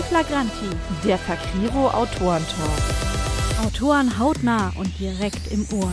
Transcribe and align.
Inflagranti, 0.00 0.70
der 1.04 1.18
Fakriro 1.18 1.88
Autorentalk. 1.88 2.70
Autoren 3.62 4.18
hautnah 4.18 4.72
und 4.78 4.98
direkt 4.98 5.52
im 5.52 5.66
Ohr. 5.78 5.92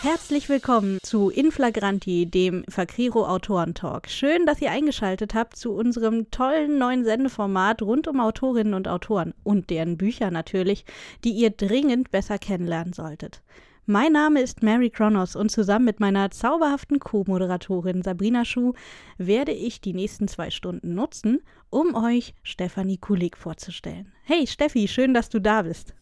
Herzlich 0.00 0.48
willkommen 0.48 0.96
zu 1.02 1.28
Inflagranti, 1.28 2.24
dem 2.24 2.64
Fakriro 2.70 3.26
Autorentalk. 3.26 4.08
Schön, 4.08 4.46
dass 4.46 4.62
ihr 4.62 4.70
eingeschaltet 4.70 5.34
habt 5.34 5.58
zu 5.58 5.74
unserem 5.74 6.30
tollen 6.30 6.78
neuen 6.78 7.04
Sendeformat 7.04 7.82
rund 7.82 8.08
um 8.08 8.18
Autorinnen 8.18 8.72
und 8.72 8.88
Autoren 8.88 9.34
und 9.44 9.68
deren 9.68 9.98
Bücher 9.98 10.30
natürlich, 10.30 10.86
die 11.22 11.32
ihr 11.32 11.50
dringend 11.50 12.10
besser 12.10 12.38
kennenlernen 12.38 12.94
solltet. 12.94 13.42
Mein 13.90 14.12
Name 14.12 14.40
ist 14.40 14.62
Mary 14.62 14.88
Kronos 14.88 15.34
und 15.34 15.50
zusammen 15.50 15.84
mit 15.84 15.98
meiner 15.98 16.30
zauberhaften 16.30 17.00
Co-Moderatorin 17.00 18.02
Sabrina 18.02 18.44
Schuh 18.44 18.72
werde 19.18 19.50
ich 19.50 19.80
die 19.80 19.94
nächsten 19.94 20.28
zwei 20.28 20.50
Stunden 20.50 20.94
nutzen, 20.94 21.42
um 21.70 21.96
euch 21.96 22.32
Stefanie 22.44 22.98
Kulik 22.98 23.36
vorzustellen. 23.36 24.12
Hey 24.22 24.46
Steffi, 24.46 24.86
schön, 24.86 25.12
dass 25.12 25.28
du 25.28 25.40
da 25.40 25.62
bist. 25.62 25.92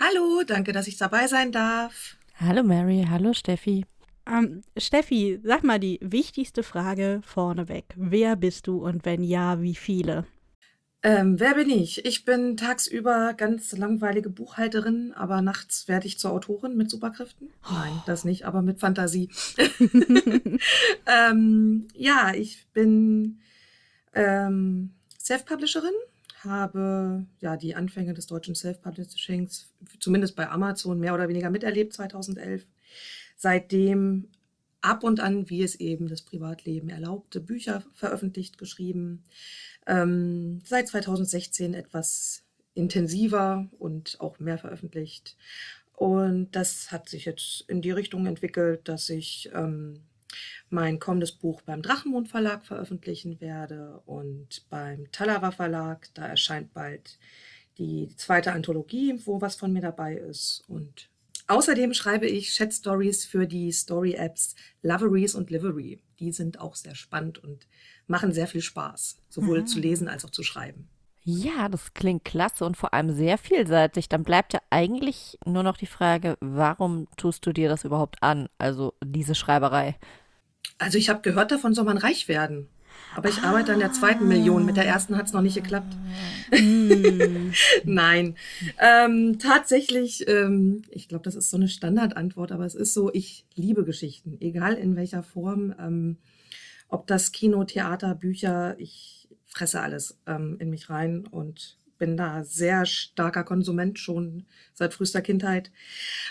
Hallo, 0.00 0.44
danke, 0.46 0.72
dass 0.72 0.86
ich 0.86 0.96
dabei 0.96 1.26
sein 1.26 1.52
darf. 1.52 2.16
Hallo 2.36 2.62
Mary, 2.62 3.06
hallo 3.06 3.34
Steffi. 3.34 3.84
Ähm, 4.26 4.62
Steffi, 4.74 5.38
sag 5.44 5.62
mal 5.62 5.78
die 5.78 5.98
wichtigste 6.00 6.62
Frage 6.62 7.20
vorneweg. 7.22 7.84
Wer 7.96 8.36
bist 8.36 8.66
du 8.66 8.78
und 8.82 9.04
wenn 9.04 9.22
ja, 9.22 9.60
wie 9.60 9.74
viele? 9.74 10.24
Ähm, 11.02 11.38
wer 11.38 11.54
bin 11.54 11.70
ich? 11.70 12.04
Ich 12.04 12.24
bin 12.24 12.56
tagsüber 12.56 13.34
ganz 13.34 13.76
langweilige 13.76 14.30
Buchhalterin, 14.30 15.12
aber 15.14 15.40
nachts 15.42 15.88
werde 15.88 16.06
ich 16.06 16.18
zur 16.18 16.32
Autorin 16.32 16.76
mit 16.76 16.90
Superkräften. 16.90 17.48
Oh. 17.64 17.74
Nein, 17.74 18.02
das 18.06 18.24
nicht, 18.24 18.44
aber 18.44 18.62
mit 18.62 18.80
Fantasie. 18.80 19.28
ähm, 21.06 21.86
ja, 21.94 22.32
ich 22.34 22.66
bin 22.72 23.38
ähm, 24.14 24.90
Self-Publisherin, 25.20 25.94
habe 26.40 27.26
ja 27.40 27.56
die 27.56 27.74
Anfänge 27.74 28.14
des 28.14 28.26
deutschen 28.26 28.54
Self-Publishings 28.54 29.68
zumindest 30.00 30.34
bei 30.34 30.48
Amazon 30.48 30.98
mehr 30.98 31.14
oder 31.14 31.28
weniger 31.28 31.50
miterlebt 31.50 31.92
2011. 31.92 32.66
Seitdem 33.36 34.28
ab 34.80 35.04
und 35.04 35.20
an, 35.20 35.50
wie 35.50 35.62
es 35.62 35.74
eben 35.76 36.08
das 36.08 36.22
Privatleben 36.22 36.88
erlaubte, 36.88 37.40
Bücher 37.40 37.82
veröffentlicht, 37.92 38.56
geschrieben 38.58 39.24
ähm, 39.86 40.62
seit 40.64 40.88
2016 40.88 41.74
etwas 41.74 42.42
intensiver 42.74 43.68
und 43.78 44.16
auch 44.20 44.38
mehr 44.38 44.58
veröffentlicht. 44.58 45.36
Und 45.94 46.50
das 46.52 46.92
hat 46.92 47.08
sich 47.08 47.24
jetzt 47.24 47.64
in 47.68 47.80
die 47.80 47.90
Richtung 47.90 48.26
entwickelt, 48.26 48.86
dass 48.88 49.08
ich 49.08 49.50
ähm, 49.54 50.02
mein 50.68 50.98
kommendes 50.98 51.32
Buch 51.32 51.62
beim 51.62 51.80
Drachenmond 51.82 52.28
Verlag 52.28 52.66
veröffentlichen 52.66 53.40
werde 53.40 54.02
und 54.04 54.68
beim 54.68 55.10
Talawa 55.10 55.52
Verlag. 55.52 56.08
Da 56.14 56.26
erscheint 56.26 56.74
bald 56.74 57.18
die 57.78 58.08
zweite 58.16 58.52
Anthologie, 58.52 59.20
wo 59.24 59.40
was 59.40 59.56
von 59.56 59.72
mir 59.72 59.82
dabei 59.82 60.16
ist. 60.16 60.64
Und 60.68 61.08
außerdem 61.48 61.94
schreibe 61.94 62.26
ich 62.26 62.54
Chat 62.54 62.72
Stories 62.72 63.24
für 63.24 63.46
die 63.46 63.72
Story-Apps 63.72 64.54
Loveries 64.82 65.34
und 65.34 65.50
Livery. 65.50 66.02
Die 66.18 66.32
sind 66.32 66.60
auch 66.60 66.74
sehr 66.74 66.94
spannend 66.94 67.38
und 67.38 67.66
machen 68.06 68.32
sehr 68.32 68.46
viel 68.46 68.62
Spaß, 68.62 69.18
sowohl 69.28 69.60
mhm. 69.60 69.66
zu 69.66 69.80
lesen 69.80 70.08
als 70.08 70.24
auch 70.24 70.30
zu 70.30 70.42
schreiben. 70.42 70.88
Ja, 71.28 71.68
das 71.68 71.92
klingt 71.92 72.24
klasse 72.24 72.64
und 72.64 72.76
vor 72.76 72.94
allem 72.94 73.10
sehr 73.10 73.36
vielseitig. 73.36 74.08
Dann 74.08 74.22
bleibt 74.22 74.52
ja 74.52 74.60
eigentlich 74.70 75.36
nur 75.44 75.64
noch 75.64 75.76
die 75.76 75.86
Frage, 75.86 76.38
warum 76.40 77.08
tust 77.16 77.44
du 77.44 77.52
dir 77.52 77.68
das 77.68 77.82
überhaupt 77.82 78.22
an? 78.22 78.48
Also 78.58 78.94
diese 79.04 79.34
Schreiberei. 79.34 79.96
Also 80.78 80.98
ich 80.98 81.08
habe 81.08 81.22
gehört, 81.22 81.50
davon 81.50 81.74
soll 81.74 81.84
man 81.84 81.98
reich 81.98 82.28
werden. 82.28 82.68
Aber 83.14 83.28
ich 83.28 83.38
ah. 83.42 83.48
arbeite 83.48 83.72
an 83.72 83.78
der 83.78 83.92
zweiten 83.92 84.28
Million. 84.28 84.64
Mit 84.66 84.76
der 84.76 84.86
ersten 84.86 85.16
hat 85.16 85.26
es 85.26 85.32
noch 85.32 85.42
nicht 85.42 85.54
geklappt. 85.54 85.96
Mm. 86.52 87.50
Nein. 87.84 88.36
Ähm, 88.78 89.38
tatsächlich, 89.38 90.28
ähm, 90.28 90.82
ich 90.90 91.08
glaube, 91.08 91.24
das 91.24 91.34
ist 91.34 91.50
so 91.50 91.56
eine 91.56 91.68
Standardantwort, 91.68 92.52
aber 92.52 92.66
es 92.66 92.74
ist 92.74 92.94
so, 92.94 93.12
ich 93.12 93.46
liebe 93.54 93.84
Geschichten, 93.84 94.36
egal 94.40 94.74
in 94.74 94.96
welcher 94.96 95.22
Form. 95.22 95.74
Ähm, 95.78 96.18
ob 96.88 97.06
das 97.06 97.32
Kino, 97.32 97.64
Theater, 97.64 98.14
Bücher, 98.14 98.78
ich 98.78 99.28
fresse 99.46 99.80
alles 99.80 100.18
ähm, 100.26 100.56
in 100.60 100.70
mich 100.70 100.90
rein 100.90 101.26
und 101.26 101.78
bin 101.98 102.16
da 102.16 102.44
sehr 102.44 102.84
starker 102.84 103.44
Konsument 103.44 103.98
schon 103.98 104.44
seit 104.74 104.92
frühester 104.94 105.22
Kindheit. 105.22 105.70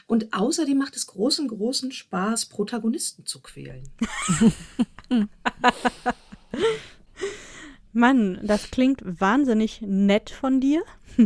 Und 0.06 0.34
außerdem 0.34 0.78
macht 0.78 0.96
es 0.96 1.08
großen, 1.08 1.48
großen 1.48 1.92
Spaß, 1.92 2.46
Protagonisten 2.46 3.26
zu 3.26 3.42
quälen. 3.42 3.90
Mann, 7.94 8.40
das 8.44 8.72
klingt 8.72 9.02
wahnsinnig 9.04 9.82
nett 9.82 10.30
von 10.30 10.60
dir. 10.60 10.84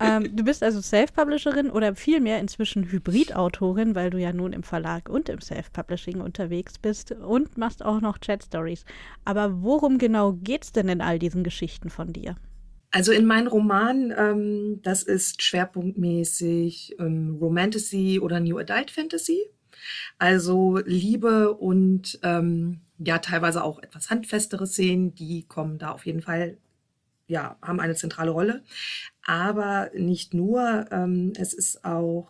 ähm, 0.00 0.34
du 0.34 0.42
bist 0.42 0.62
also 0.62 0.80
Self-Publisherin 0.80 1.70
oder 1.70 1.94
vielmehr 1.94 2.40
inzwischen 2.40 2.90
Hybrid-Autorin, 2.90 3.94
weil 3.94 4.08
du 4.08 4.18
ja 4.18 4.32
nun 4.32 4.54
im 4.54 4.62
Verlag 4.62 5.10
und 5.10 5.28
im 5.28 5.40
Self-Publishing 5.40 6.22
unterwegs 6.22 6.78
bist 6.78 7.12
und 7.12 7.58
machst 7.58 7.84
auch 7.84 8.00
noch 8.00 8.18
Chat-Stories. 8.18 8.86
Aber 9.26 9.62
worum 9.62 9.98
genau 9.98 10.32
geht's 10.32 10.72
denn 10.72 10.88
in 10.88 11.02
all 11.02 11.18
diesen 11.18 11.44
Geschichten 11.44 11.90
von 11.90 12.14
dir? 12.14 12.36
Also 12.90 13.12
in 13.12 13.26
meinen 13.26 13.48
Romanen, 13.48 14.14
ähm, 14.16 14.80
das 14.82 15.02
ist 15.02 15.42
schwerpunktmäßig 15.42 16.96
ähm, 16.98 17.36
Romantasy 17.40 18.18
oder 18.22 18.40
New 18.40 18.56
Adult 18.56 18.90
Fantasy. 18.90 19.42
Also 20.18 20.78
Liebe 20.86 21.54
und 21.54 22.18
ähm, 22.22 22.80
ja 22.98 23.18
teilweise 23.18 23.62
auch 23.64 23.82
etwas 23.82 24.10
handfestere 24.10 24.66
Szenen, 24.66 25.14
die 25.14 25.44
kommen 25.44 25.78
da 25.78 25.90
auf 25.90 26.06
jeden 26.06 26.22
Fall, 26.22 26.58
ja, 27.26 27.56
haben 27.62 27.80
eine 27.80 27.94
zentrale 27.94 28.30
Rolle. 28.30 28.62
Aber 29.24 29.90
nicht 29.94 30.34
nur, 30.34 30.86
ähm, 30.92 31.32
es 31.36 31.54
ist 31.54 31.84
auch 31.84 32.28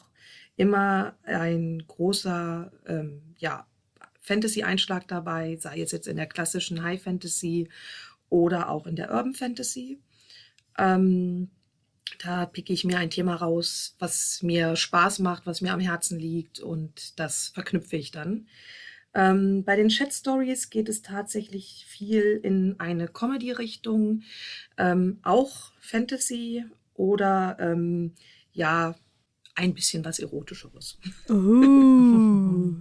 immer 0.56 1.16
ein 1.24 1.84
großer, 1.86 2.72
ähm, 2.86 3.34
ja, 3.38 3.66
Fantasy-Einschlag 4.20 5.06
dabei, 5.08 5.56
sei 5.60 5.80
es 5.80 5.92
jetzt 5.92 6.08
in 6.08 6.16
der 6.16 6.26
klassischen 6.26 6.82
High 6.82 7.02
Fantasy 7.02 7.68
oder 8.30 8.70
auch 8.70 8.86
in 8.86 8.96
der 8.96 9.12
Urban 9.12 9.34
Fantasy. 9.34 10.00
Ähm, 10.78 11.50
da 12.22 12.46
picke 12.46 12.72
ich 12.72 12.84
mir 12.84 12.98
ein 12.98 13.10
Thema 13.10 13.34
raus, 13.36 13.96
was 13.98 14.42
mir 14.42 14.76
Spaß 14.76 15.18
macht, 15.18 15.46
was 15.46 15.60
mir 15.60 15.72
am 15.72 15.80
Herzen 15.80 16.18
liegt 16.18 16.58
und 16.58 17.18
das 17.18 17.48
verknüpfe 17.48 17.96
ich 17.96 18.12
dann. 18.12 18.46
Ähm, 19.14 19.64
bei 19.64 19.76
den 19.76 19.88
Chat 19.88 20.12
Stories 20.12 20.70
geht 20.70 20.88
es 20.88 21.02
tatsächlich 21.02 21.86
viel 21.88 22.40
in 22.42 22.76
eine 22.78 23.08
Comedy-Richtung, 23.08 24.22
ähm, 24.76 25.18
auch 25.22 25.72
Fantasy 25.80 26.64
oder 26.94 27.56
ähm, 27.60 28.14
ja, 28.52 28.94
ein 29.54 29.74
bisschen 29.74 30.04
was 30.04 30.18
Erotischeres. 30.18 30.98
Uh. 31.28 32.74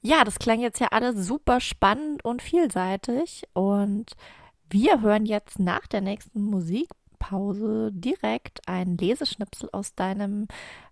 ja, 0.00 0.24
das 0.24 0.38
klang 0.38 0.60
jetzt 0.60 0.80
ja 0.80 0.88
alles 0.90 1.26
super 1.26 1.60
spannend 1.60 2.24
und 2.24 2.42
vielseitig. 2.42 3.44
Und 3.52 4.12
wir 4.68 5.00
hören 5.00 5.26
jetzt 5.26 5.58
nach 5.58 5.86
der 5.88 6.00
nächsten 6.00 6.42
Musikpause 6.42 7.90
direkt 7.92 8.68
einen 8.68 8.96
Leseschnipsel 8.96 9.68
aus 9.72 9.94
deinem 9.94 10.46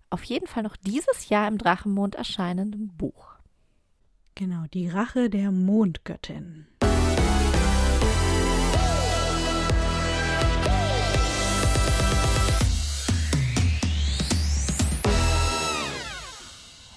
auf 0.09 0.23
jeden 0.23 0.47
Fall 0.47 0.63
noch 0.63 0.75
dieses 0.75 1.29
Jahr 1.29 1.47
im 1.47 1.57
Drachenmond 1.57 2.15
erscheinenden 2.15 2.89
Buch. 2.97 3.38
Genau, 4.39 4.63
die 4.73 4.87
Rache 4.87 5.29
der 5.29 5.51
Mondgöttin. 5.51 6.65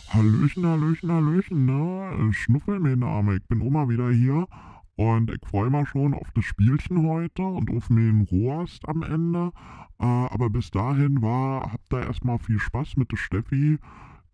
Hallöchen, 0.06 0.64
Hallöchen, 0.64 1.10
Hallöchen, 1.10 1.66
ne? 1.66 2.32
Schnuffel, 2.32 2.78
mein 2.78 3.00
Name. 3.00 3.38
Ich 3.38 3.48
bin 3.48 3.60
Oma 3.60 3.88
wieder 3.88 4.12
hier 4.12 4.47
und 4.94 5.28
ich 5.32 5.44
freue 5.44 5.70
mich 5.70 5.88
schon 5.88 6.14
auf 6.14 6.31
das 6.36 6.44
Spielchen 6.44 7.08
heute 7.08 7.42
und 7.42 7.76
auf 7.76 7.88
den 7.88 8.20
Rohst 8.31 8.88
am 8.88 9.02
Ende. 9.02 9.50
Äh, 9.99 10.05
aber 10.05 10.49
bis 10.49 10.70
dahin 10.70 11.20
war, 11.22 11.72
habt 11.72 11.93
ihr 11.93 12.06
erstmal 12.06 12.38
viel 12.38 12.61
Spaß 12.61 12.96
mit 12.99 13.11
der 13.11 13.17
Steffi. 13.17 13.81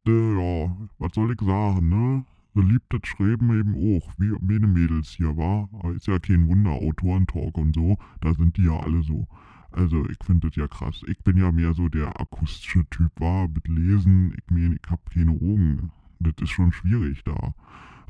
De, 0.07 0.37
ja, 0.37 0.77
was 0.99 1.15
soll 1.15 1.33
ich 1.33 1.41
sagen, 1.41 1.89
ne? 1.89 2.27
So 2.59 2.65
liebt 2.65 2.93
das 2.93 3.03
Schreiben 3.05 3.57
eben 3.57 3.75
auch, 3.77 4.13
wie 4.19 4.35
meine 4.41 4.67
Mädels 4.67 5.11
hier, 5.11 5.37
war. 5.37 5.69
Ist 5.95 6.09
ja 6.09 6.19
kein 6.19 6.49
Wunder, 6.49 6.73
Autorentalk 6.73 7.57
und 7.57 7.73
so, 7.73 7.99
da 8.21 8.35
sind 8.35 8.57
die 8.57 8.65
ja 8.65 8.81
alle 8.81 9.05
so. 9.05 9.29
Also 9.71 10.05
ich 10.09 10.19
finde 10.25 10.49
das 10.49 10.57
ja 10.57 10.67
krass. 10.67 11.03
Ich 11.07 11.19
bin 11.19 11.37
ja 11.37 11.53
mehr 11.53 11.73
so 11.75 11.89
der 11.89 12.21
akustische 12.21 12.85
Typ, 12.91 13.13
war 13.21 13.47
mit 13.47 13.69
Lesen. 13.69 14.35
Ich 14.37 14.51
meine, 14.51 14.75
ich 14.75 14.91
hab 14.91 15.09
keine 15.09 15.31
Augen. 15.31 15.93
Das 16.19 16.35
ist 16.41 16.51
schon 16.51 16.73
schwierig 16.73 17.23
da. 17.23 17.55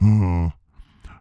Ah. 0.01 0.55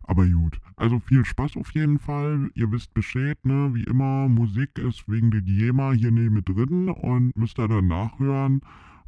Aber 0.03 0.25
gut. 0.25 0.61
Also 0.77 0.99
viel 0.99 1.25
Spaß 1.25 1.57
auf 1.57 1.71
jeden 1.71 1.99
Fall. 1.99 2.49
Ihr 2.53 2.71
wisst 2.71 2.93
Bescheid, 2.93 3.37
ne? 3.43 3.71
Wie 3.73 3.83
immer, 3.83 4.29
Musik 4.29 4.79
ist 4.79 5.09
wegen 5.09 5.31
der 5.31 5.41
Giema 5.41 5.91
hier 5.91 6.11
neben 6.11 6.45
drin 6.45 6.87
und 6.87 7.35
müsst 7.35 7.59
ihr 7.59 7.67
dann 7.67 7.87
nachhören 7.87 8.61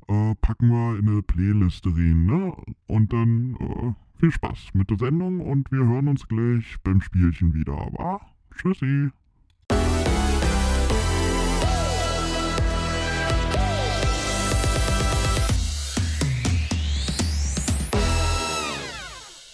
äh, 0.10 0.36
packen 0.42 0.70
wir 0.70 0.98
in 0.98 1.08
eine 1.08 1.22
Playlist 1.22 1.86
rein, 1.86 2.26
ne? 2.26 2.54
Und 2.88 3.14
dann 3.14 3.56
äh, 3.60 4.20
viel 4.20 4.32
Spaß 4.32 4.70
mit 4.74 4.90
der 4.90 4.98
Sendung 4.98 5.40
und 5.40 5.72
wir 5.72 5.86
hören 5.86 6.08
uns 6.08 6.28
gleich 6.28 6.78
beim 6.84 7.00
Spielchen 7.00 7.54
wieder, 7.54 7.74
aber 7.74 8.22
tschüssi. 8.56 9.12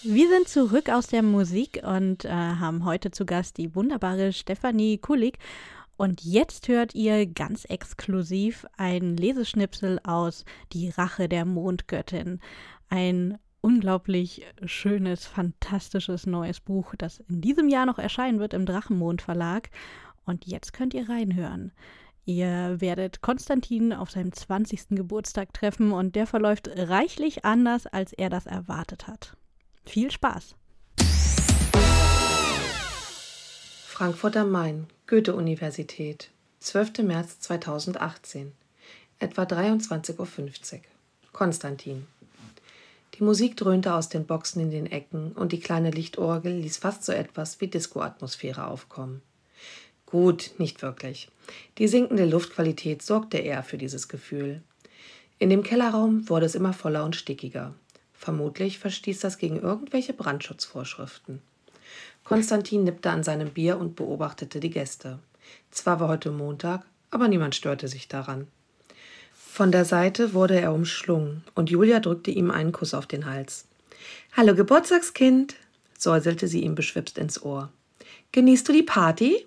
Wir 0.08 0.30
sind 0.30 0.48
zurück 0.48 0.90
aus 0.90 1.08
der 1.08 1.24
Musik 1.24 1.82
und 1.84 2.26
äh, 2.26 2.30
haben 2.30 2.86
heute 2.86 3.10
zu 3.10 3.26
Gast 3.26 3.58
die 3.58 3.76
wunderbare 3.76 4.34
Stefanie 4.34 5.00
Kulig. 5.00 5.40
Und 5.98 6.24
jetzt 6.24 6.68
hört 6.68 6.94
ihr 6.94 7.26
ganz 7.26 7.66
exklusiv 7.66 8.66
ein 8.78 9.16
Leseschnipsel 9.16 10.00
aus 10.04 10.44
Die 10.74 10.90
Rache 10.90 11.30
der 11.30 11.46
Mondgöttin. 11.46 12.42
Ein 12.90 13.38
unglaublich 13.62 14.46
schönes, 14.66 15.26
fantastisches 15.26 16.28
neues 16.28 16.60
Buch, 16.60 16.94
das 16.98 17.20
in 17.30 17.42
diesem 17.42 17.70
Jahr 17.70 17.86
noch 17.86 17.98
erscheinen 17.98 18.40
wird 18.40 18.54
im 18.54 18.66
Drachenmond 18.66 19.22
Verlag. 19.22 19.70
Und 20.26 20.46
jetzt 20.46 20.74
könnt 20.74 20.94
ihr 20.94 21.08
reinhören. 21.08 21.72
Ihr 22.26 22.82
werdet 22.82 23.22
Konstantin 23.22 23.94
auf 23.94 24.12
seinem 24.12 24.34
20. 24.34 24.90
Geburtstag 24.90 25.54
treffen 25.54 25.92
und 25.92 26.16
der 26.16 26.28
verläuft 26.28 26.70
reichlich 26.76 27.46
anders, 27.46 27.88
als 27.88 28.14
er 28.14 28.30
das 28.30 28.48
erwartet 28.48 29.08
hat. 29.08 29.38
Viel 29.84 30.12
Spaß! 30.12 30.56
Frankfurt 33.96 34.36
am 34.36 34.52
Main, 34.52 34.88
Goethe-Universität, 35.08 36.30
12. 36.60 36.98
März 37.04 37.40
2018, 37.40 38.52
etwa 39.20 39.44
23.50 39.44 40.20
Uhr. 40.20 40.82
Konstantin. 41.32 42.06
Die 43.14 43.24
Musik 43.24 43.56
dröhnte 43.56 43.94
aus 43.94 44.10
den 44.10 44.26
Boxen 44.26 44.60
in 44.60 44.70
den 44.70 44.86
Ecken 44.86 45.32
und 45.32 45.54
die 45.54 45.62
kleine 45.62 45.92
Lichtorgel 45.92 46.52
ließ 46.52 46.76
fast 46.76 47.06
so 47.06 47.14
etwas 47.14 47.62
wie 47.62 47.70
Disco-Atmosphäre 47.70 48.68
aufkommen. 48.68 49.22
Gut, 50.06 50.52
nicht 50.58 50.82
wirklich. 50.82 51.30
Die 51.78 51.88
sinkende 51.88 52.26
Luftqualität 52.26 53.02
sorgte 53.02 53.38
eher 53.38 53.64
für 53.64 53.78
dieses 53.78 54.10
Gefühl. 54.10 54.62
In 55.40 55.50
dem 55.50 55.64
Kellerraum 55.64 56.28
wurde 56.28 56.48
es 56.48 56.56
immer 56.56 56.74
voller 56.74 57.06
und 57.06 57.16
stickiger. 57.16 57.74
Vermutlich 58.14 58.78
verstieß 58.78 59.22
das 59.22 59.38
gegen 59.38 59.62
irgendwelche 59.62 60.12
Brandschutzvorschriften. 60.12 61.42
Konstantin 62.26 62.84
nippte 62.84 63.12
an 63.12 63.24
seinem 63.24 63.52
Bier 63.52 63.78
und 63.78 63.96
beobachtete 63.96 64.60
die 64.60 64.72
Gäste. 64.72 65.20
Zwar 65.70 66.00
war 66.00 66.08
heute 66.10 66.32
Montag, 66.32 66.84
aber 67.12 67.28
niemand 67.28 67.54
störte 67.54 67.88
sich 67.88 68.08
daran. 68.08 68.48
Von 69.34 69.72
der 69.72 69.86
Seite 69.86 70.34
wurde 70.34 70.60
er 70.60 70.74
umschlungen 70.74 71.44
und 71.54 71.70
Julia 71.70 72.00
drückte 72.00 72.32
ihm 72.32 72.50
einen 72.50 72.72
Kuss 72.72 72.96
auf 72.96 73.06
den 73.06 73.28
Hals. 73.28 73.68
Hallo 74.36 74.56
Geburtstagskind, 74.56 75.56
säuselte 75.98 76.48
sie 76.48 76.64
ihm 76.64 76.74
beschwipst 76.74 77.20
ins 77.20 77.42
Ohr. 77.44 77.70
Genießt 78.32 78.68
du 78.68 78.74
die 78.74 78.84
Party? 78.84 79.46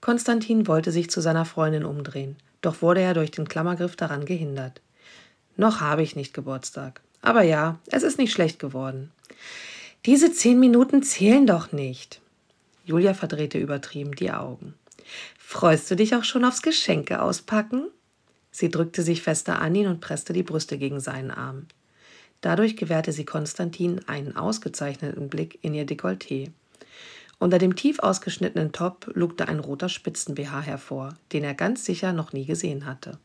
Konstantin 0.00 0.68
wollte 0.68 0.92
sich 0.92 1.10
zu 1.10 1.20
seiner 1.20 1.44
Freundin 1.44 1.84
umdrehen, 1.84 2.36
doch 2.60 2.80
wurde 2.80 3.00
er 3.00 3.12
durch 3.12 3.32
den 3.32 3.48
Klammergriff 3.48 3.96
daran 3.96 4.24
gehindert. 4.24 4.80
Noch 5.56 5.80
habe 5.80 6.02
ich 6.02 6.14
nicht 6.14 6.32
Geburtstag. 6.32 7.00
Aber 7.22 7.42
ja, 7.42 7.80
es 7.86 8.04
ist 8.04 8.18
nicht 8.18 8.32
schlecht 8.32 8.60
geworden. 8.60 9.10
Diese 10.04 10.32
zehn 10.32 10.58
Minuten 10.58 11.04
zählen 11.04 11.46
doch 11.46 11.70
nicht. 11.70 12.20
Julia 12.84 13.14
verdrehte 13.14 13.58
übertrieben 13.58 14.16
die 14.16 14.32
Augen. 14.32 14.74
Freust 15.38 15.88
du 15.88 15.94
dich 15.94 16.16
auch 16.16 16.24
schon 16.24 16.44
aufs 16.44 16.62
Geschenke 16.62 17.22
auspacken? 17.22 17.86
Sie 18.50 18.68
drückte 18.68 19.04
sich 19.04 19.22
fester 19.22 19.60
an 19.60 19.76
ihn 19.76 19.86
und 19.86 20.00
presste 20.00 20.32
die 20.32 20.42
Brüste 20.42 20.76
gegen 20.76 20.98
seinen 20.98 21.30
Arm. 21.30 21.66
Dadurch 22.40 22.76
gewährte 22.76 23.12
sie 23.12 23.24
Konstantin 23.24 24.00
einen 24.08 24.34
ausgezeichneten 24.34 25.28
Blick 25.28 25.60
in 25.62 25.72
ihr 25.72 25.86
Dekolleté. 25.86 26.50
Unter 27.38 27.58
dem 27.58 27.76
tief 27.76 28.00
ausgeschnittenen 28.00 28.72
Top 28.72 29.08
lugte 29.14 29.46
ein 29.46 29.60
roter 29.60 29.88
Spitzen-BH 29.88 30.62
hervor, 30.62 31.14
den 31.32 31.44
er 31.44 31.54
ganz 31.54 31.84
sicher 31.84 32.12
noch 32.12 32.32
nie 32.32 32.44
gesehen 32.44 32.86
hatte. 32.86 33.18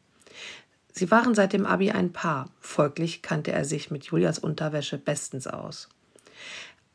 Sie 0.92 1.10
waren 1.10 1.34
seit 1.34 1.54
dem 1.54 1.66
Abi 1.66 1.90
ein 1.90 2.14
Paar, 2.14 2.52
folglich 2.60 3.24
kannte 3.24 3.52
er 3.52 3.66
sich 3.66 3.90
mit 3.90 4.06
Julias 4.06 4.38
Unterwäsche 4.38 5.00
bestens 5.00 5.48
aus. 5.48 5.90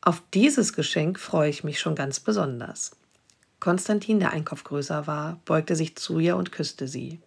Auf 0.05 0.21
dieses 0.33 0.73
Geschenk 0.73 1.17
freue 1.17 1.49
ich 1.49 1.63
mich 1.63 1.79
schon 1.79 1.95
ganz 1.95 2.19
besonders. 2.19 2.91
Konstantin, 3.61 4.19
der 4.19 4.31
ein 4.31 4.43
Kopf 4.43 4.65
größer 4.65 5.07
war, 5.07 5.39
beugte 5.45 5.77
sich 5.77 5.95
zu 5.95 6.19
ihr 6.19 6.35
und 6.35 6.51
küsste 6.51 6.89
sie. 6.89 7.21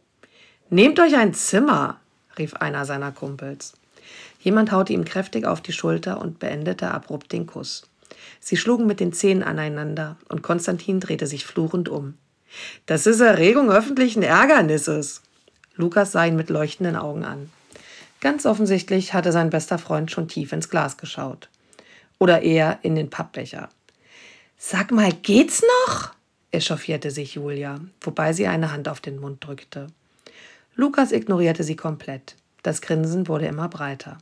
Nehmt 0.69 1.00
euch 1.00 1.17
ein 1.17 1.32
Zimmer, 1.32 1.99
rief 2.37 2.52
einer 2.52 2.84
seiner 2.84 3.12
Kumpels. 3.12 3.73
Jemand 4.40 4.73
haute 4.73 4.93
ihm 4.93 5.06
kräftig 5.06 5.46
auf 5.46 5.62
die 5.62 5.73
Schulter 5.73 6.20
und 6.20 6.38
beendete 6.38 6.90
abrupt 6.90 7.32
den 7.32 7.46
Kuss. 7.46 7.88
Sie 8.40 8.58
schlugen 8.58 8.87
mit 8.87 9.00
den 9.00 9.14
Zähnen 9.14 9.43
aneinander 9.43 10.17
und 10.28 10.43
Konstantin 10.43 11.00
drehte 11.00 11.26
sich 11.26 11.46
fluchend 11.46 11.88
um. 11.88 12.12
Das 12.84 13.06
ist 13.06 13.20
Erregung 13.20 13.70
öffentlichen 13.70 14.23
Ärgernisses. 14.23 15.23
Lukas 15.76 16.12
sah 16.12 16.26
ihn 16.26 16.37
mit 16.37 16.50
leuchtenden 16.50 16.96
Augen 16.96 17.25
an. 17.25 17.50
Ganz 18.20 18.44
offensichtlich 18.44 19.14
hatte 19.14 19.32
sein 19.32 19.49
bester 19.49 19.78
Freund 19.78 20.11
schon 20.11 20.28
tief 20.28 20.52
ins 20.52 20.69
Glas 20.69 20.99
geschaut. 20.99 21.49
Oder 22.18 22.42
eher 22.42 22.78
in 22.82 22.94
den 22.94 23.10
Pappbecher. 23.10 23.68
Sag 24.56 24.90
mal, 24.90 25.12
geht's 25.12 25.62
noch? 25.86 26.12
echauffierte 26.50 27.10
sich 27.10 27.34
Julia, 27.34 27.80
wobei 28.00 28.32
sie 28.32 28.46
eine 28.46 28.72
Hand 28.72 28.88
auf 28.88 29.00
den 29.00 29.20
Mund 29.20 29.44
drückte. 29.44 29.88
Lukas 30.74 31.12
ignorierte 31.12 31.64
sie 31.64 31.76
komplett. 31.76 32.36
Das 32.62 32.80
Grinsen 32.80 33.28
wurde 33.28 33.46
immer 33.46 33.68
breiter. 33.68 34.18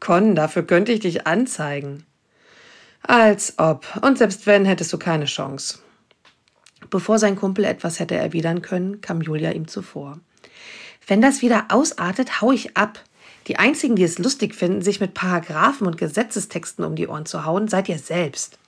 Con, 0.00 0.34
dafür 0.34 0.64
könnte 0.64 0.92
ich 0.92 1.00
dich 1.00 1.26
anzeigen. 1.26 2.04
Als 3.02 3.58
ob. 3.58 3.86
Und 4.02 4.18
selbst 4.18 4.46
wenn, 4.46 4.64
hättest 4.64 4.92
du 4.92 4.98
keine 4.98 5.24
Chance. 5.24 5.78
Bevor 6.90 7.18
sein 7.18 7.36
Kumpel 7.36 7.64
etwas 7.64 8.00
hätte 8.00 8.16
erwidern 8.16 8.62
können, 8.62 9.00
kam 9.00 9.20
Julia 9.20 9.52
ihm 9.52 9.68
zuvor. 9.68 10.18
Wenn 11.06 11.20
das 11.20 11.42
wieder 11.42 11.66
ausartet, 11.68 12.40
hau 12.40 12.52
ich 12.52 12.76
ab. 12.76 13.00
Die 13.48 13.58
einzigen, 13.58 13.96
die 13.96 14.04
es 14.04 14.18
lustig 14.18 14.54
finden, 14.54 14.82
sich 14.82 15.00
mit 15.00 15.14
Paragraphen 15.14 15.86
und 15.86 15.98
Gesetzestexten 15.98 16.84
um 16.84 16.94
die 16.94 17.08
Ohren 17.08 17.26
zu 17.26 17.44
hauen, 17.44 17.68
seid 17.68 17.88
ihr 17.88 17.98
selbst. 17.98 18.58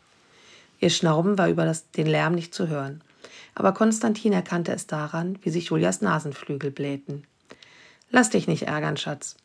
Ihr 0.81 0.91
Schnauben 0.91 1.39
war 1.39 1.49
über 1.49 1.65
das, 1.65 1.91
den 1.93 2.07
Lärm 2.07 2.35
nicht 2.35 2.55
zu 2.55 2.69
hören. 2.69 3.03
Aber 3.55 3.73
Konstantin 3.73 4.33
erkannte 4.33 4.73
es 4.73 4.87
daran, 4.87 5.39
wie 5.43 5.51
sich 5.51 5.67
Julias 5.67 6.01
Nasenflügel 6.01 6.71
blähten. 6.71 7.25
Lass 8.11 8.31
dich 8.31 8.49
nicht 8.49 8.65
ärgern, 8.65 8.97
Schatz. 8.97 9.37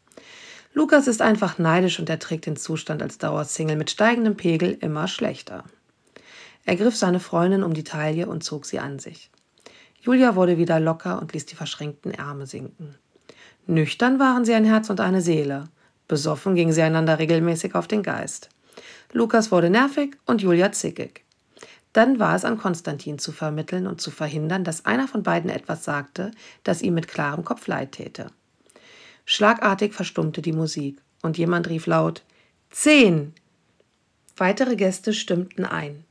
Lukas 0.73 1.07
ist 1.07 1.21
einfach 1.21 1.57
neidisch 1.57 1.99
und 1.99 2.09
er 2.09 2.19
trägt 2.19 2.45
den 2.45 2.55
Zustand 2.55 3.01
als 3.01 3.17
Dauersingle 3.17 3.75
mit 3.75 3.89
steigendem 3.89 4.35
Pegel 4.35 4.77
immer 4.81 5.07
schlechter. 5.07 5.63
Er 6.65 6.75
griff 6.75 6.95
seine 6.95 7.19
Freundin 7.19 7.63
um 7.63 7.73
die 7.73 7.83
Taille 7.83 8.27
und 8.27 8.43
zog 8.43 8.65
sie 8.65 8.79
an 8.79 8.99
sich. 8.99 9.31
Julia 10.01 10.35
wurde 10.35 10.57
wieder 10.57 10.79
locker 10.79 11.19
und 11.19 11.33
ließ 11.33 11.45
die 11.45 11.55
verschränkten 11.55 12.11
Ärmel 12.11 12.45
sinken. 12.45 12.95
Nüchtern 13.69 14.17
waren 14.17 14.45
sie 14.45 14.55
ein 14.55 14.65
Herz 14.65 14.89
und 14.89 14.99
eine 14.99 15.21
Seele. 15.21 15.69
Besoffen 16.07 16.55
gingen 16.55 16.71
sie 16.71 16.81
einander 16.81 17.19
regelmäßig 17.19 17.75
auf 17.75 17.87
den 17.87 18.01
Geist. 18.01 18.49
Lukas 19.13 19.51
wurde 19.51 19.69
nervig 19.69 20.17
und 20.25 20.41
Julia 20.41 20.71
zickig. 20.71 21.23
Dann 21.93 22.17
war 22.17 22.35
es 22.35 22.45
an 22.45 22.57
Konstantin 22.57 23.19
zu 23.19 23.31
vermitteln 23.31 23.85
und 23.85 24.01
zu 24.01 24.09
verhindern, 24.09 24.63
dass 24.63 24.85
einer 24.85 25.07
von 25.07 25.21
beiden 25.21 25.51
etwas 25.51 25.83
sagte, 25.83 26.31
das 26.63 26.81
ihm 26.81 26.95
mit 26.95 27.07
klarem 27.07 27.45
Kopf 27.45 27.67
leid 27.67 27.91
täte. 27.91 28.31
Schlagartig 29.25 29.93
verstummte 29.93 30.41
die 30.41 30.51
Musik 30.51 30.99
und 31.21 31.37
jemand 31.37 31.69
rief 31.69 31.85
laut 31.85 32.23
Zehn. 32.71 33.35
Weitere 34.35 34.77
Gäste 34.77 35.13
stimmten 35.13 35.63
ein. 35.63 36.05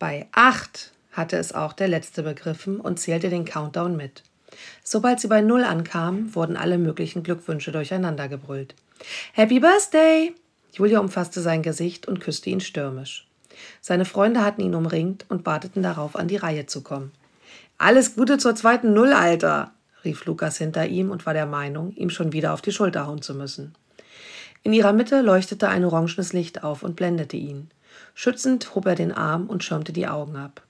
Bei 0.00 0.26
acht 0.32 0.92
hatte 1.12 1.36
es 1.36 1.52
auch 1.52 1.72
der 1.72 1.86
letzte 1.86 2.24
begriffen 2.24 2.80
und 2.80 2.98
zählte 2.98 3.30
den 3.30 3.44
Countdown 3.44 3.96
mit. 3.96 4.24
Sobald 4.82 5.20
sie 5.20 5.28
bei 5.28 5.40
Null 5.40 5.64
ankamen, 5.64 6.34
wurden 6.34 6.56
alle 6.56 6.78
möglichen 6.78 7.22
Glückwünsche 7.22 7.72
durcheinander 7.72 8.28
gebrüllt. 8.28 8.74
Happy 9.32 9.60
Birthday! 9.60 10.34
Julia 10.72 11.00
umfasste 11.00 11.40
sein 11.40 11.62
Gesicht 11.62 12.06
und 12.06 12.20
küsste 12.20 12.50
ihn 12.50 12.60
stürmisch. 12.60 13.26
Seine 13.80 14.04
Freunde 14.04 14.44
hatten 14.44 14.60
ihn 14.60 14.74
umringt 14.74 15.24
und 15.28 15.46
warteten 15.46 15.82
darauf, 15.82 16.16
an 16.16 16.28
die 16.28 16.36
Reihe 16.36 16.66
zu 16.66 16.82
kommen. 16.82 17.12
Alles 17.78 18.14
Gute 18.14 18.38
zur 18.38 18.54
zweiten 18.54 18.92
Null, 18.92 19.12
Alter! 19.12 19.72
rief 20.04 20.24
Lukas 20.24 20.58
hinter 20.58 20.86
ihm 20.86 21.10
und 21.10 21.26
war 21.26 21.34
der 21.34 21.46
Meinung, 21.46 21.92
ihm 21.92 22.10
schon 22.10 22.32
wieder 22.32 22.52
auf 22.52 22.62
die 22.62 22.72
Schulter 22.72 23.06
hauen 23.06 23.22
zu 23.22 23.34
müssen. 23.34 23.74
In 24.62 24.72
ihrer 24.72 24.92
Mitte 24.92 25.20
leuchtete 25.20 25.68
ein 25.68 25.84
orangenes 25.84 26.32
Licht 26.32 26.64
auf 26.64 26.82
und 26.82 26.96
blendete 26.96 27.36
ihn. 27.36 27.70
Schützend 28.14 28.74
hob 28.74 28.86
er 28.86 28.94
den 28.94 29.12
Arm 29.12 29.46
und 29.46 29.62
schirmte 29.62 29.92
die 29.92 30.08
Augen 30.08 30.36
ab. 30.36 30.62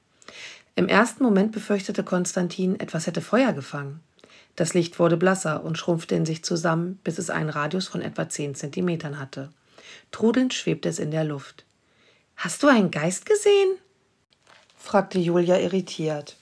Im 0.79 0.89
ersten 0.89 1.25
Moment 1.25 1.53
befürchtete 1.53 2.05
Konstantin, 2.05 2.79
etwas 2.79 3.07
hätte 3.07 3.23
Feuer 3.23 3.55
gefangen. 3.55 4.01
Das 4.57 4.75
Licht 4.75 4.99
wurde 4.99 5.17
blasser 5.17 5.65
und 5.65 5.79
schrumpfte 5.79 6.15
in 6.15 6.27
sich 6.27 6.45
zusammen, 6.45 7.01
bis 7.03 7.19
es 7.19 7.31
einen 7.31 7.49
Radius 7.49 7.89
von 7.89 8.03
etwa 8.03 8.29
zehn 8.29 8.55
Zentimetern 8.55 9.19
hatte. 9.19 9.51
Trudelnd 10.11 10.53
schwebte 10.53 10.91
es 10.91 10.99
in 10.99 11.11
der 11.11 11.25
Luft. 11.25 11.65
Hast 12.37 12.63
du 12.63 12.69
einen 12.69 12.91
Geist 12.91 13.25
gesehen? 13.25 13.79
fragte 14.77 15.19
Julia 15.19 15.59
irritiert. 15.59 16.37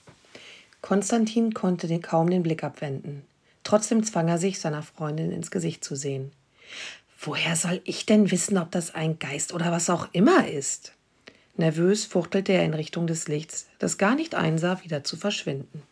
Konstantin 0.83 1.55
konnte 1.55 1.87
kaum 2.01 2.29
den 2.29 2.43
Blick 2.43 2.65
abwenden. 2.65 3.23
Trotzdem 3.63 4.03
zwang 4.03 4.27
er 4.27 4.39
sich, 4.39 4.59
seiner 4.59 4.83
Freundin 4.83 5.31
ins 5.31 5.53
Gesicht 5.53 5.85
zu 5.85 5.95
sehen. 5.95 6.33
Woher 7.21 7.55
soll 7.55 7.81
ich 7.85 8.05
denn 8.05 8.33
wissen, 8.33 8.59
ob 8.59 8.73
das 8.73 8.97
ein 8.97 9.21
Geist 9.21 9.55
oder 9.55 9.71
was 9.71 9.89
auch 9.89 10.09
immer 10.13 10.49
ist? 10.49 10.93
Nervös 11.57 12.05
fuchtelte 12.05 12.53
er 12.53 12.65
in 12.65 12.75
Richtung 12.75 13.07
des 13.07 13.29
Lichts, 13.29 13.69
das 13.79 13.99
gar 13.99 14.15
nicht 14.15 14.35
einsah, 14.35 14.83
wieder 14.83 15.05
zu 15.05 15.17
verschwinden. 15.17 15.83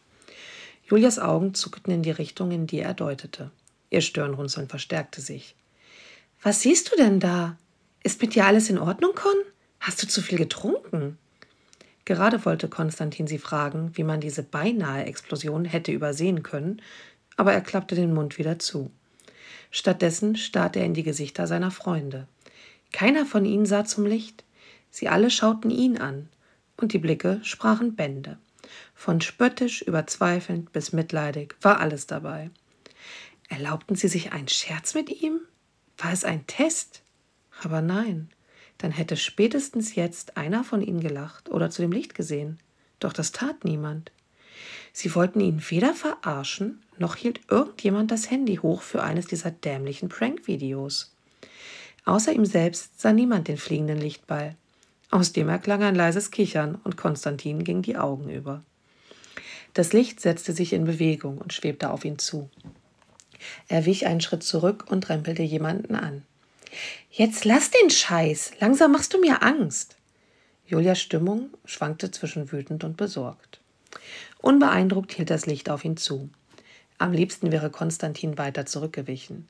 Julias 0.84 1.18
Augen 1.18 1.54
zuckten 1.54 1.92
in 1.92 2.02
die 2.02 2.10
Richtung, 2.10 2.50
in 2.50 2.66
die 2.66 2.80
er 2.80 2.94
deutete. 2.94 3.50
Ihr 3.90 4.00
Stirnrunzeln 4.00 4.68
verstärkte 4.68 5.20
sich. 5.20 5.54
Was 6.42 6.62
siehst 6.62 6.90
du 6.90 6.96
denn 6.96 7.20
da? 7.20 7.56
Ist 8.02 8.20
mit 8.20 8.34
dir 8.34 8.46
alles 8.46 8.68
in 8.68 8.78
Ordnung, 8.78 9.14
Con? 9.14 9.34
Hast 9.78 10.02
du 10.02 10.08
zu 10.08 10.20
viel 10.22 10.38
getrunken? 10.38 11.18
Gerade 12.04 12.44
wollte 12.44 12.68
Konstantin 12.68 13.28
sie 13.28 13.38
fragen, 13.38 13.92
wie 13.94 14.02
man 14.02 14.20
diese 14.20 14.42
beinahe 14.42 15.04
Explosion 15.04 15.64
hätte 15.64 15.92
übersehen 15.92 16.42
können, 16.42 16.82
aber 17.36 17.52
er 17.52 17.60
klappte 17.60 17.94
den 17.94 18.12
Mund 18.12 18.38
wieder 18.38 18.58
zu. 18.58 18.90
Stattdessen 19.70 20.36
starrte 20.36 20.80
er 20.80 20.86
in 20.86 20.94
die 20.94 21.04
Gesichter 21.04 21.46
seiner 21.46 21.70
Freunde. 21.70 22.26
Keiner 22.92 23.24
von 23.24 23.44
ihnen 23.44 23.66
sah 23.66 23.84
zum 23.84 24.04
Licht. 24.04 24.44
Sie 24.92 25.08
alle 25.08 25.30
schauten 25.30 25.70
ihn 25.70 25.96
an, 25.96 26.28
und 26.76 26.92
die 26.92 26.98
Blicke 26.98 27.40
sprachen 27.42 27.96
Bände. 27.96 28.38
Von 28.94 29.20
spöttisch 29.22 29.82
über 29.82 30.06
zweifelnd 30.06 30.72
bis 30.72 30.92
mitleidig 30.92 31.56
war 31.62 31.80
alles 31.80 32.06
dabei. 32.06 32.50
Erlaubten 33.48 33.96
sie 33.96 34.08
sich 34.08 34.32
einen 34.32 34.48
Scherz 34.48 34.94
mit 34.94 35.10
ihm? 35.10 35.40
War 35.96 36.12
es 36.12 36.24
ein 36.24 36.46
Test? 36.46 37.02
Aber 37.62 37.80
nein, 37.80 38.28
dann 38.78 38.90
hätte 38.90 39.16
spätestens 39.16 39.94
jetzt 39.94 40.36
einer 40.36 40.62
von 40.62 40.82
ihnen 40.82 41.00
gelacht 41.00 41.50
oder 41.50 41.70
zu 41.70 41.80
dem 41.82 41.92
Licht 41.92 42.14
gesehen. 42.14 42.58
Doch 43.00 43.14
das 43.14 43.32
tat 43.32 43.64
niemand. 43.64 44.12
Sie 44.92 45.14
wollten 45.14 45.40
ihn 45.40 45.62
weder 45.70 45.94
verarschen, 45.94 46.82
noch 46.98 47.16
hielt 47.16 47.40
irgendjemand 47.48 48.10
das 48.10 48.30
Handy 48.30 48.56
hoch 48.56 48.82
für 48.82 49.02
eines 49.02 49.26
dieser 49.26 49.50
dämlichen 49.50 50.10
Prank-Videos. 50.10 51.14
Außer 52.04 52.32
ihm 52.32 52.44
selbst 52.44 53.00
sah 53.00 53.12
niemand 53.12 53.48
den 53.48 53.56
fliegenden 53.56 53.98
Lichtball. 53.98 54.56
Aus 55.12 55.34
dem 55.34 55.50
erklang 55.50 55.82
ein 55.82 55.94
leises 55.94 56.30
Kichern 56.30 56.80
und 56.84 56.96
Konstantin 56.96 57.64
ging 57.64 57.82
die 57.82 57.98
Augen 57.98 58.30
über. 58.30 58.64
Das 59.74 59.92
Licht 59.92 60.20
setzte 60.22 60.54
sich 60.54 60.72
in 60.72 60.84
Bewegung 60.84 61.36
und 61.36 61.52
schwebte 61.52 61.90
auf 61.90 62.06
ihn 62.06 62.18
zu. 62.18 62.48
Er 63.68 63.84
wich 63.84 64.06
einen 64.06 64.22
Schritt 64.22 64.42
zurück 64.42 64.86
und 64.88 65.10
rempelte 65.10 65.42
jemanden 65.42 65.96
an. 65.96 66.22
Jetzt 67.10 67.44
lass 67.44 67.70
den 67.70 67.90
Scheiß. 67.90 68.52
Langsam 68.60 68.92
machst 68.92 69.12
du 69.12 69.20
mir 69.20 69.42
Angst. 69.42 69.96
Julias 70.66 70.98
Stimmung 70.98 71.50
schwankte 71.66 72.10
zwischen 72.10 72.50
wütend 72.50 72.82
und 72.82 72.96
besorgt. 72.96 73.60
Unbeeindruckt 74.40 75.12
hielt 75.12 75.28
das 75.28 75.44
Licht 75.44 75.68
auf 75.68 75.84
ihn 75.84 75.98
zu. 75.98 76.30
Am 76.96 77.12
liebsten 77.12 77.52
wäre 77.52 77.68
Konstantin 77.68 78.38
weiter 78.38 78.64
zurückgewichen. 78.64 79.46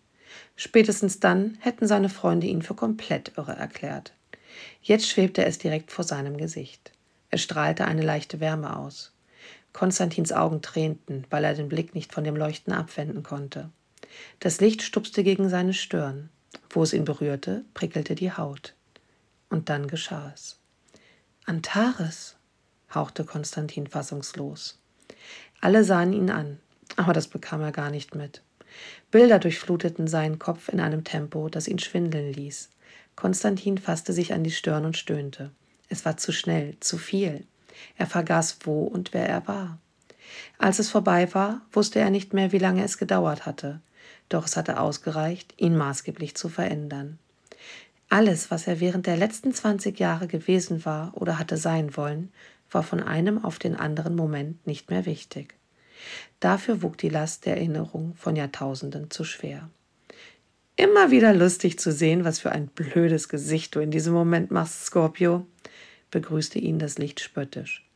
Spätestens 0.56 1.20
dann 1.20 1.56
hätten 1.60 1.86
seine 1.86 2.08
Freunde 2.08 2.48
ihn 2.48 2.62
für 2.62 2.74
komplett 2.74 3.30
irre 3.36 3.54
erklärt. 3.54 4.12
Jetzt 4.82 5.08
schwebte 5.08 5.44
es 5.44 5.58
direkt 5.58 5.92
vor 5.92 6.04
seinem 6.04 6.36
Gesicht. 6.36 6.92
Es 7.30 7.42
strahlte 7.42 7.86
eine 7.86 8.02
leichte 8.02 8.40
Wärme 8.40 8.76
aus. 8.76 9.12
Konstantins 9.72 10.32
Augen 10.32 10.60
tränten, 10.60 11.24
weil 11.30 11.44
er 11.44 11.54
den 11.54 11.68
Blick 11.68 11.94
nicht 11.94 12.12
von 12.12 12.24
dem 12.24 12.36
Leuchten 12.36 12.72
abwenden 12.72 13.22
konnte. 13.22 13.70
Das 14.40 14.60
Licht 14.60 14.82
stupste 14.82 15.24
gegen 15.24 15.48
seine 15.48 15.74
Stirn. 15.74 16.28
Wo 16.68 16.82
es 16.82 16.92
ihn 16.92 17.04
berührte, 17.04 17.64
prickelte 17.74 18.14
die 18.14 18.32
Haut. 18.32 18.74
Und 19.48 19.68
dann 19.68 19.88
geschah 19.88 20.30
es. 20.34 20.58
Antares, 21.44 22.36
hauchte 22.94 23.24
Konstantin 23.24 23.86
fassungslos. 23.86 24.78
Alle 25.60 25.84
sahen 25.84 26.12
ihn 26.12 26.30
an, 26.30 26.58
aber 26.96 27.12
das 27.12 27.28
bekam 27.28 27.62
er 27.62 27.72
gar 27.72 27.90
nicht 27.90 28.14
mit. 28.14 28.42
Bilder 29.10 29.38
durchfluteten 29.38 30.06
seinen 30.06 30.38
Kopf 30.38 30.68
in 30.68 30.80
einem 30.80 31.04
Tempo, 31.04 31.48
das 31.48 31.68
ihn 31.68 31.78
schwindeln 31.78 32.32
ließ. 32.32 32.70
Konstantin 33.22 33.78
fasste 33.78 34.12
sich 34.12 34.34
an 34.34 34.44
die 34.44 34.50
Stirn 34.50 34.84
und 34.84 34.98
stöhnte. 34.98 35.50
Es 35.88 36.04
war 36.04 36.16
zu 36.16 36.32
schnell, 36.32 36.76
zu 36.80 36.98
viel. 36.98 37.46
Er 37.96 38.06
vergaß, 38.06 38.58
wo 38.64 38.82
und 38.82 39.14
wer 39.14 39.28
er 39.28 39.46
war. 39.48 39.78
Als 40.58 40.78
es 40.78 40.90
vorbei 40.90 41.32
war, 41.34 41.62
wusste 41.72 42.00
er 42.00 42.10
nicht 42.10 42.34
mehr, 42.34 42.52
wie 42.52 42.58
lange 42.58 42.84
es 42.84 42.98
gedauert 42.98 43.46
hatte 43.46 43.80
doch 44.32 44.46
es 44.46 44.56
hatte 44.56 44.80
ausgereicht, 44.80 45.54
ihn 45.58 45.76
maßgeblich 45.76 46.34
zu 46.34 46.48
verändern. 46.48 47.18
Alles, 48.08 48.50
was 48.50 48.66
er 48.66 48.80
während 48.80 49.06
der 49.06 49.16
letzten 49.16 49.52
20 49.52 49.98
Jahre 49.98 50.26
gewesen 50.26 50.84
war 50.84 51.12
oder 51.14 51.38
hatte 51.38 51.56
sein 51.56 51.96
wollen, 51.96 52.32
war 52.70 52.82
von 52.82 53.02
einem 53.02 53.42
auf 53.44 53.58
den 53.58 53.76
anderen 53.76 54.14
Moment 54.16 54.66
nicht 54.66 54.90
mehr 54.90 55.06
wichtig. 55.06 55.54
Dafür 56.40 56.82
wog 56.82 56.98
die 56.98 57.08
Last 57.08 57.46
der 57.46 57.56
Erinnerung 57.56 58.14
von 58.16 58.36
Jahrtausenden 58.36 59.10
zu 59.10 59.24
schwer. 59.24 59.70
Immer 60.76 61.10
wieder 61.10 61.34
lustig 61.34 61.78
zu 61.78 61.92
sehen, 61.92 62.24
was 62.24 62.38
für 62.38 62.50
ein 62.50 62.66
blödes 62.66 63.28
Gesicht 63.28 63.74
du 63.74 63.80
in 63.80 63.90
diesem 63.90 64.14
Moment 64.14 64.50
machst, 64.50 64.86
Scorpio, 64.86 65.46
begrüßte 66.10 66.58
ihn 66.58 66.78
das 66.78 66.96
Licht 66.96 67.20
spöttisch. 67.20 67.86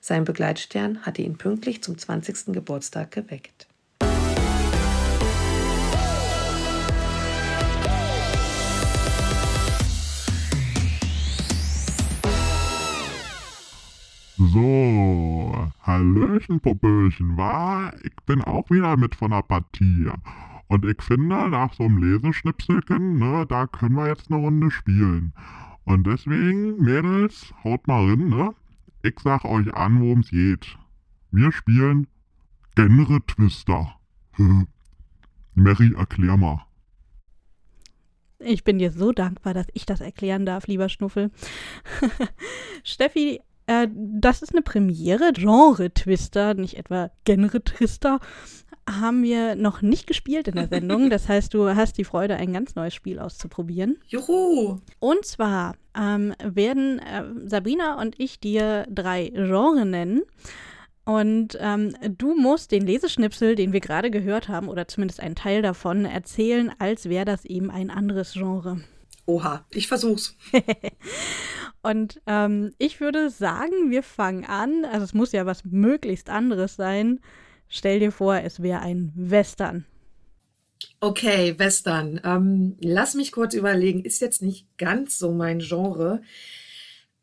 Sein 0.00 0.24
Begleitstern 0.24 1.02
hatte 1.02 1.20
ihn 1.20 1.36
pünktlich 1.36 1.82
zum 1.82 1.98
20. 1.98 2.54
Geburtstag 2.54 3.10
geweckt. 3.10 3.66
So, 14.38 15.70
Hallöchen, 15.82 16.60
Popöchen, 16.60 17.36
wa? 17.36 17.92
Ich 18.02 18.16
bin 18.24 18.40
auch 18.40 18.70
wieder 18.70 18.96
mit 18.96 19.14
von 19.14 19.30
der 19.30 19.42
Partie. 19.42 20.10
Und 20.74 20.84
ich 20.86 21.00
finde, 21.02 21.48
nach 21.50 21.72
so 21.72 21.84
einem 21.84 21.98
Leseschnipselchen, 21.98 23.20
ne, 23.20 23.46
da 23.48 23.68
können 23.68 23.94
wir 23.94 24.08
jetzt 24.08 24.28
eine 24.28 24.40
Runde 24.40 24.72
spielen. 24.72 25.32
Und 25.84 26.04
deswegen, 26.04 26.82
Mädels, 26.82 27.54
haut 27.62 27.86
mal 27.86 28.04
rein, 28.04 28.28
ne? 28.28 28.56
Ich 29.04 29.14
sag 29.22 29.44
euch 29.44 29.72
an, 29.72 30.00
worum 30.00 30.18
es 30.18 30.30
geht. 30.30 30.76
Wir 31.30 31.52
spielen 31.52 32.08
Genre 32.74 33.24
Twister. 33.24 33.94
Mary, 35.54 35.94
erklär 35.96 36.36
mal. 36.36 36.66
Ich 38.40 38.64
bin 38.64 38.80
dir 38.80 38.90
so 38.90 39.12
dankbar, 39.12 39.54
dass 39.54 39.68
ich 39.74 39.86
das 39.86 40.00
erklären 40.00 40.44
darf, 40.44 40.66
lieber 40.66 40.88
Schnuffel. 40.88 41.30
Steffi 42.82 43.42
äh, 43.66 43.88
das 43.94 44.42
ist 44.42 44.52
eine 44.52 44.62
Premiere, 44.62 45.32
Genre-Twister, 45.32 46.54
nicht 46.54 46.76
etwa 46.76 47.10
Genre-Twister. 47.24 48.20
Haben 48.88 49.22
wir 49.22 49.54
noch 49.56 49.82
nicht 49.82 50.06
gespielt 50.06 50.48
in 50.48 50.56
der 50.56 50.68
Sendung. 50.68 51.10
Das 51.14 51.28
heißt, 51.28 51.54
du 51.54 51.74
hast 51.74 51.96
die 51.98 52.04
Freude, 52.04 52.36
ein 52.36 52.52
ganz 52.52 52.74
neues 52.74 52.94
Spiel 52.94 53.18
auszuprobieren. 53.18 53.98
Juhu! 54.06 54.80
Und 54.98 55.24
zwar 55.24 55.76
ähm, 55.96 56.34
werden 56.42 56.98
äh, 56.98 57.24
Sabrina 57.46 58.00
und 58.00 58.18
ich 58.18 58.40
dir 58.40 58.86
drei 58.90 59.30
Genre 59.34 59.86
nennen. 59.86 60.22
Und 61.04 61.58
ähm, 61.60 61.94
du 62.16 62.34
musst 62.34 62.72
den 62.72 62.86
Leseschnipsel, 62.86 63.56
den 63.56 63.72
wir 63.72 63.80
gerade 63.80 64.10
gehört 64.10 64.48
haben, 64.48 64.68
oder 64.68 64.88
zumindest 64.88 65.20
einen 65.20 65.34
Teil 65.34 65.60
davon, 65.60 66.06
erzählen, 66.06 66.72
als 66.78 67.08
wäre 67.08 67.26
das 67.26 67.44
eben 67.44 67.70
ein 67.70 67.90
anderes 67.90 68.32
Genre. 68.32 68.80
Oha, 69.26 69.64
ich 69.70 69.86
versuch's. 69.86 70.36
Und 71.82 72.20
ähm, 72.26 72.72
ich 72.78 73.00
würde 73.00 73.28
sagen, 73.28 73.90
wir 73.90 74.02
fangen 74.02 74.46
an. 74.46 74.86
Also 74.86 75.04
es 75.04 75.14
muss 75.14 75.32
ja 75.32 75.44
was 75.44 75.64
möglichst 75.64 76.30
anderes 76.30 76.76
sein. 76.76 77.20
Stell 77.68 78.00
dir 78.00 78.12
vor, 78.12 78.36
es 78.36 78.62
wäre 78.62 78.80
ein 78.80 79.12
Western. 79.14 79.84
Okay, 81.00 81.58
Western. 81.58 82.20
Ähm, 82.24 82.76
lass 82.80 83.14
mich 83.14 83.32
kurz 83.32 83.54
überlegen. 83.54 84.04
Ist 84.04 84.20
jetzt 84.20 84.42
nicht 84.42 84.66
ganz 84.78 85.18
so 85.18 85.32
mein 85.32 85.58
Genre. 85.58 86.22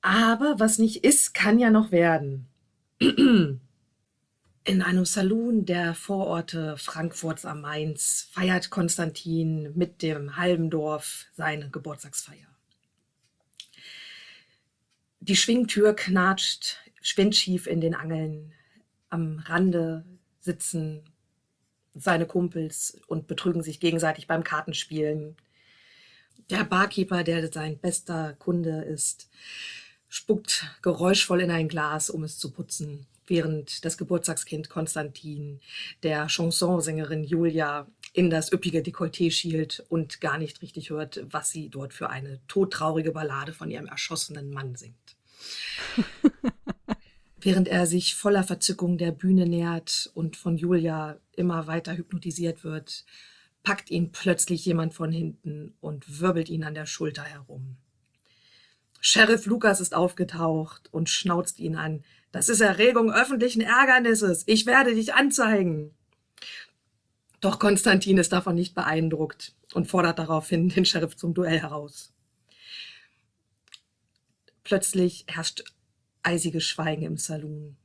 Aber 0.02 0.56
was 0.60 0.78
nicht 0.80 1.04
ist, 1.04 1.34
kann 1.34 1.60
ja 1.60 1.70
noch 1.70 1.92
werden. 1.92 2.48
In 3.00 4.82
einem 4.84 5.06
Saloon 5.06 5.66
der 5.66 5.96
Vororte 5.96 6.78
Frankfurts 6.78 7.46
am 7.46 7.62
Main 7.62 7.96
feiert 7.98 8.70
Konstantin 8.70 9.72
mit 9.76 10.04
dem 10.04 10.38
halben 10.38 10.70
Dorf 10.70 11.26
seine 11.34 11.72
Geburtstagsfeier. 11.72 12.48
Die 15.20 15.36
Schwingtür 15.36 15.96
knatscht 15.96 16.78
windschief 17.16 17.66
in 17.66 17.82
den 17.82 17.96
Angeln. 17.96 18.54
Am 19.10 19.40
Rande 19.40 20.06
sitzen 20.42 21.04
seine 21.94 22.26
Kumpels 22.26 23.00
und 23.08 23.28
betrügen 23.28 23.64
sich 23.64 23.80
gegenseitig 23.80 24.28
beim 24.28 24.44
Kartenspielen. 24.44 25.36
Der 26.50 26.64
Barkeeper, 26.64 27.24
der 27.24 27.52
sein 27.52 27.78
bester 27.78 28.34
Kunde 28.40 28.82
ist, 28.82 29.30
spuckt 30.10 30.66
geräuschvoll 30.82 31.42
in 31.42 31.52
ein 31.52 31.68
Glas, 31.68 32.10
um 32.10 32.24
es 32.24 32.38
zu 32.38 32.52
putzen, 32.52 33.08
während 33.28 33.86
das 33.86 33.98
Geburtstagskind 33.98 34.70
Konstantin 34.70 35.62
der 36.04 36.28
Chansonsängerin 36.28 37.24
Julia 37.24 37.88
in 38.14 38.30
das 38.30 38.52
üppige 38.52 38.82
Dekolleté 38.82 39.32
schielt 39.32 39.86
und 39.88 40.20
gar 40.20 40.38
nicht 40.38 40.62
richtig 40.62 40.90
hört, 40.90 41.22
was 41.30 41.52
sie 41.52 41.70
dort 41.70 41.94
für 41.94 42.10
eine 42.10 42.42
todtraurige 42.48 43.12
Ballade 43.12 43.54
von 43.54 43.70
ihrem 43.70 43.88
erschossenen 43.88 44.52
Mann 44.52 44.76
singt. 44.76 44.96
Während 47.44 47.68
er 47.68 47.88
sich 47.88 48.14
voller 48.14 48.44
Verzückung 48.44 49.00
der 49.00 49.12
Bühne 49.12 49.48
nähert 49.48 50.12
und 50.14 50.38
von 50.38 50.58
Julia 50.58 51.20
immer 51.36 51.66
weiter 51.66 51.98
hypnotisiert 51.98 52.64
wird, 52.64 53.04
packt 53.64 53.90
ihn 53.90 54.12
plötzlich 54.12 54.64
jemand 54.64 54.94
von 54.94 55.12
hinten 55.12 55.74
und 55.82 56.22
wirbelt 56.22 56.50
ihn 56.50 56.64
an 56.64 56.76
der 56.76 56.86
Schulter 56.86 57.24
herum. 57.24 57.78
Sheriff 59.00 59.48
Lukas 59.48 59.82
ist 59.82 59.96
aufgetaucht 59.96 60.94
und 60.94 61.10
schnauzt 61.10 61.60
ihn 61.60 61.76
an. 61.76 62.04
Das 62.32 62.48
ist 62.48 62.62
Erregung 62.62 63.12
öffentlichen 63.12 63.62
Ärgernisses. 63.62 64.44
Ich 64.46 64.68
werde 64.68 64.94
dich 64.94 65.16
anzeigen. 65.16 65.96
Doch 67.40 67.58
Konstantin 67.58 68.20
ist 68.20 68.32
davon 68.32 68.54
nicht 68.54 68.76
beeindruckt 68.76 69.56
und 69.74 69.88
fordert 69.88 70.20
daraufhin 70.20 70.70
den 70.70 70.86
Sheriff 70.86 71.16
zum 71.16 71.34
Duell 71.34 71.60
heraus. 71.60 72.14
Plötzlich 74.64 75.26
herrscht 75.28 75.64
eisiges 76.24 76.66
Schweigen 76.66 77.04
im 77.04 77.18
Saloon. 77.18 77.78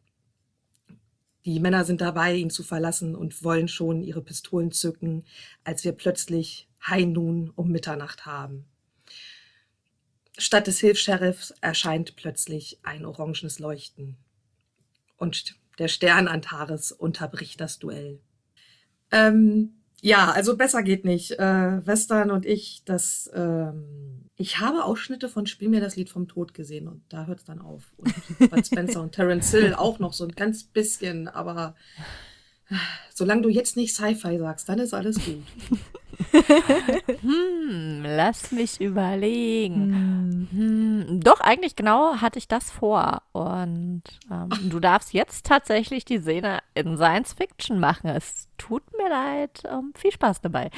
Die 1.45 1.61
Männer 1.61 1.85
sind 1.85 2.01
dabei, 2.01 2.35
ihn 2.35 2.51
zu 2.51 2.65
verlassen 2.65 3.15
und 3.15 3.45
wollen 3.45 3.69
schon 3.69 4.03
ihre 4.03 4.21
Pistolen 4.21 4.73
zücken, 4.73 5.25
als 5.63 5.85
wir 5.85 5.93
plötzlich 5.93 6.69
High 6.85 7.07
Noon 7.07 7.51
um 7.55 7.71
Mitternacht 7.71 8.27
haben. 8.27 8.65
Statt 10.39 10.67
des 10.67 10.81
Hilfs-Sheriffs 10.81 11.55
erscheint 11.61 12.17
plötzlich 12.17 12.79
ein 12.83 13.05
orangenes 13.05 13.59
Leuchten. 13.59 14.17
Und 15.17 15.57
der 15.79 15.89
Stern 15.89 16.29
Antares 16.29 16.93
unterbricht 16.93 17.61
das 17.61 17.79
Duell. 17.79 18.21
Ähm, 19.11 19.75
ja, 20.03 20.31
also 20.31 20.57
besser 20.57 20.83
geht 20.83 21.05
nicht. 21.05 21.33
Äh, 21.33 21.87
Western 21.87 22.31
und 22.31 22.47
ich, 22.47 22.83
das, 22.85 23.31
ähm, 23.35 24.29
ich 24.37 24.61
habe 24.61 24.85
Ausschnitte 24.85 25.29
von 25.29 25.47
Spiel 25.47 25.69
mir 25.69 25.81
das 25.81 25.97
Lied 25.97 26.11
vom 26.11 26.29
Tod 26.29 26.55
gesehen 26.55 26.89
und 26.89 27.03
da 27.09 27.27
hört 27.27 27.41
es 27.41 27.45
dann 27.45 27.61
auf. 27.61 27.93
Und 27.97 28.15
Bud 28.51 28.67
Spencer 28.67 29.03
und 29.03 29.13
Terence 29.13 29.51
Hill 29.51 29.75
auch 29.75 29.99
noch 29.99 30.13
so 30.13 30.25
ein 30.25 30.33
ganz 30.33 30.65
bisschen, 30.65 31.29
aber 31.29 31.75
solange 33.15 33.43
du 33.43 33.49
jetzt 33.49 33.77
nicht 33.77 33.95
Sci-Fi 33.95 34.39
sagst, 34.39 34.69
dann 34.69 34.79
ist 34.79 34.95
alles 34.95 35.17
gut. 35.25 35.43
hm, 37.21 38.03
lass 38.05 38.53
mich 38.53 38.81
überlegen. 38.81 40.49
Hm. 40.51 41.07
Hm, 41.07 41.21
doch, 41.21 41.41
eigentlich 41.41 41.77
genau 41.77 42.17
hatte 42.17 42.39
ich 42.39 42.49
das 42.49 42.71
vor. 42.71 43.23
Und 43.33 44.03
ähm, 44.31 44.49
du 44.71 44.81
darfst 44.81 45.13
jetzt 45.13 45.47
tatsächlich 45.47 46.05
die 46.05 46.21
Szene 46.21 46.61
in 46.75 46.97
Science 46.97 47.35
Fiction 47.35 47.81
machen. 47.81 48.09
Es 48.09 48.49
tut 48.59 48.83
mir 48.97 49.09
leid. 49.09 49.63
Ähm, 49.71 49.93
viel 49.97 50.13
Spaß 50.13 50.41
dabei. 50.41 50.71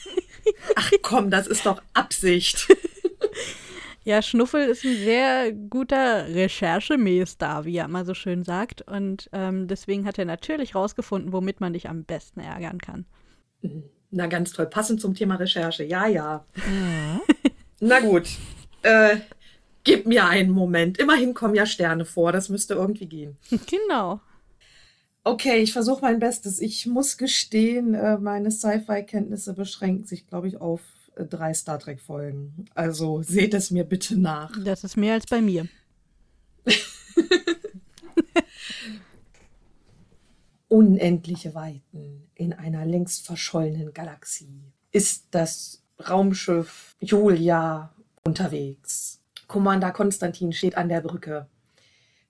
Ach 0.76 0.90
komm, 1.02 1.30
das 1.30 1.46
ist 1.46 1.66
doch 1.66 1.82
Absicht. 1.94 2.68
Ja, 4.04 4.20
Schnuffel 4.20 4.68
ist 4.68 4.84
ein 4.84 4.96
sehr 4.96 5.52
guter 5.52 6.26
Recherchemeister, 6.26 7.64
wie 7.64 7.76
er 7.76 7.84
immer 7.84 8.04
so 8.04 8.14
schön 8.14 8.42
sagt. 8.42 8.82
Und 8.82 9.30
ähm, 9.32 9.68
deswegen 9.68 10.06
hat 10.06 10.18
er 10.18 10.24
natürlich 10.24 10.74
rausgefunden, 10.74 11.32
womit 11.32 11.60
man 11.60 11.72
dich 11.72 11.88
am 11.88 12.02
besten 12.02 12.40
ärgern 12.40 12.78
kann. 12.78 13.06
Na, 14.14 14.26
ganz 14.26 14.52
toll. 14.52 14.66
Passend 14.66 15.00
zum 15.00 15.14
Thema 15.14 15.36
Recherche. 15.36 15.84
Ja, 15.84 16.06
ja. 16.06 16.44
ja. 16.54 17.20
Na 17.80 18.00
gut. 18.00 18.28
Äh, 18.82 19.16
gib 19.84 20.06
mir 20.06 20.26
einen 20.26 20.50
Moment. 20.50 20.98
Immerhin 20.98 21.32
kommen 21.32 21.54
ja 21.54 21.64
Sterne 21.64 22.04
vor. 22.04 22.30
Das 22.30 22.50
müsste 22.50 22.74
irgendwie 22.74 23.06
gehen. 23.06 23.38
Genau. 23.66 24.20
Okay, 25.24 25.62
ich 25.62 25.72
versuche 25.72 26.02
mein 26.02 26.18
Bestes. 26.18 26.60
Ich 26.60 26.84
muss 26.86 27.16
gestehen, 27.16 27.94
äh, 27.94 28.18
meine 28.18 28.50
Sci-Fi-Kenntnisse 28.50 29.54
beschränken 29.54 30.04
sich, 30.04 30.26
glaube 30.26 30.48
ich, 30.48 30.60
auf 30.60 30.80
äh, 31.14 31.24
drei 31.24 31.54
Star 31.54 31.78
Trek-Folgen. 31.78 32.66
Also 32.74 33.22
seht 33.22 33.54
es 33.54 33.70
mir 33.70 33.84
bitte 33.84 34.20
nach. 34.20 34.52
Das 34.64 34.84
ist 34.84 34.96
mehr 34.96 35.14
als 35.14 35.26
bei 35.26 35.40
mir. 35.40 35.68
Unendliche 40.68 41.54
Weiten 41.54 42.21
in 42.42 42.52
einer 42.52 42.84
längst 42.84 43.24
verschollenen 43.24 43.94
Galaxie 43.94 44.64
ist 44.90 45.26
das 45.30 45.80
Raumschiff 46.08 46.96
Julia 46.98 47.94
unterwegs. 48.24 49.20
Commander 49.46 49.92
Konstantin 49.92 50.52
steht 50.52 50.76
an 50.76 50.88
der 50.88 51.00
Brücke. 51.00 51.46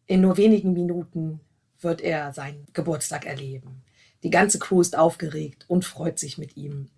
In 0.06 0.20
nur 0.20 0.36
wenigen 0.36 0.74
Minuten 0.74 1.40
wird 1.80 2.02
er 2.02 2.34
seinen 2.34 2.66
Geburtstag 2.74 3.24
erleben. 3.24 3.82
Die 4.22 4.30
ganze 4.30 4.58
Crew 4.58 4.82
ist 4.82 4.98
aufgeregt 4.98 5.64
und 5.66 5.84
freut 5.84 6.18
sich 6.18 6.36
mit 6.36 6.56
ihm. 6.56 6.90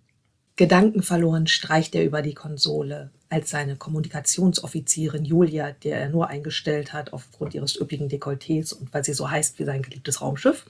Gedankenverloren 0.56 1.46
streicht 1.46 1.94
er 1.94 2.04
über 2.04 2.22
die 2.22 2.34
Konsole, 2.34 3.10
als 3.28 3.50
seine 3.50 3.74
Kommunikationsoffizierin 3.74 5.24
Julia, 5.24 5.72
der 5.72 5.98
er 5.98 6.08
nur 6.10 6.28
eingestellt 6.28 6.92
hat 6.92 7.12
aufgrund 7.12 7.54
ihres 7.54 7.80
üppigen 7.80 8.08
Dekolletés 8.08 8.72
und 8.72 8.94
weil 8.94 9.04
sie 9.04 9.14
so 9.14 9.28
heißt 9.28 9.58
wie 9.58 9.64
sein 9.64 9.82
geliebtes 9.82 10.20
Raumschiff, 10.20 10.64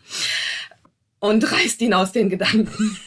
und 1.24 1.50
reißt 1.50 1.80
ihn 1.80 1.94
aus 1.94 2.12
den 2.12 2.28
Gedanken. 2.28 2.98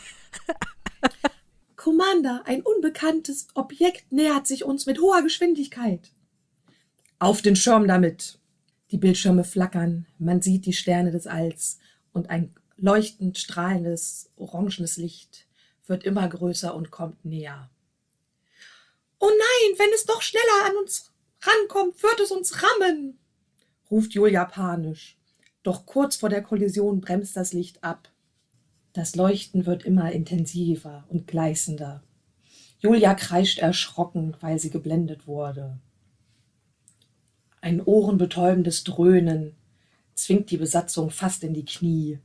Commander, 1.76 2.42
ein 2.46 2.64
unbekanntes 2.64 3.48
Objekt 3.54 4.12
nähert 4.12 4.48
sich 4.48 4.64
uns 4.64 4.88
mit 4.88 5.00
hoher 5.00 5.22
Geschwindigkeit. 5.22 6.12
Auf 7.20 7.44
den 7.44 7.56
Schirm 7.56 7.88
damit. 7.88 8.40
Die 8.90 8.98
Bildschirme 8.98 9.44
flackern, 9.44 10.08
man 10.18 10.42
sieht 10.42 10.66
die 10.66 10.74
Sterne 10.74 11.12
des 11.12 11.28
Alls 11.28 11.78
und 12.12 12.32
ein 12.32 12.56
leuchtend 12.78 13.38
strahlendes, 13.38 14.32
orangenes 14.36 14.98
Licht 14.98 15.46
wird 15.86 16.04
immer 16.04 16.28
größer 16.28 16.74
und 16.74 16.90
kommt 16.90 17.24
näher. 17.24 17.70
Oh 19.20 19.30
nein, 19.30 19.78
wenn 19.78 19.94
es 19.94 20.06
doch 20.06 20.24
schneller 20.24 20.66
an 20.66 20.78
uns 20.78 21.12
rankommt, 21.42 22.02
wird 22.02 22.20
es 22.20 22.32
uns 22.32 22.64
rammen, 22.64 23.20
ruft 23.92 24.14
Julia 24.14 24.46
panisch. 24.46 25.17
Doch 25.68 25.86
kurz 25.86 26.16
vor 26.16 26.30
der 26.30 26.42
Kollision 26.42 27.02
bremst 27.02 27.36
das 27.36 27.52
Licht 27.52 27.84
ab. 27.84 28.10
Das 28.94 29.18
Leuchten 29.18 29.66
wird 29.66 29.84
immer 29.84 30.14
intensiver 30.14 31.04
und 31.10 31.28
gleißender. 31.28 32.02
Julia 32.80 33.14
kreischt 33.16 33.60
erschrocken, 33.60 34.38
weil 34.40 34.60
sie 34.60 34.70
geblendet 34.70 35.28
wurde. 35.28 35.78
Ein 37.60 37.82
ohrenbetäubendes 37.82 38.86
Dröhnen 38.86 39.58
zwingt 40.16 40.52
die 40.52 40.58
Besatzung 40.58 41.10
fast 41.10 41.44
in 41.44 41.54
die 41.54 41.66
Knie. 41.66 42.20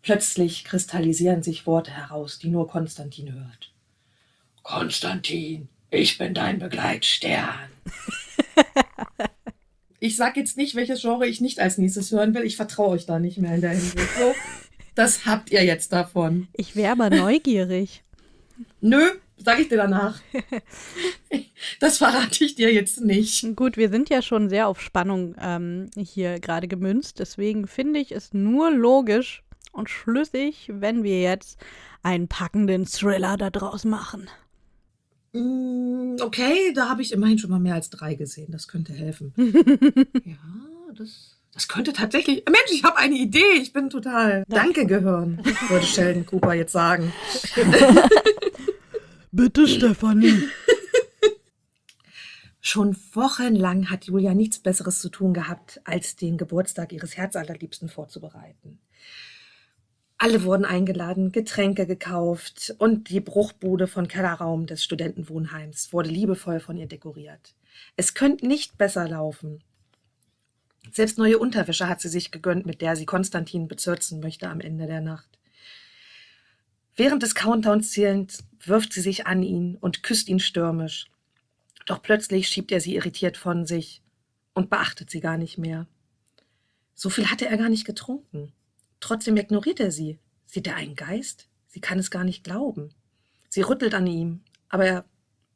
Plötzlich 0.00 0.62
kristallisieren 0.62 1.42
sich 1.42 1.66
Worte 1.66 1.90
heraus, 1.90 2.38
die 2.38 2.50
nur 2.50 2.68
Konstantin 2.68 3.32
hört. 3.32 3.74
Konstantin, 4.62 5.68
ich 5.90 6.16
bin 6.16 6.32
dein 6.32 6.60
Begleitstern. 6.60 7.70
ich 10.00 10.16
sag 10.16 10.36
jetzt 10.36 10.56
nicht, 10.56 10.74
welches 10.74 11.00
Genre 11.00 11.26
ich 11.26 11.40
nicht 11.40 11.60
als 11.60 11.78
nächstes 11.78 12.12
hören 12.12 12.34
will. 12.34 12.42
Ich 12.42 12.56
vertraue 12.56 12.90
euch 12.90 13.06
da 13.06 13.18
nicht 13.18 13.38
mehr 13.38 13.54
in 13.54 13.60
der 13.60 13.70
Hinsicht. 13.70 14.08
So, 14.18 14.34
das 14.94 15.26
habt 15.26 15.50
ihr 15.50 15.64
jetzt 15.64 15.92
davon. 15.92 16.48
Ich 16.52 16.76
wäre 16.76 16.92
aber 16.92 17.10
neugierig. 17.10 18.02
Nö, 18.80 19.02
sag 19.36 19.60
ich 19.60 19.68
dir 19.68 19.76
danach. 19.76 20.20
Das 21.80 21.98
verrate 21.98 22.44
ich 22.44 22.54
dir 22.54 22.72
jetzt 22.72 23.00
nicht. 23.00 23.56
Gut, 23.56 23.76
wir 23.76 23.88
sind 23.88 24.08
ja 24.10 24.22
schon 24.22 24.48
sehr 24.48 24.68
auf 24.68 24.80
Spannung 24.80 25.34
ähm, 25.40 25.90
hier 25.96 26.38
gerade 26.38 26.68
gemünzt. 26.68 27.18
Deswegen 27.18 27.66
finde 27.66 28.00
ich 28.00 28.12
es 28.12 28.32
nur 28.32 28.70
logisch, 28.70 29.42
und 29.78 29.88
schlüssig, 29.88 30.70
wenn 30.72 31.02
wir 31.02 31.22
jetzt 31.22 31.58
einen 32.02 32.28
packenden 32.28 32.84
Thriller 32.84 33.36
da 33.36 33.50
draus 33.50 33.84
machen. 33.84 34.28
Mm, 35.38 36.16
okay, 36.20 36.72
da 36.74 36.88
habe 36.88 37.02
ich 37.02 37.12
immerhin 37.12 37.38
schon 37.38 37.50
mal 37.50 37.60
mehr 37.60 37.74
als 37.74 37.90
drei 37.90 38.14
gesehen. 38.14 38.50
Das 38.50 38.66
könnte 38.66 38.92
helfen. 38.92 39.32
ja, 40.24 40.38
das, 40.94 41.36
das 41.52 41.68
könnte 41.68 41.92
tatsächlich. 41.92 42.44
Mensch, 42.46 42.72
ich 42.72 42.82
habe 42.82 42.98
eine 42.98 43.14
Idee. 43.14 43.52
Ich 43.60 43.72
bin 43.72 43.90
total. 43.90 44.44
Danke, 44.48 44.84
Danke 44.84 44.86
Gehirn, 44.86 45.40
würde 45.68 45.86
Sheldon 45.86 46.26
Cooper 46.26 46.54
jetzt 46.54 46.72
sagen. 46.72 47.12
Bitte, 49.30 49.68
Stefanie. 49.68 50.42
Schon 52.60 52.96
wochenlang 53.12 53.88
hat 53.88 54.06
Julia 54.06 54.34
nichts 54.34 54.58
Besseres 54.58 55.00
zu 55.00 55.08
tun 55.08 55.32
gehabt, 55.32 55.80
als 55.84 56.16
den 56.16 56.36
Geburtstag 56.36 56.92
ihres 56.92 57.16
Herzallerliebsten 57.16 57.88
vorzubereiten. 57.88 58.80
Alle 60.20 60.42
wurden 60.42 60.64
eingeladen, 60.64 61.30
Getränke 61.30 61.86
gekauft 61.86 62.74
und 62.78 63.08
die 63.08 63.20
Bruchbude 63.20 63.86
von 63.86 64.08
Kellerraum 64.08 64.66
des 64.66 64.82
Studentenwohnheims 64.82 65.92
wurde 65.92 66.10
liebevoll 66.10 66.58
von 66.58 66.76
ihr 66.76 66.88
dekoriert. 66.88 67.54
Es 67.96 68.14
könnte 68.14 68.48
nicht 68.48 68.76
besser 68.76 69.08
laufen. 69.08 69.62
Selbst 70.90 71.18
neue 71.18 71.38
Unterwäsche 71.38 71.88
hat 71.88 72.00
sie 72.00 72.08
sich 72.08 72.32
gegönnt, 72.32 72.66
mit 72.66 72.80
der 72.80 72.96
sie 72.96 73.06
Konstantin 73.06 73.68
bezirzen 73.68 74.18
möchte 74.18 74.48
am 74.48 74.60
Ende 74.60 74.86
der 74.86 75.00
Nacht. 75.00 75.38
Während 76.96 77.22
des 77.22 77.36
Countdowns 77.36 77.92
zählend 77.92 78.38
wirft 78.64 78.92
sie 78.92 79.02
sich 79.02 79.28
an 79.28 79.44
ihn 79.44 79.76
und 79.76 80.02
küsst 80.02 80.28
ihn 80.28 80.40
stürmisch. 80.40 81.06
Doch 81.86 82.02
plötzlich 82.02 82.48
schiebt 82.48 82.72
er 82.72 82.80
sie 82.80 82.96
irritiert 82.96 83.36
von 83.36 83.66
sich 83.66 84.02
und 84.52 84.68
beachtet 84.68 85.10
sie 85.10 85.20
gar 85.20 85.38
nicht 85.38 85.58
mehr. 85.58 85.86
So 86.96 87.08
viel 87.08 87.30
hatte 87.30 87.46
er 87.46 87.56
gar 87.56 87.68
nicht 87.68 87.84
getrunken. 87.84 88.52
Trotzdem 89.00 89.36
ignoriert 89.36 89.80
er 89.80 89.90
sie. 89.90 90.18
Sieht 90.46 90.66
er 90.66 90.76
einen 90.76 90.96
Geist? 90.96 91.48
Sie 91.68 91.80
kann 91.80 91.98
es 91.98 92.10
gar 92.10 92.24
nicht 92.24 92.44
glauben. 92.44 92.94
Sie 93.48 93.62
rüttelt 93.62 93.94
an 93.94 94.06
ihm, 94.06 94.40
aber 94.68 94.86
er 94.86 95.04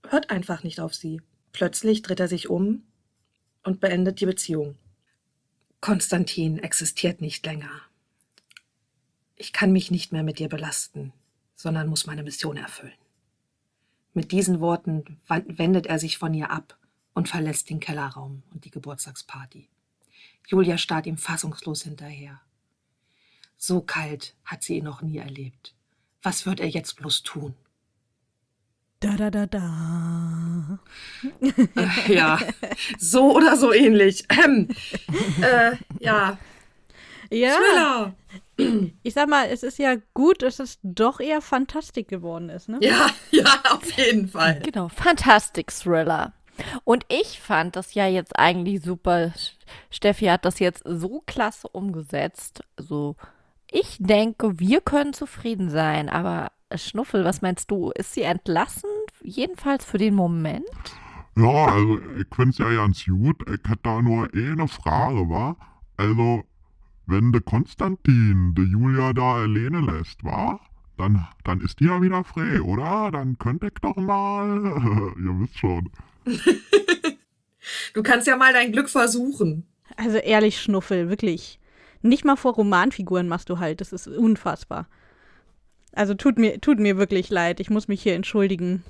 hört 0.08 0.30
einfach 0.30 0.62
nicht 0.62 0.80
auf 0.80 0.94
sie. 0.94 1.20
Plötzlich 1.52 2.02
dreht 2.02 2.20
er 2.20 2.28
sich 2.28 2.48
um 2.48 2.82
und 3.62 3.80
beendet 3.80 4.20
die 4.20 4.26
Beziehung. 4.26 4.76
Konstantin 5.80 6.58
existiert 6.58 7.20
nicht 7.20 7.44
länger. 7.44 7.70
Ich 9.36 9.52
kann 9.52 9.72
mich 9.72 9.90
nicht 9.90 10.12
mehr 10.12 10.22
mit 10.22 10.38
dir 10.38 10.48
belasten, 10.48 11.12
sondern 11.56 11.88
muss 11.88 12.06
meine 12.06 12.22
Mission 12.22 12.56
erfüllen. 12.56 12.92
Mit 14.14 14.30
diesen 14.30 14.60
Worten 14.60 15.20
wendet 15.26 15.86
er 15.86 15.98
sich 15.98 16.18
von 16.18 16.34
ihr 16.34 16.50
ab 16.50 16.78
und 17.14 17.28
verlässt 17.28 17.70
den 17.70 17.80
Kellerraum 17.80 18.42
und 18.52 18.64
die 18.64 18.70
Geburtstagsparty. 18.70 19.68
Julia 20.46 20.78
starrt 20.78 21.06
ihm 21.06 21.16
fassungslos 21.16 21.82
hinterher. 21.82 22.40
So 23.64 23.80
kalt 23.80 24.34
hat 24.44 24.64
sie 24.64 24.78
ihn 24.78 24.84
noch 24.84 25.02
nie 25.02 25.18
erlebt. 25.18 25.72
Was 26.20 26.46
wird 26.46 26.58
er 26.58 26.66
jetzt 26.66 26.96
bloß 26.96 27.22
tun? 27.22 27.54
Da 28.98 29.14
da 29.14 29.30
da 29.30 29.46
da. 29.46 30.80
Äh, 31.40 32.12
ja, 32.12 32.40
so 32.98 33.36
oder 33.36 33.56
so 33.56 33.72
ähnlich. 33.72 34.24
Ähm, 34.30 34.66
äh, 35.40 35.76
ja. 36.00 36.38
Ja. 37.30 37.56
Thriller. 37.56 38.14
Ich 39.04 39.14
sag 39.14 39.28
mal, 39.28 39.46
es 39.46 39.62
ist 39.62 39.78
ja 39.78 39.94
gut, 40.12 40.42
dass 40.42 40.58
es 40.58 40.80
doch 40.82 41.20
eher 41.20 41.40
Fantastik 41.40 42.08
geworden 42.08 42.48
ist, 42.48 42.68
ne? 42.68 42.78
Ja, 42.80 43.10
ja, 43.30 43.62
auf 43.70 43.92
jeden 43.92 44.26
Fall. 44.26 44.58
Genau, 44.58 44.88
Fantastic 44.88 45.70
Thriller. 45.70 46.32
Und 46.82 47.06
ich 47.08 47.40
fand 47.40 47.76
das 47.76 47.94
ja 47.94 48.08
jetzt 48.08 48.36
eigentlich 48.36 48.82
super. 48.82 49.32
Steffi 49.88 50.26
hat 50.26 50.44
das 50.44 50.58
jetzt 50.58 50.82
so 50.84 51.22
klasse 51.26 51.68
umgesetzt. 51.68 52.64
Also, 52.76 53.14
ich 53.72 53.96
denke, 53.98 54.58
wir 54.60 54.80
können 54.80 55.12
zufrieden 55.12 55.70
sein. 55.70 56.08
Aber 56.08 56.52
Schnuffel, 56.74 57.24
was 57.24 57.42
meinst 57.42 57.70
du? 57.70 57.90
Ist 57.90 58.14
sie 58.14 58.22
entlassen? 58.22 58.90
Jedenfalls 59.22 59.84
für 59.84 59.98
den 59.98 60.14
Moment? 60.14 60.64
Ja, 61.36 61.66
also 61.66 61.98
ich 62.18 62.26
find's 62.34 62.58
ja 62.58 62.70
ganz 62.72 63.04
gut. 63.04 63.42
Ich 63.48 63.68
hätte 63.68 63.80
da 63.82 64.02
nur 64.02 64.28
eine 64.34 64.68
Frage, 64.68 65.28
wa? 65.28 65.56
Also, 65.96 66.44
wenn 67.06 67.32
de 67.32 67.40
Konstantin 67.40 68.54
de 68.54 68.64
Julia 68.64 69.12
da 69.12 69.36
alleine 69.36 69.80
lässt, 69.80 70.22
wa? 70.22 70.60
Dann, 70.98 71.26
dann 71.44 71.60
ist 71.62 71.80
die 71.80 71.86
ja 71.86 72.02
wieder 72.02 72.22
frei, 72.22 72.60
oder? 72.60 73.10
Dann 73.10 73.38
könnte 73.38 73.68
ich 73.68 73.80
doch 73.80 73.96
mal. 73.96 74.58
Ihr 75.16 75.40
wisst 75.40 75.58
schon. 75.58 75.90
Du 77.94 78.02
kannst 78.02 78.26
ja 78.26 78.36
mal 78.36 78.52
dein 78.52 78.72
Glück 78.72 78.90
versuchen. 78.90 79.68
Also 79.96 80.18
ehrlich, 80.18 80.60
Schnuffel, 80.60 81.08
wirklich. 81.08 81.60
Nicht 82.02 82.24
mal 82.24 82.36
vor 82.36 82.54
Romanfiguren 82.54 83.28
machst 83.28 83.48
du 83.48 83.58
halt. 83.58 83.80
Das 83.80 83.92
ist 83.92 84.06
unfassbar. 84.08 84.86
Also 85.92 86.14
tut 86.14 86.38
mir, 86.38 86.60
tut 86.60 86.78
mir 86.78 86.96
wirklich 86.96 87.30
leid. 87.30 87.60
Ich 87.60 87.70
muss 87.70 87.88
mich 87.88 88.02
hier 88.02 88.14
entschuldigen. 88.14 88.82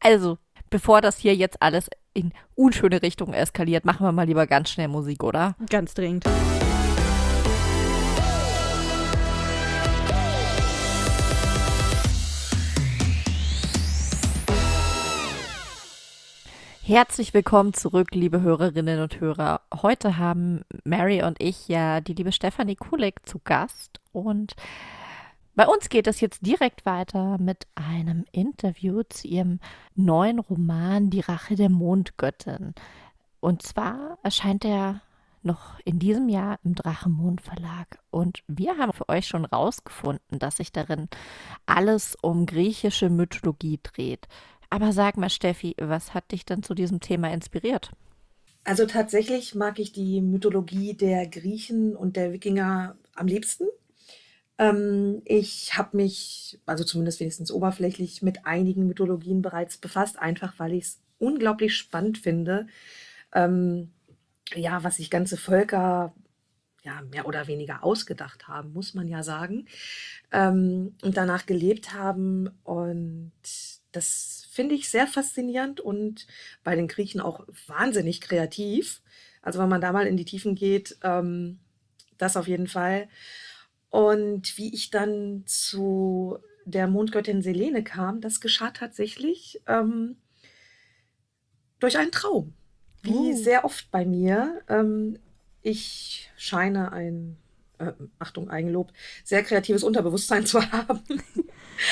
Also, 0.00 0.38
bevor 0.70 1.00
das 1.00 1.18
hier 1.18 1.34
jetzt 1.34 1.60
alles 1.62 1.88
in 2.14 2.32
unschöne 2.54 3.02
Richtungen 3.02 3.34
eskaliert, 3.34 3.84
machen 3.84 4.04
wir 4.04 4.12
mal 4.12 4.26
lieber 4.26 4.46
ganz 4.46 4.70
schnell 4.70 4.88
Musik, 4.88 5.22
oder? 5.22 5.56
Ganz 5.68 5.94
dringend. 5.94 6.24
Herzlich 16.88 17.34
willkommen 17.34 17.74
zurück, 17.74 18.14
liebe 18.14 18.40
Hörerinnen 18.40 19.02
und 19.02 19.20
Hörer. 19.20 19.60
Heute 19.82 20.16
haben 20.16 20.62
Mary 20.84 21.22
und 21.22 21.36
ich 21.38 21.68
ja 21.68 22.00
die 22.00 22.14
liebe 22.14 22.32
Stefanie 22.32 22.76
Kulik 22.76 23.28
zu 23.28 23.40
Gast 23.44 24.00
und 24.10 24.56
bei 25.54 25.66
uns 25.66 25.90
geht 25.90 26.06
es 26.06 26.22
jetzt 26.22 26.46
direkt 26.46 26.86
weiter 26.86 27.36
mit 27.36 27.66
einem 27.74 28.24
Interview 28.32 29.02
zu 29.06 29.28
ihrem 29.28 29.60
neuen 29.96 30.38
Roman 30.38 31.10
Die 31.10 31.20
Rache 31.20 31.56
der 31.56 31.68
Mondgöttin. 31.68 32.74
Und 33.40 33.60
zwar 33.60 34.16
erscheint 34.22 34.64
er 34.64 35.02
noch 35.42 35.78
in 35.84 35.98
diesem 35.98 36.30
Jahr 36.30 36.58
im 36.64 36.74
Drachenmond 36.74 37.42
Verlag. 37.42 37.98
Und 38.10 38.42
wir 38.46 38.78
haben 38.78 38.94
für 38.94 39.10
euch 39.10 39.26
schon 39.26 39.44
rausgefunden, 39.44 40.38
dass 40.38 40.56
sich 40.56 40.72
darin 40.72 41.08
alles 41.66 42.16
um 42.22 42.46
griechische 42.46 43.10
Mythologie 43.10 43.78
dreht. 43.82 44.26
Aber 44.70 44.92
sag 44.92 45.16
mal, 45.16 45.30
Steffi, 45.30 45.74
was 45.78 46.14
hat 46.14 46.30
dich 46.32 46.44
denn 46.44 46.62
zu 46.62 46.74
diesem 46.74 47.00
Thema 47.00 47.32
inspiriert? 47.32 47.90
Also 48.64 48.84
tatsächlich 48.84 49.54
mag 49.54 49.78
ich 49.78 49.92
die 49.92 50.20
Mythologie 50.20 50.94
der 50.94 51.26
Griechen 51.26 51.96
und 51.96 52.16
der 52.16 52.32
Wikinger 52.32 52.96
am 53.14 53.26
liebsten. 53.26 53.64
Ähm, 54.58 55.22
ich 55.24 55.78
habe 55.78 55.96
mich, 55.96 56.58
also 56.66 56.84
zumindest 56.84 57.20
wenigstens 57.20 57.50
oberflächlich, 57.50 58.22
mit 58.22 58.44
einigen 58.44 58.86
Mythologien 58.86 59.40
bereits 59.40 59.78
befasst, 59.78 60.18
einfach 60.18 60.54
weil 60.58 60.74
ich 60.74 60.84
es 60.84 61.00
unglaublich 61.18 61.76
spannend 61.76 62.18
finde. 62.18 62.66
Ähm, 63.32 63.92
ja, 64.54 64.82
was 64.84 64.96
sich 64.96 65.10
ganze 65.10 65.36
Völker 65.36 66.12
ja, 66.84 67.02
mehr 67.10 67.26
oder 67.26 67.46
weniger 67.46 67.84
ausgedacht 67.84 68.48
haben, 68.48 68.72
muss 68.72 68.94
man 68.94 69.08
ja 69.08 69.22
sagen, 69.22 69.66
ähm, 70.32 70.94
und 71.02 71.16
danach 71.16 71.46
gelebt 71.46 71.92
haben. 71.92 72.48
Und 72.64 73.32
das 73.92 74.37
finde 74.58 74.74
ich 74.74 74.88
sehr 74.88 75.06
faszinierend 75.06 75.78
und 75.78 76.26
bei 76.64 76.74
den 76.74 76.88
Griechen 76.88 77.20
auch 77.20 77.46
wahnsinnig 77.68 78.20
kreativ. 78.20 79.02
Also 79.40 79.60
wenn 79.60 79.68
man 79.68 79.80
da 79.80 79.92
mal 79.92 80.08
in 80.08 80.16
die 80.16 80.24
Tiefen 80.24 80.56
geht, 80.56 80.98
ähm, 81.04 81.60
das 82.18 82.36
auf 82.36 82.48
jeden 82.48 82.66
Fall. 82.66 83.08
Und 83.88 84.58
wie 84.58 84.74
ich 84.74 84.90
dann 84.90 85.44
zu 85.46 86.38
der 86.64 86.88
Mondgöttin 86.88 87.40
Selene 87.40 87.84
kam, 87.84 88.20
das 88.20 88.40
geschah 88.40 88.72
tatsächlich 88.72 89.62
ähm, 89.68 90.16
durch 91.78 91.96
einen 91.96 92.10
Traum. 92.10 92.52
Wie 93.04 93.12
Oh. 93.12 93.36
sehr 93.36 93.64
oft 93.64 93.92
bei 93.92 94.04
mir. 94.04 94.62
Ähm, 94.68 95.20
ich 95.62 96.32
scheine 96.36 96.90
ein, 96.90 97.36
äh, 97.78 97.92
Achtung, 98.18 98.50
Eigenlob, 98.50 98.92
sehr 99.22 99.44
kreatives 99.44 99.84
Unterbewusstsein 99.84 100.46
zu 100.46 100.60
haben. 100.72 101.04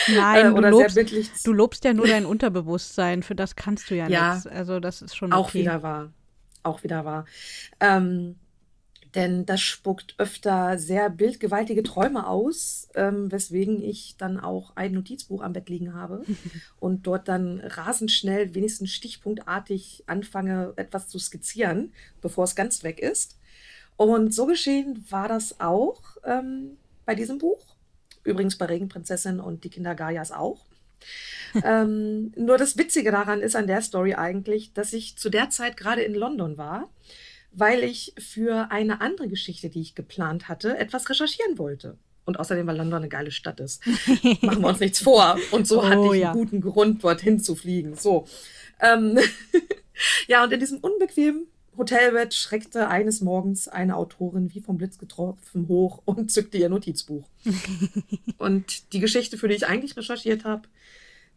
Nein, 0.09 0.47
äh, 0.47 0.55
du 0.55 0.61
lobst, 0.69 1.47
du 1.47 1.53
lobst 1.53 1.85
ja 1.85 1.95
nur 1.95 2.07
dein 2.07 2.27
Unterbewusstsein. 2.27 3.23
Für 3.23 3.35
das 3.35 3.57
kannst 3.57 3.91
du 3.91 3.95
ja, 3.97 4.09
Ja. 4.09 4.35
nichts. 4.35 4.47
Also 4.47 4.81
das 4.81 5.03
ist 5.03 5.17
schon 5.17 5.33
Auch 5.33 5.49
okay. 5.49 5.61
wieder 5.61 5.83
wahr. 5.83 6.13
Auch 6.63 6.83
wieder 6.83 7.05
wahr. 7.05 7.27
Ähm, 7.81 8.37
denn 9.15 9.47
das 9.47 9.63
spuckt 9.63 10.15
öfter 10.19 10.79
sehr 10.79 11.09
bildgewaltige 11.09 11.83
Träume 11.83 12.27
aus, 12.27 12.89
ähm, 12.95 13.33
weswegen 13.33 13.83
ich 13.83 14.17
dann 14.19 14.39
auch 14.39 14.77
ein 14.77 14.93
Notizbuch 14.93 15.43
am 15.43 15.55
Bett 15.55 15.71
liegen 15.71 15.95
habe 15.95 16.23
und 16.81 17.07
dort 17.07 17.27
dann 17.29 17.61
rasend 17.61 18.13
schnell, 18.13 18.55
wenigstens 18.55 18.91
stichpunktartig 18.91 20.05
anfange, 20.07 20.75
etwas 20.77 21.09
zu 21.09 21.19
skizzieren, 21.19 21.93
bevor 22.21 22.45
es 22.45 22.55
ganz 22.55 22.83
weg 22.85 23.01
ist. 23.01 23.39
Und 23.97 24.35
so 24.35 24.45
geschehen 24.45 25.03
war 25.09 25.29
das 25.29 25.61
auch 25.61 26.03
ähm, 26.25 26.77
bei 27.07 27.15
diesem 27.15 27.39
Buch. 27.39 27.76
Übrigens 28.27 28.57
bei 28.59 28.67
Regenprinzessin 28.67 29.41
und 29.41 29.65
die 29.65 29.71
Kinder 29.71 29.95
Gaias 29.95 30.33
auch. 30.33 30.65
ähm, 31.65 32.33
nur 32.37 32.59
das 32.59 32.77
Witzige 32.77 33.11
daran 33.11 33.41
ist 33.41 33.57
an 33.57 33.67
der 33.67 33.81
Story 33.83 34.15
eigentlich, 34.15 34.73
dass 34.73 34.93
ich 34.93 35.17
zu 35.17 35.31
der 35.31 35.51
Zeit 35.51 35.77
gerade 35.77 36.03
in 36.03 36.15
London 36.15 36.59
war, 36.59 36.91
weil 37.53 37.85
ich 37.85 38.13
für 38.19 38.71
eine 38.71 39.01
andere 39.01 39.29
Geschichte, 39.29 39.71
die 39.71 39.81
ich 39.81 39.95
geplant 39.95 40.49
hatte, 40.49 40.77
etwas 40.77 41.09
recherchieren 41.09 41.59
wollte. 41.59 41.97
Und 42.25 42.41
außerdem, 42.41 42.67
weil 42.67 42.77
London 42.77 42.99
eine 42.99 43.09
geile 43.09 43.31
Stadt 43.31 43.61
ist. 43.61 43.87
Machen 44.43 44.63
wir 44.63 44.69
uns 44.69 44.81
nichts 44.81 44.99
vor. 44.99 45.39
Und 45.53 45.69
so 45.69 45.81
Oh, 45.81 45.89
hatte 45.89 46.17
ich 46.17 46.23
ja. 46.23 46.33
einen 46.33 46.41
guten 46.41 46.61
Grund, 46.61 47.05
dorthin 47.05 47.39
zu 47.41 47.55
fliegen. 47.55 47.95
So. 47.95 48.27
Ähm, 48.81 49.19
ja, 50.27 50.43
und 50.43 50.53
in 50.53 50.59
diesem 50.59 50.79
unbequemen 50.79 51.47
Hotelbett 51.77 52.35
schreckte 52.35 52.89
eines 52.89 53.21
Morgens 53.21 53.69
eine 53.69 53.97
Autorin 53.97 54.55
wie 54.55 54.61
vom 54.61 54.79
Blitz 54.79 54.99
getroffen 54.99 55.69
hoch 55.69 56.03
und 56.05 56.31
zückte 56.31 56.59
ihr 56.59 56.69
Notizbuch. 56.69 57.29
und 58.39 58.93
die 58.93 59.01
Geschichte, 59.01 59.37
für 59.39 59.49
die 59.49 59.55
ich 59.55 59.67
eigentlich 59.67 59.97
recherchiert 59.97 60.45
habe, 60.45 60.69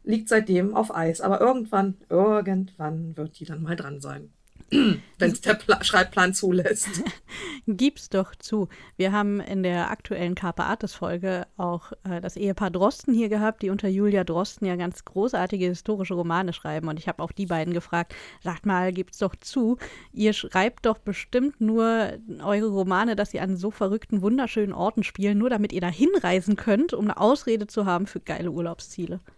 liegt 0.03 0.29
seitdem 0.29 0.75
auf 0.75 0.93
Eis. 0.95 1.21
Aber 1.21 1.41
irgendwann, 1.41 1.95
irgendwann 2.09 3.15
wird 3.17 3.39
die 3.39 3.45
dann 3.45 3.61
mal 3.61 3.75
dran 3.75 3.99
sein. 4.01 4.31
Wenn 4.71 5.31
es 5.31 5.41
der 5.41 5.55
Pla 5.55 5.83
Schreibplan 5.83 6.33
zulässt. 6.33 7.03
Gib's 7.67 8.09
doch 8.09 8.35
zu. 8.35 8.69
Wir 8.97 9.11
haben 9.11 9.39
in 9.39 9.63
der 9.63 9.89
aktuellen 9.89 10.35
Carpe 10.35 10.63
Artis 10.63 10.93
Folge 10.93 11.47
auch 11.57 11.91
äh, 12.03 12.21
das 12.21 12.35
Ehepaar 12.35 12.69
Drosten 12.69 13.13
hier 13.13 13.29
gehabt, 13.29 13.63
die 13.63 13.71
unter 13.71 13.87
Julia 13.87 14.23
Drosten 14.23 14.67
ja 14.67 14.75
ganz 14.75 15.05
großartige 15.05 15.65
historische 15.65 16.13
Romane 16.13 16.53
schreiben. 16.53 16.87
Und 16.87 16.99
ich 16.99 17.07
habe 17.07 17.23
auch 17.23 17.31
die 17.31 17.47
beiden 17.47 17.73
gefragt, 17.73 18.13
sagt 18.43 18.67
mal, 18.67 18.93
gibt's 18.93 19.17
doch 19.17 19.35
zu, 19.35 19.77
ihr 20.13 20.33
schreibt 20.33 20.85
doch 20.85 20.99
bestimmt 20.99 21.59
nur 21.59 22.13
eure 22.43 22.67
Romane, 22.67 23.15
dass 23.15 23.33
ihr 23.33 23.41
an 23.41 23.57
so 23.57 23.71
verrückten, 23.71 24.21
wunderschönen 24.21 24.73
Orten 24.73 25.03
spielen, 25.03 25.39
nur 25.39 25.49
damit 25.49 25.73
ihr 25.73 25.81
da 25.81 25.89
hinreisen 25.89 26.55
könnt, 26.55 26.93
um 26.93 27.05
eine 27.05 27.17
Ausrede 27.17 27.65
zu 27.65 27.85
haben 27.85 28.05
für 28.05 28.19
geile 28.19 28.51
Urlaubsziele. 28.51 29.19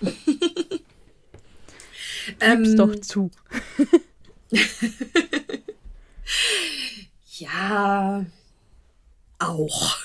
Gib's 0.00 0.80
Ähm, 2.40 2.76
doch 2.76 2.96
zu. 2.96 3.30
Ja, 7.40 8.24
auch. 9.38 9.96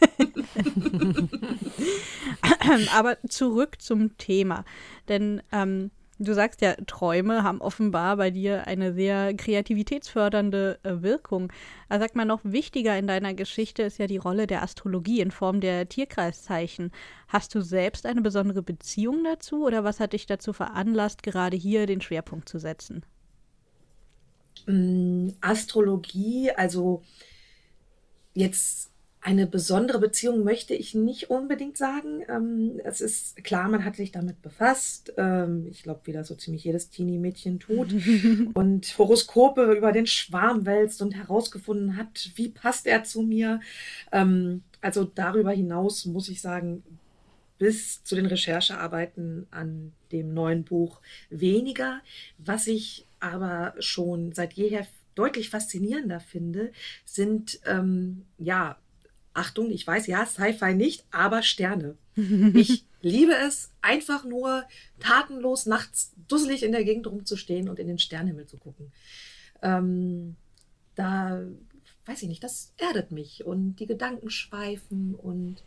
Aber 2.94 3.16
zurück 3.28 3.80
zum 3.80 4.16
Thema. 4.18 4.64
Denn 5.08 5.40
ähm, 5.50 5.90
du 6.18 6.34
sagst 6.34 6.60
ja, 6.60 6.74
Träume 6.86 7.42
haben 7.42 7.62
offenbar 7.62 8.18
bei 8.18 8.30
dir 8.30 8.66
eine 8.66 8.92
sehr 8.92 9.32
kreativitätsfördernde 9.34 10.78
äh, 10.82 11.02
Wirkung. 11.02 11.50
Also 11.88 12.04
sag 12.04 12.14
mal, 12.14 12.26
noch 12.26 12.40
wichtiger 12.44 12.98
in 12.98 13.06
deiner 13.06 13.32
Geschichte 13.32 13.84
ist 13.84 13.98
ja 13.98 14.06
die 14.06 14.18
Rolle 14.18 14.46
der 14.46 14.62
Astrologie 14.62 15.20
in 15.20 15.30
Form 15.30 15.60
der 15.60 15.88
Tierkreiszeichen. 15.88 16.92
Hast 17.28 17.54
du 17.54 17.62
selbst 17.62 18.04
eine 18.04 18.20
besondere 18.20 18.62
Beziehung 18.62 19.24
dazu 19.24 19.64
oder 19.64 19.84
was 19.84 20.00
hat 20.00 20.12
dich 20.12 20.26
dazu 20.26 20.52
veranlasst, 20.52 21.22
gerade 21.22 21.56
hier 21.56 21.86
den 21.86 22.02
Schwerpunkt 22.02 22.48
zu 22.48 22.58
setzen? 22.58 23.04
Mm, 24.68 25.30
Astrologie, 25.40 26.50
also 26.50 27.02
jetzt 28.34 28.90
eine 29.20 29.46
besondere 29.46 29.98
Beziehung 29.98 30.44
möchte 30.44 30.74
ich 30.74 30.94
nicht 30.94 31.30
unbedingt 31.30 31.76
sagen. 31.76 32.22
Ähm, 32.28 32.80
es 32.84 33.00
ist 33.00 33.42
klar, 33.44 33.68
man 33.68 33.84
hat 33.84 33.96
sich 33.96 34.12
damit 34.12 34.42
befasst. 34.42 35.12
Ähm, 35.16 35.66
ich 35.70 35.82
glaube, 35.82 36.02
wie 36.04 36.12
das 36.12 36.28
so 36.28 36.34
ziemlich 36.34 36.64
jedes 36.64 36.90
Teenie-Mädchen 36.90 37.58
tut. 37.58 37.94
und 38.54 38.96
Horoskope 38.98 39.72
über 39.72 39.92
den 39.92 40.06
Schwarm 40.06 40.66
wälzt 40.66 41.02
und 41.02 41.16
herausgefunden 41.16 41.96
hat, 41.96 42.30
wie 42.36 42.48
passt 42.50 42.86
er 42.86 43.04
zu 43.04 43.22
mir. 43.22 43.60
Ähm, 44.12 44.62
also 44.80 45.04
darüber 45.04 45.50
hinaus 45.50 46.04
muss 46.04 46.28
ich 46.28 46.40
sagen, 46.40 46.84
bis 47.58 48.04
zu 48.04 48.14
den 48.14 48.26
Recherchearbeiten 48.26 49.46
an 49.50 49.92
dem 50.12 50.32
neuen 50.32 50.62
Buch 50.64 51.00
weniger. 51.28 52.00
Was 52.38 52.68
ich 52.68 53.07
aber 53.20 53.74
schon 53.78 54.32
seit 54.32 54.54
jeher 54.54 54.86
deutlich 55.14 55.50
faszinierender 55.50 56.20
finde, 56.20 56.72
sind 57.04 57.60
ähm, 57.66 58.24
ja 58.38 58.78
Achtung, 59.34 59.70
ich 59.70 59.86
weiß, 59.86 60.06
ja, 60.08 60.26
Sci-Fi 60.26 60.74
nicht, 60.74 61.04
aber 61.10 61.42
Sterne. 61.42 61.96
Ich 62.54 62.84
liebe 63.00 63.32
es, 63.32 63.70
einfach 63.80 64.24
nur 64.24 64.64
tatenlos 64.98 65.66
nachts 65.66 66.12
dusselig 66.26 66.64
in 66.64 66.72
der 66.72 66.82
Gegend 66.82 67.06
rumzustehen 67.06 67.68
und 67.68 67.78
in 67.78 67.86
den 67.86 68.00
Sternenhimmel 68.00 68.46
zu 68.46 68.56
gucken. 68.56 68.90
Ähm, 69.62 70.34
da 70.96 71.44
weiß 72.06 72.22
ich 72.22 72.28
nicht, 72.28 72.42
das 72.42 72.72
erdet 72.76 73.12
mich 73.12 73.44
und 73.44 73.76
die 73.76 73.86
Gedanken 73.86 74.30
schweifen 74.30 75.14
und 75.14 75.62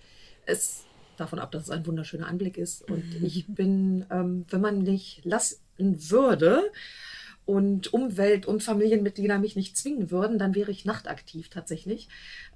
es 0.45 0.83
davon 1.15 1.39
ab, 1.39 1.51
dass 1.51 1.63
es 1.63 1.69
ein 1.69 1.85
wunderschöner 1.85 2.27
Anblick 2.27 2.57
ist. 2.57 2.81
Und 2.89 3.05
ich 3.23 3.47
bin, 3.47 4.05
ähm, 4.11 4.45
wenn 4.49 4.61
man 4.61 4.83
mich 4.83 5.21
lassen 5.23 5.61
würde, 5.77 6.69
und 7.45 7.93
Umwelt- 7.93 8.45
und 8.45 8.63
Familienmitglieder 8.63 9.39
mich 9.39 9.55
nicht 9.55 9.75
zwingen 9.77 10.11
würden, 10.11 10.37
dann 10.37 10.55
wäre 10.55 10.71
ich 10.71 10.85
nachtaktiv 10.85 11.49
tatsächlich. 11.49 12.07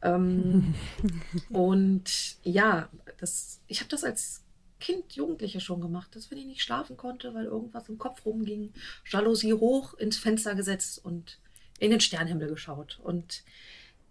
Ähm, 0.02 0.76
und 1.50 2.38
ja, 2.44 2.90
das, 3.18 3.62
ich 3.68 3.80
habe 3.80 3.90
das 3.90 4.04
als 4.04 4.44
Kind, 4.80 5.14
Jugendliche 5.14 5.60
schon 5.60 5.82
gemacht, 5.82 6.16
dass 6.16 6.30
wenn 6.30 6.38
ich 6.38 6.46
nicht 6.46 6.62
schlafen 6.62 6.98
konnte, 6.98 7.34
weil 7.34 7.46
irgendwas 7.46 7.90
im 7.90 7.98
Kopf 7.98 8.26
rumging, 8.26 8.74
Jalousie 9.10 9.54
hoch 9.54 9.94
ins 9.96 10.18
Fenster 10.18 10.54
gesetzt 10.54 11.04
und 11.04 11.40
in 11.80 11.92
den 11.92 12.02
Sternhimmel 12.02 12.48
geschaut. 12.48 13.00
Und 13.04 13.44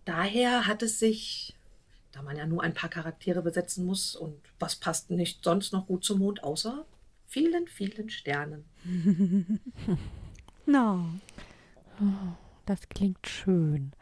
daher 0.05 0.67
hat 0.67 0.83
es 0.83 0.99
sich, 0.99 1.55
da 2.13 2.23
man 2.23 2.37
ja 2.37 2.47
nur 2.47 2.63
ein 2.63 2.75
paar 2.75 2.91
Charaktere 2.91 3.43
besetzen 3.43 3.85
muss 3.85 4.17
und 4.17 4.37
was 4.59 4.77
passt 4.77 5.11
nicht 5.11 5.45
sonst 5.45 5.73
noch 5.73 5.87
gut 5.87 6.05
zum 6.05 6.19
Mond, 6.19 6.43
außer 6.43 6.85
vielen, 7.27 7.69
vielen 7.69 8.11
Sternen. 8.11 8.65
No. 10.66 11.05
Oh, 12.00 12.35
das 12.66 12.88
klingt 12.88 13.27
schön. 13.27 13.92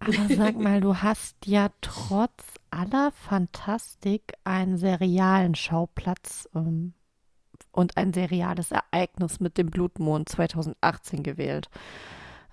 Aber 0.00 0.34
sag 0.34 0.56
mal, 0.56 0.80
du 0.80 0.96
hast 0.96 1.46
ja 1.46 1.68
trotz 1.80 2.44
aller 2.70 3.12
Fantastik 3.12 4.34
einen 4.44 4.76
serialen 4.76 5.54
Schauplatz 5.54 6.48
ähm, 6.54 6.92
und 7.72 7.96
ein 7.96 8.12
seriales 8.12 8.72
Ereignis 8.72 9.40
mit 9.40 9.56
dem 9.56 9.70
Blutmond 9.70 10.28
2018 10.28 11.22
gewählt. 11.22 11.70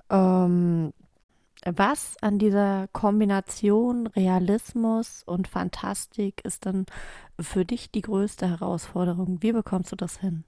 Ähm, 0.09 0.93
was 1.65 2.15
an 2.21 2.39
dieser 2.39 2.87
Kombination 2.91 4.07
Realismus 4.07 5.23
und 5.23 5.47
Fantastik 5.47 6.43
ist 6.43 6.65
dann 6.65 6.85
für 7.39 7.65
dich 7.65 7.91
die 7.91 8.01
größte 8.01 8.49
Herausforderung? 8.49 9.41
Wie 9.41 9.51
bekommst 9.51 9.91
du 9.91 9.95
das 9.95 10.17
hin? 10.17 10.43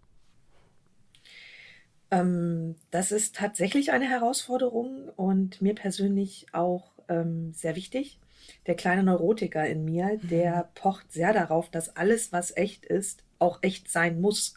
Ähm, 2.13 2.76
das 2.91 3.12
ist 3.12 3.36
tatsächlich 3.36 3.91
eine 3.91 4.08
Herausforderung 4.08 5.10
und 5.15 5.62
mir 5.62 5.73
persönlich 5.73 6.45
auch 6.52 6.91
ähm, 7.10 7.54
sehr 7.54 7.76
wichtig. 7.76 8.19
Der 8.67 8.76
kleine 8.76 9.04
Neurotiker 9.04 9.65
in 9.65 9.84
mir, 9.84 10.19
der 10.21 10.56
mhm. 10.58 10.67
pocht 10.76 11.12
sehr 11.12 11.34
darauf, 11.34 11.69
dass 11.69 11.95
alles, 11.95 12.32
was 12.32 12.56
echt 12.56 12.86
ist, 12.86 13.23
auch 13.39 13.60
echt 13.62 13.89
sein 13.89 14.21
muss. 14.21 14.56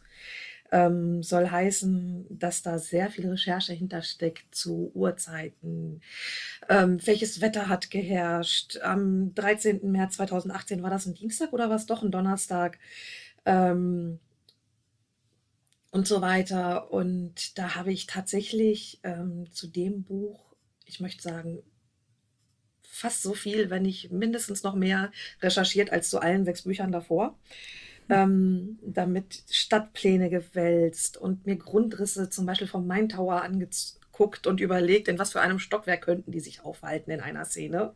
Ähm, 0.73 1.23
soll 1.23 1.49
heißen, 1.49 2.27
dass 2.29 2.63
da 2.63 2.79
sehr 2.79 3.09
viel 3.09 3.29
Recherche 3.31 3.73
hintersteckt 3.73 4.53
zu 4.53 4.91
Uhrzeiten. 4.95 6.03
Ähm, 6.69 6.99
welches 7.07 7.41
Wetter 7.41 7.69
hat 7.69 7.91
geherrscht? 7.91 8.79
Am 8.83 9.33
13. 9.35 9.93
März 9.93 10.17
2018 10.17 10.83
war 10.83 10.91
das 10.91 11.07
ein 11.07 11.15
Dienstag 11.15 11.53
oder 11.53 11.71
war 11.71 11.77
es 11.77 11.87
doch 11.87 12.03
ein 12.03 12.11
Donnerstag? 12.11 12.79
Ähm, 13.45 14.19
und 15.97 16.07
so 16.07 16.21
weiter. 16.21 16.93
Und 16.93 17.59
da 17.59 17.75
habe 17.75 17.91
ich 17.91 18.07
tatsächlich 18.07 19.01
ähm, 19.03 19.51
zu 19.51 19.67
dem 19.67 20.05
Buch, 20.05 20.55
ich 20.85 21.01
möchte 21.01 21.23
sagen, 21.23 21.63
fast 22.83 23.23
so 23.23 23.33
viel, 23.33 23.71
wenn 23.71 23.83
nicht 23.83 24.13
mindestens 24.13 24.63
noch 24.63 24.75
mehr 24.75 25.11
recherchiert 25.41 25.91
als 25.91 26.11
zu 26.11 26.21
allen 26.21 26.45
sechs 26.45 26.63
Büchern 26.63 26.93
davor. 26.93 27.39
Mhm. 28.09 28.15
Ähm, 28.15 28.79
damit 28.83 29.43
Stadtpläne 29.51 30.29
gewälzt 30.29 31.17
und 31.17 31.47
mir 31.47 31.57
Grundrisse 31.57 32.29
zum 32.29 32.45
Beispiel 32.45 32.69
vom 32.69 32.87
Main 32.87 33.09
Tower 33.09 33.41
angeguckt 33.41 34.47
und 34.47 34.61
überlegt, 34.61 35.09
in 35.09 35.19
was 35.19 35.33
für 35.33 35.41
einem 35.41 35.59
Stockwerk 35.59 36.03
könnten 36.03 36.31
die 36.31 36.41
sich 36.41 36.61
aufhalten 36.61 37.11
in 37.11 37.21
einer 37.23 37.47
Szene. 37.47 37.95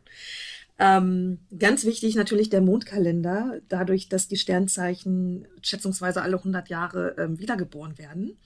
Ähm, 0.83 1.37
ganz 1.59 1.85
wichtig 1.85 2.15
natürlich 2.15 2.49
der 2.49 2.59
Mondkalender, 2.59 3.61
dadurch, 3.69 4.09
dass 4.09 4.27
die 4.27 4.35
Sternzeichen 4.35 5.47
schätzungsweise 5.61 6.23
alle 6.23 6.37
100 6.37 6.69
Jahre 6.69 7.15
ähm, 7.19 7.37
wiedergeboren 7.37 7.99
werden. 7.99 8.39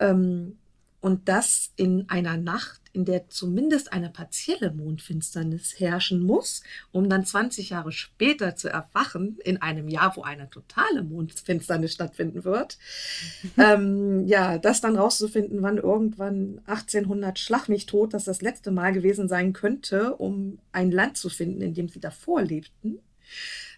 Ähm, 0.00 0.58
und 1.02 1.28
das 1.28 1.72
in 1.74 2.08
einer 2.08 2.36
Nacht, 2.36 2.80
in 2.92 3.04
der 3.04 3.28
zumindest 3.28 3.92
eine 3.92 4.08
partielle 4.08 4.70
Mondfinsternis 4.72 5.80
herrschen 5.80 6.22
muss, 6.22 6.62
um 6.92 7.10
dann 7.10 7.26
20 7.26 7.70
Jahre 7.70 7.90
später 7.90 8.54
zu 8.54 8.68
erwachen, 8.68 9.36
in 9.42 9.60
einem 9.60 9.88
Jahr, 9.88 10.16
wo 10.16 10.22
eine 10.22 10.48
totale 10.48 11.02
Mondfinsternis 11.02 11.94
stattfinden 11.94 12.44
wird. 12.44 12.78
ähm, 13.58 14.28
ja, 14.28 14.58
das 14.58 14.80
dann 14.80 14.96
rauszufinden, 14.96 15.60
wann 15.62 15.78
irgendwann 15.78 16.60
1800 16.66 17.36
Schlag 17.36 17.68
mich 17.68 17.86
tot, 17.86 18.14
dass 18.14 18.24
das 18.24 18.40
letzte 18.40 18.70
Mal 18.70 18.92
gewesen 18.92 19.28
sein 19.28 19.52
könnte, 19.52 20.14
um 20.14 20.60
ein 20.70 20.92
Land 20.92 21.16
zu 21.16 21.28
finden, 21.28 21.62
in 21.62 21.74
dem 21.74 21.88
sie 21.88 22.00
davor 22.00 22.42
lebten. 22.42 23.00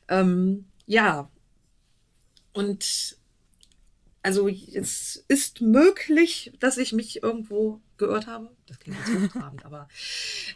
Ähm, 0.09 0.67
ja, 0.87 1.31
und 2.53 3.17
also 4.25 4.49
es 4.49 5.23
ist 5.29 5.61
möglich, 5.61 6.55
dass 6.59 6.79
ich 6.79 6.95
mich 6.95 7.23
irgendwo 7.23 7.83
geirrt 7.99 8.27
habe. 8.27 8.49
Das 8.67 8.79
klingt 8.79 8.97
jetzt 8.99 9.35
hochtrabend, 9.35 9.67
aber 9.67 9.87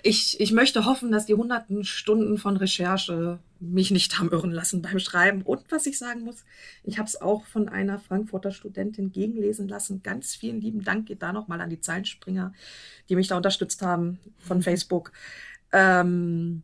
ich, 0.03 0.41
ich 0.41 0.53
möchte 0.53 0.87
hoffen, 0.87 1.13
dass 1.13 1.27
die 1.27 1.35
hunderten 1.35 1.85
Stunden 1.85 2.39
von 2.39 2.57
Recherche 2.57 3.41
mich 3.61 3.91
nicht 3.91 4.19
haben 4.19 4.31
irren 4.31 4.53
lassen 4.53 4.81
beim 4.81 4.99
Schreiben. 4.99 5.43
Und 5.43 5.71
was 5.71 5.85
ich 5.85 5.99
sagen 5.99 6.23
muss, 6.23 6.47
ich 6.83 6.99
habe 6.99 7.09
es 7.09 7.21
auch 7.21 7.45
von 7.45 7.69
einer 7.69 7.99
Frankfurter 7.99 8.53
Studentin 8.53 9.13
gegenlesen 9.13 9.69
lassen. 9.69 10.03
Ganz 10.03 10.35
vielen 10.35 10.63
lieben 10.63 10.83
Dank 10.83 11.05
geht 11.05 11.21
da 11.21 11.35
nochmal 11.35 11.61
an 11.61 11.69
die 11.69 11.81
Zeilenspringer, 11.81 12.55
die 13.11 13.17
mich 13.17 13.29
da 13.29 13.37
unterstützt 13.37 13.83
haben 13.83 14.19
von 14.39 14.63
Facebook. 14.63 15.13
Ähm, 15.73 16.63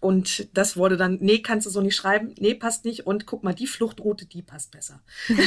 und 0.00 0.48
das 0.54 0.76
wurde 0.76 0.96
dann, 0.96 1.18
nee, 1.20 1.38
kannst 1.38 1.66
du 1.66 1.70
so 1.70 1.80
nicht 1.80 1.96
schreiben, 1.96 2.34
nee, 2.38 2.54
passt 2.54 2.84
nicht. 2.84 3.06
Und 3.06 3.26
guck 3.26 3.42
mal, 3.42 3.54
die 3.54 3.66
Fluchtroute, 3.66 4.26
die 4.26 4.42
passt 4.42 4.70
besser. 4.70 5.00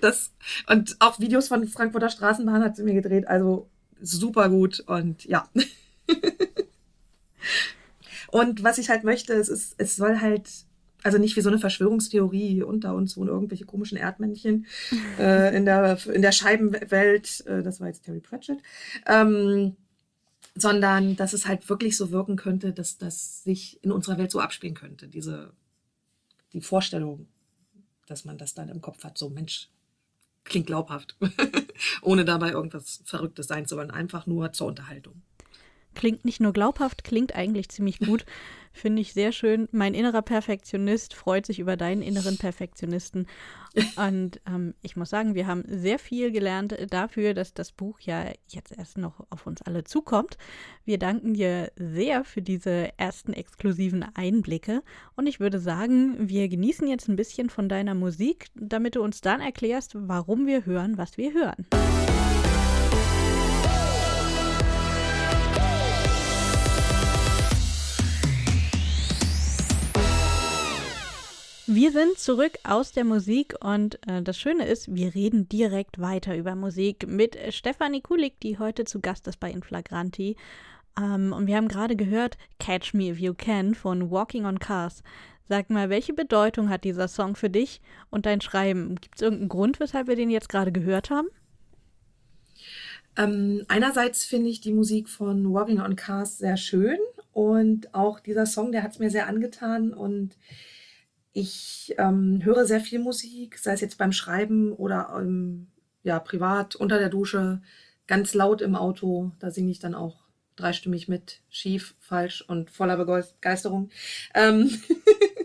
das, 0.00 0.32
und 0.68 0.96
auch 1.00 1.18
Videos 1.18 1.48
von 1.48 1.66
Frankfurter 1.66 2.10
Straßenbahn 2.10 2.62
hat 2.62 2.76
sie 2.76 2.82
mir 2.82 2.94
gedreht, 2.94 3.26
also 3.26 3.68
super 4.00 4.48
gut 4.48 4.80
und 4.80 5.24
ja. 5.24 5.48
und 8.30 8.62
was 8.62 8.78
ich 8.78 8.90
halt 8.90 9.04
möchte, 9.04 9.32
es 9.32 9.48
ist, 9.48 9.74
es 9.78 9.96
soll 9.96 10.20
halt, 10.20 10.48
also 11.02 11.18
nicht 11.18 11.36
wie 11.36 11.40
so 11.40 11.48
eine 11.48 11.58
Verschwörungstheorie 11.58 12.62
unter 12.62 12.94
uns 12.94 13.16
wohnen 13.16 13.30
irgendwelche 13.30 13.64
komischen 13.64 13.96
Erdmännchen 13.96 14.66
äh, 15.18 15.56
in, 15.56 15.64
der, 15.64 15.98
in 16.06 16.22
der 16.22 16.32
Scheibenwelt, 16.32 17.44
äh, 17.46 17.62
das 17.62 17.80
war 17.80 17.88
jetzt 17.88 18.04
Terry 18.04 18.20
Pratchett, 18.20 18.58
ähm, 19.06 19.76
sondern 20.54 21.16
dass 21.16 21.32
es 21.32 21.46
halt 21.46 21.68
wirklich 21.68 21.96
so 21.96 22.10
wirken 22.10 22.36
könnte, 22.36 22.72
dass 22.72 22.98
das 22.98 23.42
sich 23.42 23.82
in 23.82 23.90
unserer 23.90 24.18
Welt 24.18 24.30
so 24.30 24.40
abspielen 24.40 24.74
könnte. 24.74 25.08
Diese, 25.08 25.52
die 26.52 26.60
Vorstellung, 26.60 27.26
dass 28.06 28.24
man 28.24 28.38
das 28.38 28.54
dann 28.54 28.68
im 28.68 28.80
Kopf 28.80 29.02
hat, 29.04 29.18
so 29.18 29.30
Mensch, 29.30 29.68
klingt 30.44 30.66
glaubhaft, 30.66 31.16
ohne 32.02 32.24
dabei 32.24 32.50
irgendwas 32.52 33.02
Verrücktes 33.04 33.48
sein 33.48 33.66
zu 33.66 33.76
wollen, 33.76 33.90
einfach 33.90 34.26
nur 34.26 34.52
zur 34.52 34.68
Unterhaltung. 34.68 35.22
Klingt 35.94 36.24
nicht 36.24 36.40
nur 36.40 36.52
glaubhaft, 36.52 37.04
klingt 37.04 37.34
eigentlich 37.34 37.68
ziemlich 37.68 37.98
gut. 37.98 38.24
Finde 38.76 39.02
ich 39.02 39.14
sehr 39.14 39.30
schön. 39.30 39.68
Mein 39.70 39.94
innerer 39.94 40.22
Perfektionist 40.22 41.14
freut 41.14 41.46
sich 41.46 41.60
über 41.60 41.76
deinen 41.76 42.02
inneren 42.02 42.38
Perfektionisten. 42.38 43.28
Und 43.96 44.40
ähm, 44.48 44.74
ich 44.82 44.96
muss 44.96 45.10
sagen, 45.10 45.36
wir 45.36 45.46
haben 45.46 45.62
sehr 45.68 46.00
viel 46.00 46.32
gelernt 46.32 46.76
dafür, 46.90 47.34
dass 47.34 47.54
das 47.54 47.70
Buch 47.70 48.00
ja 48.00 48.32
jetzt 48.48 48.76
erst 48.76 48.98
noch 48.98 49.24
auf 49.30 49.46
uns 49.46 49.62
alle 49.62 49.84
zukommt. 49.84 50.38
Wir 50.84 50.98
danken 50.98 51.34
dir 51.34 51.70
sehr 51.76 52.24
für 52.24 52.42
diese 52.42 52.90
ersten 52.98 53.32
exklusiven 53.32 54.04
Einblicke. 54.14 54.82
Und 55.14 55.28
ich 55.28 55.38
würde 55.38 55.60
sagen, 55.60 56.28
wir 56.28 56.48
genießen 56.48 56.88
jetzt 56.88 57.08
ein 57.08 57.16
bisschen 57.16 57.50
von 57.50 57.68
deiner 57.68 57.94
Musik, 57.94 58.48
damit 58.56 58.96
du 58.96 59.02
uns 59.02 59.20
dann 59.20 59.40
erklärst, 59.40 59.92
warum 59.94 60.48
wir 60.48 60.66
hören, 60.66 60.98
was 60.98 61.16
wir 61.16 61.32
hören. 61.32 61.66
Wir 71.66 71.92
sind 71.92 72.18
zurück 72.18 72.58
aus 72.62 72.92
der 72.92 73.04
Musik 73.04 73.54
und 73.64 73.98
äh, 74.06 74.20
das 74.20 74.36
Schöne 74.38 74.66
ist, 74.66 74.94
wir 74.94 75.14
reden 75.14 75.48
direkt 75.48 75.98
weiter 75.98 76.36
über 76.36 76.54
Musik 76.54 77.08
mit 77.08 77.38
Stefanie 77.54 78.02
Kulik, 78.02 78.38
die 78.40 78.58
heute 78.58 78.84
zu 78.84 79.00
Gast 79.00 79.26
ist 79.28 79.40
bei 79.40 79.50
Inflagranti. 79.50 80.36
Ähm, 81.00 81.32
und 81.32 81.46
wir 81.46 81.56
haben 81.56 81.68
gerade 81.68 81.96
gehört 81.96 82.36
Catch 82.58 82.92
Me 82.92 83.08
If 83.08 83.18
You 83.18 83.32
Can 83.32 83.74
von 83.74 84.10
Walking 84.10 84.44
on 84.44 84.58
Cars. 84.58 85.02
Sag 85.48 85.70
mal, 85.70 85.88
welche 85.88 86.12
Bedeutung 86.12 86.68
hat 86.68 86.84
dieser 86.84 87.08
Song 87.08 87.34
für 87.34 87.48
dich 87.48 87.80
und 88.10 88.26
dein 88.26 88.42
Schreiben? 88.42 88.96
Gibt 88.96 89.14
es 89.16 89.22
irgendeinen 89.22 89.48
Grund, 89.48 89.80
weshalb 89.80 90.06
wir 90.06 90.16
den 90.16 90.28
jetzt 90.28 90.50
gerade 90.50 90.70
gehört 90.70 91.08
haben? 91.08 91.28
Ähm, 93.16 93.64
einerseits 93.68 94.26
finde 94.26 94.50
ich 94.50 94.60
die 94.60 94.72
Musik 94.74 95.08
von 95.08 95.50
Walking 95.54 95.80
on 95.80 95.96
Cars 95.96 96.36
sehr 96.36 96.58
schön 96.58 96.98
und 97.32 97.94
auch 97.94 98.20
dieser 98.20 98.44
Song, 98.44 98.70
der 98.70 98.82
hat 98.82 98.92
es 98.92 98.98
mir 98.98 99.10
sehr 99.10 99.28
angetan 99.28 99.94
und 99.94 100.36
ich 101.34 101.94
ähm, 101.98 102.40
höre 102.44 102.64
sehr 102.64 102.80
viel 102.80 103.00
Musik, 103.00 103.58
sei 103.58 103.72
es 103.72 103.80
jetzt 103.80 103.98
beim 103.98 104.12
Schreiben 104.12 104.72
oder 104.72 105.14
ähm, 105.18 105.66
ja, 106.04 106.20
privat, 106.20 106.76
unter 106.76 106.98
der 106.98 107.08
Dusche, 107.08 107.60
ganz 108.06 108.34
laut 108.34 108.62
im 108.62 108.76
Auto. 108.76 109.32
Da 109.40 109.50
singe 109.50 109.72
ich 109.72 109.80
dann 109.80 109.96
auch 109.96 110.28
dreistimmig 110.54 111.08
mit, 111.08 111.42
schief, 111.50 111.96
falsch 111.98 112.42
und 112.42 112.70
voller 112.70 112.96
Begeisterung. 112.96 113.90
Ähm 114.32 114.70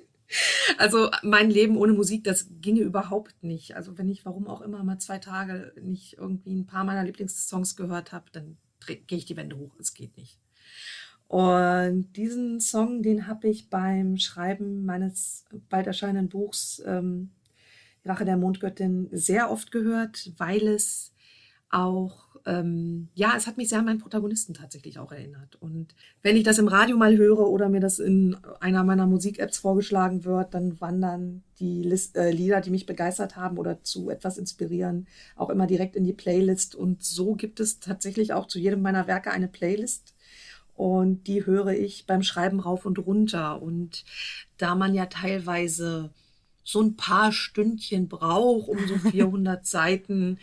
also 0.78 1.10
mein 1.24 1.50
Leben 1.50 1.76
ohne 1.76 1.94
Musik, 1.94 2.24
das 2.24 2.48
ginge 2.62 2.82
überhaupt 2.82 3.44
nicht. 3.44 3.76
Also 3.76 3.98
wenn 3.98 4.10
ich, 4.10 4.26
warum 4.26 4.48
auch 4.48 4.62
immer, 4.62 4.84
mal 4.84 5.00
zwei 5.00 5.18
Tage 5.18 5.74
nicht 5.82 6.20
irgendwie 6.20 6.54
ein 6.54 6.68
paar 6.68 6.84
meiner 6.84 7.04
Lieblingssongs 7.04 7.76
gehört 7.76 8.12
habe, 8.12 8.26
dann 8.32 8.58
gehe 8.86 9.18
ich 9.18 9.26
die 9.26 9.38
Wände 9.38 9.58
hoch. 9.58 9.76
Es 9.80 9.96
geht 9.96 10.16
nicht. 10.18 10.38
Und 11.30 12.14
diesen 12.14 12.60
Song, 12.60 13.04
den 13.04 13.28
habe 13.28 13.50
ich 13.50 13.70
beim 13.70 14.18
Schreiben 14.18 14.84
meines 14.84 15.46
bald 15.70 15.86
erscheinenden 15.86 16.28
Buchs 16.28 16.82
ähm, 16.84 17.30
Rache 18.04 18.26
der 18.26 18.36
Mondgöttin 18.36 19.10
sehr 19.12 19.52
oft 19.52 19.72
gehört, 19.72 20.32
weil 20.38 20.68
es 20.68 21.14
auch, 21.70 22.36
ähm, 22.48 23.10
ja, 23.14 23.34
es 23.38 23.46
hat 23.46 23.58
mich 23.58 23.70
sehr 23.70 23.78
an 23.78 23.86
meinen 23.86 24.00
Protagonisten 24.00 24.56
tatsächlich 24.56 24.98
auch 24.98 25.12
erinnert. 25.12 25.56
Und 25.62 25.94
wenn 26.24 26.36
ich 26.36 26.44
das 26.44 26.58
im 26.58 26.68
Radio 26.68 26.98
mal 26.98 27.16
höre 27.16 27.48
oder 27.48 27.70
mir 27.70 27.80
das 27.80 28.00
in 28.00 28.36
einer 28.60 28.84
meiner 28.84 29.06
Musik-Apps 29.06 29.60
vorgeschlagen 29.60 30.26
wird, 30.26 30.56
dann 30.56 30.82
wandern 30.82 31.44
die 31.60 31.84
List, 31.84 32.18
äh, 32.18 32.32
Lieder, 32.32 32.60
die 32.62 32.72
mich 32.72 32.88
begeistert 32.88 33.36
haben 33.36 33.60
oder 33.60 33.84
zu 33.84 34.10
etwas 34.10 34.40
inspirieren, 34.40 35.06
auch 35.36 35.52
immer 35.52 35.68
direkt 35.68 35.96
in 35.96 36.06
die 36.06 36.14
Playlist. 36.14 36.74
Und 36.74 37.04
so 37.04 37.36
gibt 37.36 37.60
es 37.60 37.80
tatsächlich 37.80 38.34
auch 38.34 38.48
zu 38.48 38.58
jedem 38.58 38.82
meiner 38.82 39.06
Werke 39.06 39.30
eine 39.30 39.48
Playlist. 39.48 40.16
Und 40.80 41.28
die 41.28 41.46
höre 41.46 41.74
ich 41.74 42.06
beim 42.08 42.24
Schreiben 42.24 42.62
rauf 42.62 42.86
und 42.86 43.00
runter. 43.00 43.62
Und 43.62 44.06
da 44.58 44.76
man 44.76 44.94
ja 44.94 45.08
teilweise 45.08 46.12
so 46.64 46.82
ein 46.82 46.96
paar 46.96 47.34
Stündchen 47.34 48.08
braucht, 48.08 48.70
um 48.70 48.78
so 48.88 48.96
400 49.12 49.66
Seiten 49.66 50.40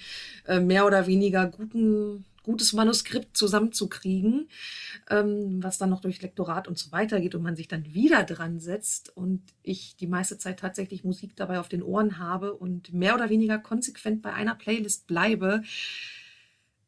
äh, 0.47 0.61
mehr 0.61 0.85
oder 0.85 1.07
weniger 1.07 1.47
guten, 1.47 2.27
gutes 2.43 2.75
Manuskript 2.75 3.35
zusammenzukriegen, 3.35 4.51
ähm, 5.09 5.63
was 5.63 5.79
dann 5.79 5.89
noch 5.89 6.03
durch 6.03 6.21
Lektorat 6.21 6.69
und 6.69 6.77
so 6.77 6.93
weiter 6.93 7.19
geht 7.19 7.35
und 7.35 7.43
man 7.43 7.57
sich 7.57 7.69
dann 7.69 7.95
wieder 7.95 8.23
dran 8.25 8.61
setzt 8.61 9.17
und 9.17 9.41
ich 9.63 9.97
die 9.97 10.07
meiste 10.07 10.37
Zeit 10.37 10.59
tatsächlich 10.61 11.03
Musik 11.03 11.35
dabei 11.37 11.61
auf 11.61 11.71
den 11.71 11.83
Ohren 11.83 12.19
habe 12.19 12.53
und 12.53 12.93
mehr 12.93 13.15
oder 13.15 13.31
weniger 13.31 13.57
konsequent 13.57 14.21
bei 14.21 14.35
einer 14.35 14.55
Playlist 14.55 15.07
bleibe. 15.07 15.63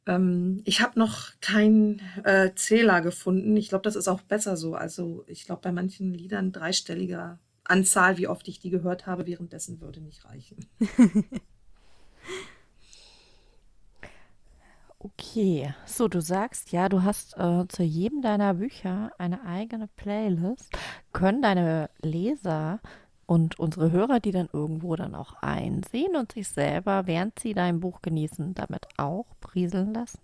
Ähm, 0.08 0.62
ich 0.64 0.80
habe 0.80 0.98
noch 0.98 1.38
keinen 1.40 2.00
äh, 2.24 2.52
Zähler 2.54 3.02
gefunden. 3.02 3.56
Ich 3.56 3.68
glaube, 3.68 3.82
das 3.82 3.94
ist 3.94 4.08
auch 4.08 4.22
besser 4.22 4.56
so. 4.56 4.74
Also 4.74 5.22
ich 5.26 5.44
glaube, 5.44 5.60
bei 5.62 5.70
manchen 5.70 6.12
Liedern 6.14 6.50
dreistelliger 6.50 7.38
Anzahl, 7.64 8.16
wie 8.16 8.26
oft 8.26 8.48
ich 8.48 8.58
die 8.58 8.70
gehört 8.70 9.06
habe, 9.06 9.26
währenddessen 9.26 9.80
würde 9.82 10.00
nicht 10.00 10.24
reichen. 10.24 10.66
okay, 14.98 15.74
so 15.84 16.08
du 16.08 16.22
sagst 16.22 16.72
ja, 16.72 16.88
du 16.88 17.02
hast 17.02 17.36
äh, 17.36 17.68
zu 17.68 17.82
jedem 17.82 18.22
deiner 18.22 18.54
Bücher 18.54 19.12
eine 19.18 19.44
eigene 19.44 19.88
Playlist. 19.88 20.74
Können 21.12 21.42
deine 21.42 21.90
Leser 22.00 22.80
und 23.28 23.58
unsere 23.58 23.92
Hörer 23.92 24.20
die 24.20 24.32
dann 24.32 24.48
irgendwo 24.54 24.96
dann 24.96 25.14
auch 25.14 25.34
einsehen 25.42 26.16
und 26.16 26.32
sich 26.32 26.48
selber, 26.48 27.06
während 27.06 27.38
sie 27.38 27.52
dein 27.52 27.78
Buch 27.78 28.00
genießen, 28.00 28.54
damit 28.54 28.88
auch 28.96 29.26
brieseln 29.42 29.92
lassen? 29.92 30.18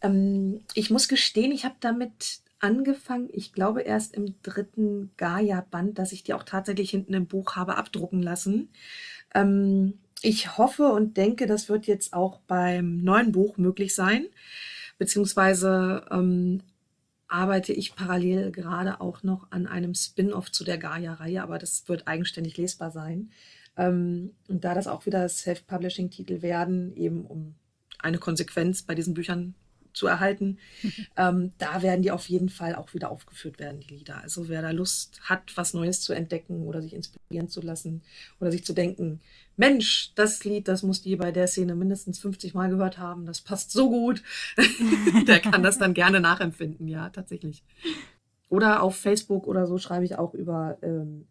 Ähm, 0.00 0.62
ich 0.72 0.90
muss 0.90 1.08
gestehen, 1.08 1.52
ich 1.52 1.66
habe 1.66 1.74
damit 1.80 2.40
angefangen, 2.58 3.28
ich 3.34 3.52
glaube 3.52 3.82
erst 3.82 4.14
im 4.14 4.34
dritten 4.42 5.10
Gaia-Band, 5.18 5.98
dass 5.98 6.12
ich 6.12 6.24
die 6.24 6.32
auch 6.32 6.44
tatsächlich 6.44 6.88
hinten 6.88 7.12
im 7.12 7.26
Buch 7.26 7.54
habe 7.54 7.76
abdrucken 7.76 8.22
lassen. 8.22 8.70
Ähm, 9.34 9.98
ich 10.22 10.56
hoffe 10.56 10.86
und 10.86 11.18
denke, 11.18 11.46
das 11.46 11.68
wird 11.68 11.86
jetzt 11.86 12.14
auch 12.14 12.38
beim 12.46 13.04
neuen 13.04 13.30
Buch 13.30 13.58
möglich 13.58 13.94
sein. 13.94 14.24
Beziehungsweise 14.96 16.06
ähm, 16.10 16.62
arbeite 17.32 17.72
ich 17.72 17.96
parallel 17.96 18.52
gerade 18.52 19.00
auch 19.00 19.22
noch 19.22 19.50
an 19.50 19.66
einem 19.66 19.94
Spin-off 19.94 20.52
zu 20.52 20.64
der 20.64 20.78
Gaia-Reihe, 20.78 21.42
aber 21.42 21.58
das 21.58 21.88
wird 21.88 22.06
eigenständig 22.06 22.56
lesbar 22.56 22.90
sein. 22.90 23.30
Ähm, 23.76 24.32
und 24.48 24.64
da 24.64 24.74
das 24.74 24.86
auch 24.86 25.06
wieder 25.06 25.28
Self-Publishing-Titel 25.28 26.42
werden, 26.42 26.94
eben 26.94 27.24
um 27.24 27.54
eine 27.98 28.18
Konsequenz 28.18 28.82
bei 28.82 28.94
diesen 28.94 29.14
Büchern 29.14 29.54
zu 29.92 30.06
erhalten. 30.06 30.58
ähm, 31.16 31.52
da 31.58 31.82
werden 31.82 32.02
die 32.02 32.10
auf 32.10 32.28
jeden 32.28 32.48
Fall 32.48 32.74
auch 32.74 32.94
wieder 32.94 33.10
aufgeführt 33.10 33.58
werden, 33.58 33.80
die 33.80 33.94
Lieder. 33.94 34.22
Also 34.22 34.48
wer 34.48 34.62
da 34.62 34.70
Lust 34.70 35.20
hat, 35.22 35.56
was 35.56 35.74
Neues 35.74 36.00
zu 36.00 36.12
entdecken 36.12 36.66
oder 36.66 36.82
sich 36.82 36.94
inspirieren 36.94 37.48
zu 37.48 37.60
lassen 37.60 38.02
oder 38.40 38.50
sich 38.50 38.64
zu 38.64 38.72
denken, 38.72 39.20
Mensch, 39.56 40.12
das 40.14 40.44
Lied, 40.44 40.66
das 40.66 40.82
muss 40.82 41.02
die 41.02 41.16
bei 41.16 41.30
der 41.30 41.46
Szene 41.46 41.74
mindestens 41.74 42.18
50 42.18 42.54
Mal 42.54 42.70
gehört 42.70 42.98
haben, 42.98 43.26
das 43.26 43.40
passt 43.42 43.70
so 43.70 43.90
gut, 43.90 44.22
der 45.26 45.40
kann 45.40 45.62
das 45.62 45.78
dann 45.78 45.94
gerne 45.94 46.20
nachempfinden, 46.20 46.88
ja, 46.88 47.10
tatsächlich. 47.10 47.62
Oder 48.48 48.82
auf 48.82 48.96
Facebook 48.96 49.46
oder 49.46 49.66
so 49.66 49.78
schreibe 49.78 50.04
ich 50.04 50.16
auch 50.16 50.34
über 50.34 50.78
ähm, 50.82 51.26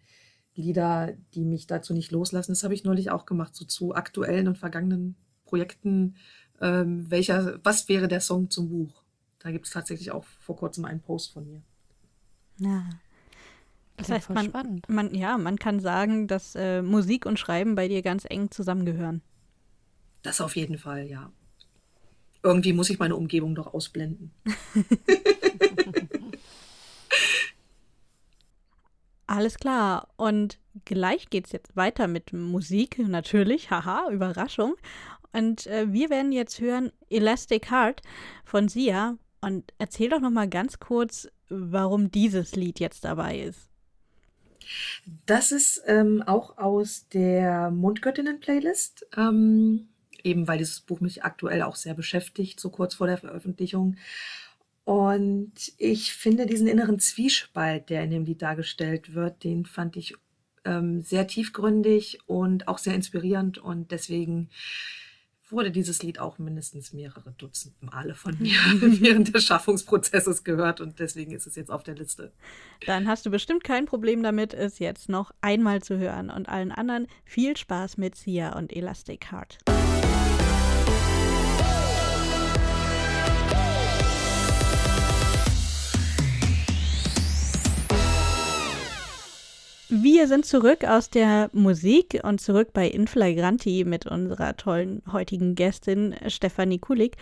Lieder, 0.55 1.13
die 1.33 1.45
mich 1.45 1.67
dazu 1.67 1.93
nicht 1.93 2.11
loslassen. 2.11 2.51
Das 2.51 2.63
habe 2.63 2.73
ich 2.73 2.83
neulich 2.83 3.11
auch 3.11 3.25
gemacht, 3.25 3.55
so 3.55 3.63
zu 3.65 3.95
aktuellen 3.95 4.47
und 4.47 4.57
vergangenen 4.57 5.15
Projekten 5.45 6.15
ähm, 6.61 7.09
welcher, 7.09 7.59
was 7.63 7.89
wäre 7.89 8.07
der 8.07 8.21
Song 8.21 8.49
zum 8.49 8.69
Buch? 8.69 9.03
Da 9.39 9.51
gibt 9.51 9.65
es 9.65 9.73
tatsächlich 9.73 10.11
auch 10.11 10.23
vor 10.23 10.55
kurzem 10.55 10.85
einen 10.85 11.01
Post 11.01 11.33
von 11.33 11.47
mir. 11.47 11.61
Ja. 12.57 12.83
Das 13.97 14.09
heißt, 14.09 14.29
man, 14.29 14.81
man, 14.87 15.13
ja, 15.13 15.37
man 15.37 15.59
kann 15.59 15.79
sagen, 15.79 16.27
dass 16.27 16.55
äh, 16.55 16.81
Musik 16.81 17.25
und 17.25 17.37
Schreiben 17.39 17.75
bei 17.75 17.87
dir 17.87 18.01
ganz 18.01 18.25
eng 18.27 18.49
zusammengehören. 18.51 19.21
Das 20.23 20.41
auf 20.41 20.55
jeden 20.55 20.77
Fall, 20.77 21.07
ja. 21.07 21.31
Irgendwie 22.43 22.73
muss 22.73 22.89
ich 22.89 22.97
meine 22.99 23.15
Umgebung 23.15 23.53
doch 23.53 23.73
ausblenden. 23.73 24.31
Alles 29.27 29.57
klar. 29.59 30.09
Und 30.17 30.59
gleich 30.83 31.29
geht 31.29 31.45
es 31.45 31.51
jetzt 31.51 31.75
weiter 31.75 32.07
mit 32.07 32.33
Musik, 32.33 32.99
natürlich. 32.99 33.71
Haha, 33.71 34.09
Überraschung. 34.11 34.75
Und 35.33 35.67
äh, 35.67 35.91
wir 35.91 36.09
werden 36.09 36.31
jetzt 36.31 36.59
hören 36.59 36.91
Elastic 37.09 37.71
Heart 37.71 38.01
von 38.43 38.67
Sia. 38.67 39.17
Und 39.41 39.73
erzähl 39.77 40.09
doch 40.09 40.19
noch 40.19 40.29
mal 40.29 40.49
ganz 40.49 40.79
kurz, 40.79 41.27
warum 41.49 42.11
dieses 42.11 42.55
Lied 42.55 42.79
jetzt 42.79 43.03
dabei 43.05 43.39
ist. 43.39 43.69
Das 45.25 45.51
ist 45.51 45.81
ähm, 45.87 46.21
auch 46.25 46.57
aus 46.57 47.07
der 47.09 47.71
Mundgöttinnen-Playlist. 47.71 49.07
Ähm, 49.17 49.89
eben 50.23 50.47
weil 50.47 50.57
dieses 50.57 50.81
Buch 50.81 50.99
mich 50.99 51.23
aktuell 51.23 51.61
auch 51.61 51.75
sehr 51.75 51.93
beschäftigt, 51.93 52.59
so 52.59 52.69
kurz 52.69 52.95
vor 52.95 53.07
der 53.07 53.17
Veröffentlichung. 53.17 53.97
Und 54.83 55.53
ich 55.77 56.13
finde 56.13 56.45
diesen 56.45 56.67
inneren 56.67 56.99
Zwiespalt, 56.99 57.89
der 57.89 58.03
in 58.03 58.11
dem 58.11 58.25
Lied 58.25 58.41
dargestellt 58.41 59.13
wird, 59.13 59.43
den 59.43 59.65
fand 59.65 59.95
ich 59.95 60.15
ähm, 60.65 61.01
sehr 61.01 61.27
tiefgründig 61.27 62.19
und 62.25 62.67
auch 62.67 62.77
sehr 62.77 62.95
inspirierend. 62.95 63.57
Und 63.57 63.91
deswegen 63.91 64.49
wurde 65.51 65.71
dieses 65.71 66.03
Lied 66.03 66.19
auch 66.19 66.37
mindestens 66.37 66.93
mehrere 66.93 67.31
Dutzend 67.37 67.81
Male 67.81 68.15
von 68.15 68.37
mir 68.39 68.57
während 68.81 69.33
des 69.33 69.43
Schaffungsprozesses 69.43 70.43
gehört 70.43 70.81
und 70.81 70.99
deswegen 70.99 71.31
ist 71.31 71.47
es 71.47 71.55
jetzt 71.55 71.71
auf 71.71 71.83
der 71.83 71.95
Liste. 71.95 72.31
Dann 72.85 73.07
hast 73.07 73.25
du 73.25 73.31
bestimmt 73.31 73.63
kein 73.63 73.85
Problem 73.85 74.23
damit, 74.23 74.53
es 74.53 74.79
jetzt 74.79 75.09
noch 75.09 75.31
einmal 75.41 75.81
zu 75.81 75.97
hören 75.97 76.29
und 76.29 76.49
allen 76.49 76.71
anderen 76.71 77.07
viel 77.25 77.57
Spaß 77.57 77.97
mit 77.97 78.15
Sia 78.15 78.57
und 78.57 78.71
Elastic 78.75 79.31
Heart. 79.31 79.59
Wir 89.93 90.29
sind 90.29 90.45
zurück 90.45 90.85
aus 90.85 91.09
der 91.09 91.49
Musik 91.51 92.21
und 92.23 92.39
zurück 92.39 92.69
bei 92.71 92.87
Inflagranti 92.87 93.83
mit 93.83 94.05
unserer 94.05 94.55
tollen 94.55 95.01
heutigen 95.11 95.53
Gästin 95.53 96.15
Stefanie 96.27 96.79
Kulik. 96.79 97.17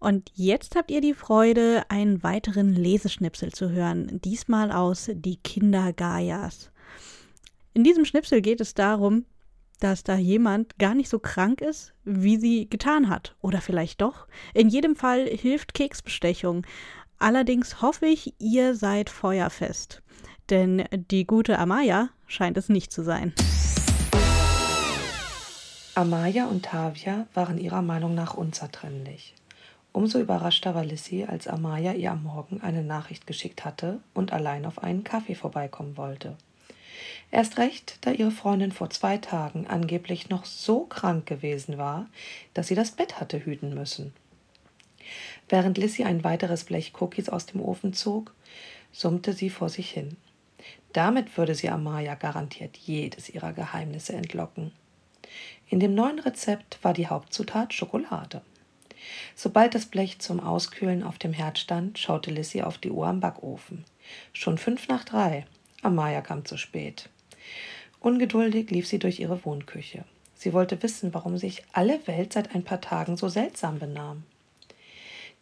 Und 0.00 0.32
jetzt 0.34 0.74
habt 0.74 0.90
ihr 0.90 1.00
die 1.00 1.14
Freude, 1.14 1.84
einen 1.90 2.24
weiteren 2.24 2.74
Leseschnipsel 2.74 3.52
zu 3.52 3.70
hören, 3.70 4.20
diesmal 4.24 4.72
aus 4.72 5.08
Die 5.14 5.36
Kinder 5.36 5.92
Gaias. 5.92 6.72
In 7.72 7.84
diesem 7.84 8.04
Schnipsel 8.04 8.40
geht 8.40 8.60
es 8.60 8.74
darum, 8.74 9.24
dass 9.78 10.02
da 10.02 10.16
jemand 10.16 10.76
gar 10.80 10.96
nicht 10.96 11.10
so 11.10 11.20
krank 11.20 11.60
ist, 11.60 11.94
wie 12.02 12.36
sie 12.36 12.68
getan 12.68 13.08
hat. 13.08 13.36
Oder 13.42 13.60
vielleicht 13.60 14.00
doch. 14.00 14.26
In 14.54 14.68
jedem 14.68 14.96
Fall 14.96 15.28
hilft 15.28 15.72
Keksbestechung. 15.72 16.66
Allerdings 17.20 17.80
hoffe 17.80 18.06
ich, 18.06 18.34
ihr 18.40 18.74
seid 18.74 19.08
feuerfest. 19.08 20.02
Denn 20.50 20.84
die 20.92 21.26
gute 21.26 21.58
Amaya 21.58 22.08
scheint 22.26 22.56
es 22.56 22.68
nicht 22.68 22.92
zu 22.92 23.02
sein. 23.02 23.34
Amaya 25.94 26.46
und 26.46 26.64
Tavia 26.64 27.26
waren 27.34 27.58
ihrer 27.58 27.82
Meinung 27.82 28.14
nach 28.14 28.34
unzertrennlich. 28.34 29.34
Umso 29.92 30.20
überraschter 30.20 30.74
war 30.74 30.84
Lissy, 30.84 31.24
als 31.24 31.48
Amaya 31.48 31.92
ihr 31.92 32.12
am 32.12 32.22
Morgen 32.22 32.60
eine 32.60 32.84
Nachricht 32.84 33.26
geschickt 33.26 33.64
hatte 33.64 34.00
und 34.14 34.32
allein 34.32 34.64
auf 34.64 34.82
einen 34.82 35.02
Kaffee 35.02 35.34
vorbeikommen 35.34 35.96
wollte. 35.96 36.36
Erst 37.30 37.58
recht, 37.58 37.98
da 38.02 38.12
ihre 38.12 38.30
Freundin 38.30 38.72
vor 38.72 38.90
zwei 38.90 39.18
Tagen 39.18 39.66
angeblich 39.66 40.28
noch 40.28 40.44
so 40.44 40.84
krank 40.84 41.26
gewesen 41.26 41.78
war, 41.78 42.06
dass 42.54 42.68
sie 42.68 42.74
das 42.74 42.92
Bett 42.92 43.20
hatte 43.20 43.44
hüten 43.44 43.74
müssen. 43.74 44.12
Während 45.48 45.78
Lissy 45.78 46.04
ein 46.04 46.22
weiteres 46.24 46.64
Blech 46.64 46.92
Cookies 47.00 47.28
aus 47.28 47.46
dem 47.46 47.60
Ofen 47.60 47.92
zog, 47.92 48.34
summte 48.92 49.32
sie 49.32 49.50
vor 49.50 49.68
sich 49.68 49.90
hin. 49.90 50.16
Damit 50.92 51.36
würde 51.36 51.54
sie 51.54 51.68
Amaya 51.68 52.14
garantiert 52.14 52.76
jedes 52.76 53.28
ihrer 53.28 53.52
Geheimnisse 53.52 54.14
entlocken. 54.14 54.72
In 55.68 55.80
dem 55.80 55.94
neuen 55.94 56.18
Rezept 56.18 56.78
war 56.82 56.94
die 56.94 57.08
Hauptzutat 57.08 57.74
Schokolade. 57.74 58.42
Sobald 59.34 59.74
das 59.74 59.86
Blech 59.86 60.18
zum 60.18 60.40
Auskühlen 60.40 61.02
auf 61.02 61.18
dem 61.18 61.32
Herd 61.32 61.58
stand, 61.58 61.98
schaute 61.98 62.30
Lissy 62.30 62.62
auf 62.62 62.78
die 62.78 62.90
Uhr 62.90 63.06
am 63.06 63.20
Backofen. 63.20 63.84
Schon 64.32 64.58
fünf 64.58 64.88
nach 64.88 65.04
drei. 65.04 65.46
Amaya 65.82 66.22
kam 66.22 66.44
zu 66.44 66.56
spät. 66.56 67.08
Ungeduldig 68.00 68.70
lief 68.70 68.86
sie 68.86 68.98
durch 68.98 69.20
ihre 69.20 69.44
Wohnküche. 69.44 70.04
Sie 70.34 70.52
wollte 70.52 70.82
wissen, 70.82 71.14
warum 71.14 71.36
sich 71.36 71.64
alle 71.72 72.06
Welt 72.06 72.32
seit 72.32 72.54
ein 72.54 72.64
paar 72.64 72.80
Tagen 72.80 73.16
so 73.16 73.28
seltsam 73.28 73.78
benahm. 73.78 74.22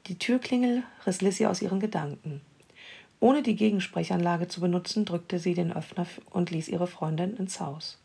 Die 0.07 0.19
Türklingel 0.19 0.85
riss 1.07 1.21
Lissy 1.21 1.47
aus 1.47 1.63
ihren 1.63 1.81
Gedanken. 1.81 2.41
Ohne 3.21 3.43
die 3.43 3.57
Gegensprechanlage 3.57 4.49
zu 4.49 4.61
benutzen, 4.61 5.05
drückte 5.05 5.39
sie 5.39 5.55
den 5.55 5.73
Öffner 5.73 6.07
und 6.31 6.51
ließ 6.51 6.69
ihre 6.69 6.87
Freundin 6.87 7.37
ins 7.37 7.61
Haus. 7.61 7.99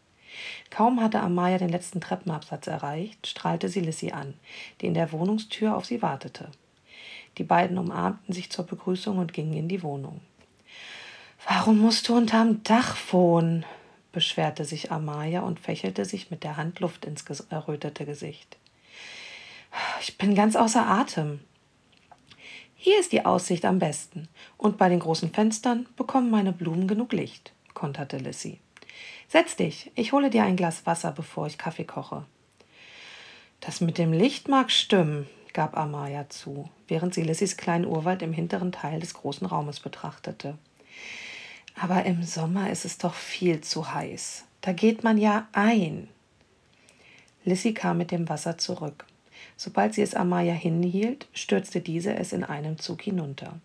Kaum 0.69 1.01
hatte 1.01 1.19
Amaya 1.19 1.57
den 1.57 1.69
letzten 1.69 1.99
Treppenabsatz 1.99 2.67
erreicht, 2.67 3.27
strahlte 3.27 3.67
sie 3.67 3.81
Lissy 3.81 4.11
an, 4.11 4.33
die 4.79 4.87
in 4.87 4.93
der 4.93 5.11
Wohnungstür 5.11 5.75
auf 5.75 5.85
sie 5.85 6.01
wartete. 6.01 6.49
Die 7.37 7.43
beiden 7.43 7.77
umarmten 7.77 8.33
sich 8.33 8.49
zur 8.49 8.65
Begrüßung 8.65 9.17
und 9.17 9.33
gingen 9.33 9.53
in 9.53 9.67
die 9.67 9.83
Wohnung. 9.83 10.21
Warum 11.47 11.79
musst 11.79 12.07
du 12.07 12.15
unterm 12.15 12.63
Dach 12.63 12.95
wohnen? 13.11 13.65
beschwerte 14.11 14.65
sich 14.65 14.91
Amaya 14.91 15.41
und 15.41 15.59
fächelte 15.59 16.03
sich 16.03 16.31
mit 16.31 16.43
der 16.43 16.57
Hand 16.57 16.81
Luft 16.81 17.05
ins 17.05 17.23
errötete 17.49 18.05
Gesicht. 18.05 18.57
Ich 20.01 20.17
bin 20.17 20.35
ganz 20.35 20.57
außer 20.57 20.85
Atem. 20.85 21.39
Hier 22.83 22.99
ist 22.99 23.11
die 23.11 23.25
Aussicht 23.25 23.63
am 23.65 23.77
besten, 23.77 24.27
und 24.57 24.79
bei 24.79 24.89
den 24.89 25.01
großen 25.01 25.31
Fenstern 25.31 25.85
bekommen 25.97 26.31
meine 26.31 26.51
Blumen 26.51 26.87
genug 26.87 27.13
Licht, 27.13 27.53
konterte 27.75 28.17
Lissy. 28.17 28.59
Setz 29.27 29.55
dich, 29.55 29.91
ich 29.93 30.13
hole 30.13 30.31
dir 30.31 30.45
ein 30.45 30.55
Glas 30.55 30.83
Wasser, 30.87 31.11
bevor 31.11 31.45
ich 31.45 31.59
Kaffee 31.59 31.83
koche. 31.83 32.25
Das 33.59 33.81
mit 33.81 33.99
dem 33.99 34.13
Licht 34.13 34.47
mag 34.47 34.71
stimmen, 34.71 35.27
gab 35.53 35.77
Amaya 35.77 36.27
zu, 36.29 36.71
während 36.87 37.13
sie 37.13 37.21
Lissys 37.21 37.55
kleinen 37.55 37.85
Urwald 37.85 38.23
im 38.23 38.33
hinteren 38.33 38.71
Teil 38.71 38.99
des 38.99 39.13
großen 39.13 39.45
Raumes 39.45 39.79
betrachtete. 39.79 40.57
Aber 41.79 42.03
im 42.05 42.23
Sommer 42.23 42.71
ist 42.71 42.85
es 42.85 42.97
doch 42.97 43.13
viel 43.13 43.61
zu 43.61 43.93
heiß. 43.93 44.45
Da 44.61 44.73
geht 44.73 45.03
man 45.03 45.19
ja 45.19 45.47
ein. 45.51 46.07
Lissy 47.45 47.75
kam 47.75 47.99
mit 47.99 48.09
dem 48.09 48.27
Wasser 48.27 48.57
zurück. 48.57 49.05
Sobald 49.63 49.93
sie 49.93 50.01
es 50.01 50.15
Amaya 50.15 50.55
hinhielt, 50.55 51.27
stürzte 51.33 51.81
diese 51.81 52.15
es 52.15 52.33
in 52.33 52.43
einem 52.43 52.79
Zug 52.79 53.03
hinunter. 53.03 53.59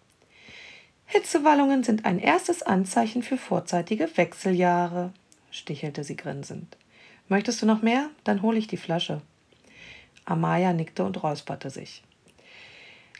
Hitzewallungen 1.06 1.84
sind 1.84 2.04
ein 2.04 2.18
erstes 2.18 2.62
Anzeichen 2.62 3.22
für 3.22 3.38
vorzeitige 3.38 4.06
Wechseljahre, 4.14 5.14
stichelte 5.50 6.04
sie 6.04 6.14
grinsend. 6.14 6.76
Möchtest 7.28 7.62
du 7.62 7.66
noch 7.66 7.80
mehr? 7.80 8.10
Dann 8.24 8.42
hole 8.42 8.58
ich 8.58 8.66
die 8.66 8.76
Flasche. 8.76 9.22
Amaya 10.26 10.74
nickte 10.74 11.02
und 11.02 11.22
räusperte 11.22 11.70
sich. 11.70 12.02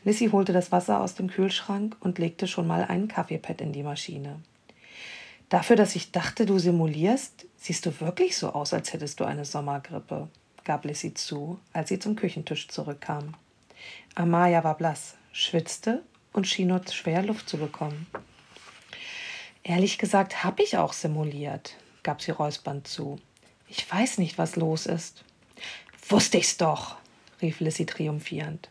Lissy 0.04 0.28
holte 0.28 0.52
das 0.52 0.70
Wasser 0.70 1.00
aus 1.00 1.14
dem 1.14 1.28
Kühlschrank 1.28 1.96
und 2.00 2.18
legte 2.18 2.46
schon 2.46 2.66
mal 2.66 2.84
einen 2.84 3.08
Kaffeepad 3.08 3.62
in 3.62 3.72
die 3.72 3.84
Maschine. 3.84 4.42
Dafür, 5.48 5.76
dass 5.76 5.96
ich 5.96 6.12
dachte, 6.12 6.44
du 6.44 6.58
simulierst, 6.58 7.46
siehst 7.56 7.86
du 7.86 8.00
wirklich 8.02 8.36
so 8.36 8.52
aus, 8.52 8.74
als 8.74 8.92
hättest 8.92 9.18
du 9.20 9.24
eine 9.24 9.46
Sommergrippe, 9.46 10.28
gab 10.66 10.84
Lissy 10.84 11.14
zu, 11.14 11.58
als 11.72 11.88
sie 11.88 11.98
zum 11.98 12.14
Küchentisch 12.14 12.68
zurückkam. 12.68 13.32
Amaya 14.14 14.62
war 14.64 14.76
blass, 14.76 15.14
schwitzte 15.32 16.02
und 16.34 16.46
schien 16.46 16.68
nur 16.68 16.82
schwer 16.90 17.22
Luft 17.22 17.48
zu 17.48 17.56
bekommen. 17.56 18.06
Ehrlich 19.62 19.96
gesagt, 19.96 20.44
hab 20.44 20.60
ich 20.60 20.76
auch 20.76 20.92
simuliert 20.92 21.74
gab 22.06 22.22
sie 22.22 22.30
räuspernd 22.30 22.86
zu. 22.86 23.18
Ich 23.68 23.90
weiß 23.90 24.18
nicht, 24.18 24.38
was 24.38 24.54
los 24.54 24.86
ist. 24.86 25.24
Wusste 26.08 26.38
ich's 26.38 26.56
doch, 26.56 26.94
rief 27.42 27.58
Lissy 27.58 27.84
triumphierend. 27.84 28.70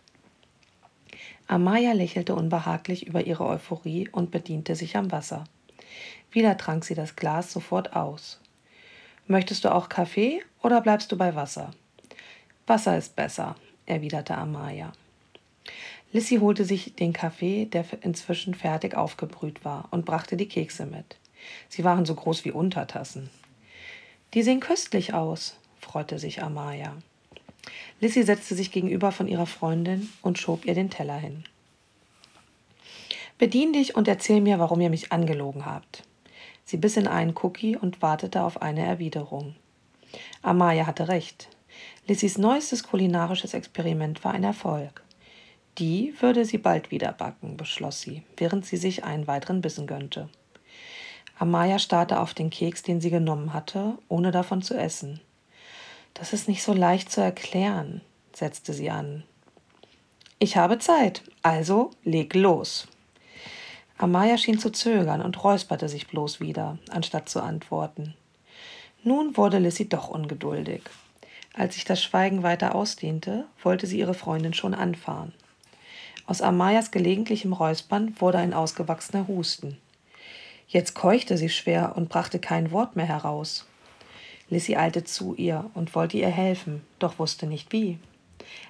Amaya 1.46 1.92
lächelte 1.92 2.34
unbehaglich 2.34 3.06
über 3.06 3.28
ihre 3.28 3.46
Euphorie 3.46 4.08
und 4.08 4.32
bediente 4.32 4.76
sich 4.76 4.96
am 4.96 5.12
Wasser. 5.12 5.44
Wieder 6.32 6.56
trank 6.58 6.86
sie 6.86 6.96
das 6.96 7.18
Glas 7.18 7.52
sofort 7.52 7.94
aus. 7.94 8.40
Möchtest 9.28 9.66
du 9.66 9.76
auch 9.76 9.90
Kaffee 9.90 10.42
oder 10.64 10.80
bleibst 10.80 11.12
du 11.12 11.18
bei 11.18 11.36
Wasser? 11.36 11.72
Wasser 12.68 12.98
ist 12.98 13.16
besser, 13.16 13.56
erwiderte 13.86 14.36
Amaya. 14.36 14.92
Lissy 16.12 16.38
holte 16.38 16.66
sich 16.66 16.96
den 16.96 17.14
Kaffee, 17.14 17.66
der 17.66 17.86
inzwischen 18.02 18.54
fertig 18.54 18.96
aufgebrüht 18.96 19.66
war, 19.66 19.88
und 19.92 20.06
brachte 20.06 20.38
die 20.38 20.48
Kekse 20.48 20.86
mit. 20.86 21.18
Sie 21.70 21.84
waren 21.84 22.06
so 22.06 22.16
groß 22.16 22.46
wie 22.46 22.52
Untertassen. 22.52 23.30
Die 24.34 24.42
sehen 24.42 24.60
köstlich 24.60 25.14
aus, 25.14 25.58
freute 25.80 26.18
sich 26.18 26.42
Amaya. 26.42 26.96
Lissy 28.00 28.24
setzte 28.24 28.56
sich 28.56 28.72
gegenüber 28.72 29.12
von 29.12 29.28
ihrer 29.28 29.46
Freundin 29.46 30.10
und 30.22 30.40
schob 30.40 30.66
ihr 30.66 30.74
den 30.74 30.90
Teller 30.90 31.18
hin. 31.18 31.44
Bedien 33.38 33.74
dich 33.74 33.96
und 33.96 34.08
erzähl 34.08 34.42
mir, 34.42 34.60
warum 34.60 34.82
ihr 34.82 34.90
mich 34.90 35.12
angelogen 35.12 35.66
habt. 35.66 36.04
Sie 36.64 36.78
biss 36.78 36.98
in 36.98 37.08
einen 37.08 37.36
Cookie 37.44 37.76
und 37.76 38.02
wartete 38.02 38.42
auf 38.42 38.62
eine 38.62 38.86
Erwiderung. 38.86 39.56
Amaya 40.42 40.88
hatte 40.88 41.10
recht. 41.10 41.50
Lissys 42.08 42.38
neuestes 42.38 42.84
kulinarisches 42.84 43.56
Experiment 43.56 44.24
war 44.24 44.34
ein 44.34 44.44
Erfolg. 44.44 45.02
Die 45.80 46.14
würde 46.20 46.46
sie 46.46 46.60
bald 46.60 46.92
wieder 46.92 47.12
backen, 47.12 47.58
beschloss 47.58 48.00
sie, 48.02 48.22
während 48.38 48.64
sie 48.64 48.78
sich 48.78 49.04
einen 49.04 49.26
weiteren 49.26 49.62
Bissen 49.62 49.88
gönnte. 49.88 50.30
Amaya 51.40 51.80
starrte 51.80 52.20
auf 52.20 52.36
den 52.36 52.52
Keks, 52.52 52.84
den 52.84 53.02
sie 53.02 53.10
genommen 53.10 53.54
hatte, 53.54 53.98
ohne 54.08 54.30
davon 54.30 54.62
zu 54.62 54.78
essen. 54.78 55.20
Das 56.14 56.32
ist 56.32 56.48
nicht 56.48 56.62
so 56.62 56.74
leicht 56.74 57.12
zu 57.12 57.22
erklären, 57.22 58.02
setzte 58.34 58.74
sie 58.74 58.92
an. 58.92 59.24
Ich 60.38 60.58
habe 60.58 60.78
Zeit, 60.78 61.24
also 61.42 61.90
leg 62.04 62.36
los. 62.36 62.88
Amaya 63.98 64.38
schien 64.38 64.60
zu 64.60 64.70
zögern 64.70 65.24
und 65.24 65.44
räusperte 65.44 65.90
sich 65.90 66.06
bloß 66.06 66.40
wieder, 66.40 66.78
anstatt 66.90 67.30
zu 67.30 67.42
antworten. 67.42 68.14
Nun 69.04 69.36
wurde 69.38 69.58
Lissy 69.58 69.90
doch 69.90 70.10
ungeduldig. 70.10 70.84
Als 71.58 71.76
sich 71.76 71.86
das 71.86 72.04
Schweigen 72.04 72.44
weiter 72.44 72.76
ausdehnte, 72.76 73.46
wollte 73.64 73.88
sie 73.88 73.98
ihre 73.98 74.14
Freundin 74.14 74.54
schon 74.54 74.74
anfahren. 74.74 75.34
Aus 76.28 76.42
Amayas 76.42 76.92
gelegentlichem 76.92 77.54
Räuspern 77.54 78.14
wurde 78.20 78.40
ein 78.40 78.54
ausgewachsener 78.54 79.28
Husten. 79.30 79.78
Jetzt 80.68 80.96
keuchte 80.96 81.38
sie 81.38 81.48
schwer 81.50 81.94
und 81.96 82.10
brachte 82.10 82.40
kein 82.40 82.72
Wort 82.72 82.98
mehr 82.98 83.06
heraus. 83.06 83.66
Lissy 84.50 84.76
eilte 84.76 85.06
zu 85.06 85.34
ihr 85.36 85.70
und 85.74 85.96
wollte 85.96 86.18
ihr 86.18 86.30
helfen, 86.30 86.82
doch 87.00 87.20
wusste 87.20 87.48
nicht 87.48 87.72
wie. 87.72 88.00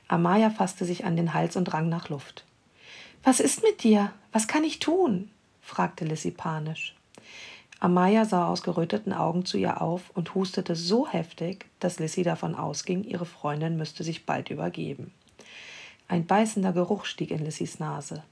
Amaya 0.08 0.52
fasste 0.52 0.86
sich 0.86 1.06
an 1.06 1.16
den 1.16 1.34
Hals 1.34 1.56
und 1.56 1.74
rang 1.74 1.90
nach 1.90 2.10
Luft. 2.10 2.46
Was 3.24 3.40
ist 3.40 3.64
mit 3.64 3.84
dir? 3.84 4.12
Was 4.32 4.48
kann 4.48 4.64
ich 4.64 4.78
tun? 4.78 5.32
fragte 5.62 6.06
Lissy 6.06 6.30
panisch. 6.30 6.96
Amaya 7.86 8.26
sah 8.26 8.48
aus 8.48 8.64
geröteten 8.64 9.14
Augen 9.14 9.46
zu 9.46 9.60
ihr 9.60 9.80
auf 9.80 10.10
und 10.16 10.34
hustete 10.34 10.76
so 10.76 11.08
heftig, 11.08 11.68
dass 11.80 12.00
Lissy 12.00 12.24
davon 12.24 12.56
ausging, 12.56 13.04
ihre 13.04 13.28
Freundin 13.28 13.78
müsste 13.78 14.04
sich 14.04 14.26
bald 14.26 14.50
übergeben. 14.50 15.14
Ein 16.08 16.26
beißender 16.26 16.74
Geruch 16.74 17.06
stieg 17.06 17.30
in 17.30 17.46
Lissys 17.46 17.78
Nase. 17.78 18.24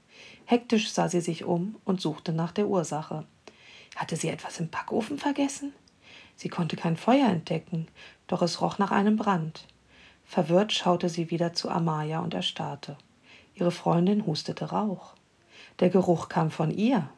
Hektisch 0.44 0.90
sah 0.90 1.08
sie 1.08 1.20
sich 1.20 1.44
um 1.44 1.76
und 1.84 2.00
suchte 2.00 2.32
nach 2.32 2.50
der 2.50 2.66
Ursache. 2.66 3.26
Hatte 3.94 4.16
sie 4.16 4.28
etwas 4.28 4.58
im 4.58 4.70
Backofen 4.70 5.18
vergessen? 5.18 5.72
Sie 6.34 6.48
konnte 6.48 6.74
kein 6.74 6.96
Feuer 6.96 7.28
entdecken, 7.28 7.86
doch 8.26 8.42
es 8.42 8.60
roch 8.60 8.78
nach 8.78 8.90
einem 8.90 9.14
Brand. 9.14 9.68
Verwirrt 10.24 10.72
schaute 10.72 11.08
sie 11.08 11.30
wieder 11.30 11.52
zu 11.52 11.70
Amaya 11.70 12.18
und 12.18 12.34
erstarrte. 12.34 12.96
Ihre 13.54 13.70
Freundin 13.70 14.26
hustete 14.26 14.70
Rauch. 14.70 15.14
Der 15.78 15.90
Geruch 15.90 16.28
kam 16.28 16.50
von 16.50 16.72
ihr. 16.72 17.08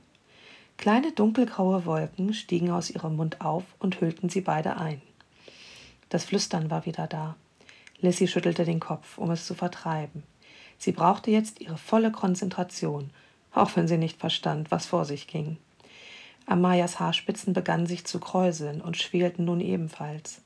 Kleine 0.76 1.12
dunkelgraue 1.12 1.86
Wolken 1.86 2.34
stiegen 2.34 2.70
aus 2.70 2.90
ihrem 2.90 3.16
Mund 3.16 3.40
auf 3.40 3.64
und 3.78 4.00
hüllten 4.00 4.28
sie 4.28 4.42
beide 4.42 4.76
ein. 4.76 5.00
Das 6.08 6.24
Flüstern 6.24 6.70
war 6.70 6.86
wieder 6.86 7.06
da. 7.06 7.36
Lissy 8.00 8.28
schüttelte 8.28 8.64
den 8.64 8.80
Kopf, 8.80 9.18
um 9.18 9.30
es 9.30 9.46
zu 9.46 9.54
vertreiben. 9.54 10.22
Sie 10.78 10.92
brauchte 10.92 11.30
jetzt 11.30 11.60
ihre 11.60 11.78
volle 11.78 12.12
Konzentration, 12.12 13.10
auch 13.52 13.74
wenn 13.74 13.88
sie 13.88 13.96
nicht 13.96 14.20
verstand, 14.20 14.70
was 14.70 14.86
vor 14.86 15.04
sich 15.04 15.26
ging. 15.26 15.56
Amayas 16.44 17.00
Haarspitzen 17.00 17.54
begannen 17.54 17.86
sich 17.86 18.04
zu 18.04 18.20
kräuseln 18.20 18.80
und 18.80 18.96
schwelten 18.96 19.46
nun 19.46 19.60
ebenfalls. 19.60 20.42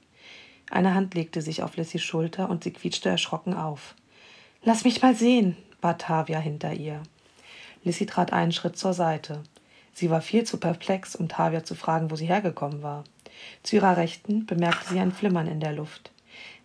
Eine 0.71 0.95
Hand 0.95 1.15
legte 1.15 1.43
sich 1.43 1.63
auf 1.63 1.77
Lissys 1.77 2.03
Schulter 2.03 2.49
und 2.49 2.65
sie 2.65 2.73
quietschte 2.73 3.09
erschrocken 3.09 3.55
auf. 3.55 3.97
Lass 4.63 4.85
mich 4.85 5.03
mal 5.03 5.15
sehen, 5.15 5.57
bat 5.81 6.03
Tavia 6.03 6.39
hinter 6.39 6.73
ihr. 6.73 7.03
Lissy 7.83 8.07
trat 8.07 8.33
einen 8.33 8.53
Schritt 8.53 8.79
zur 8.79 8.95
Seite. 8.95 9.43
Sie 9.93 10.11
war 10.11 10.21
viel 10.21 10.45
zu 10.45 10.59
perplex, 10.59 11.15
um 11.17 11.29
Tavia 11.29 11.65
zu 11.65 11.75
fragen, 11.75 12.11
wo 12.11 12.17
sie 12.17 12.27
hergekommen 12.27 12.83
war. 12.83 13.05
Zu 13.63 13.77
ihrer 13.77 13.97
Rechten 13.97 14.47
bemerkte 14.47 14.93
sie 14.93 15.01
ein 15.01 15.13
Flimmern 15.13 15.47
in 15.47 15.61
der 15.61 15.73
Luft. 15.73 16.11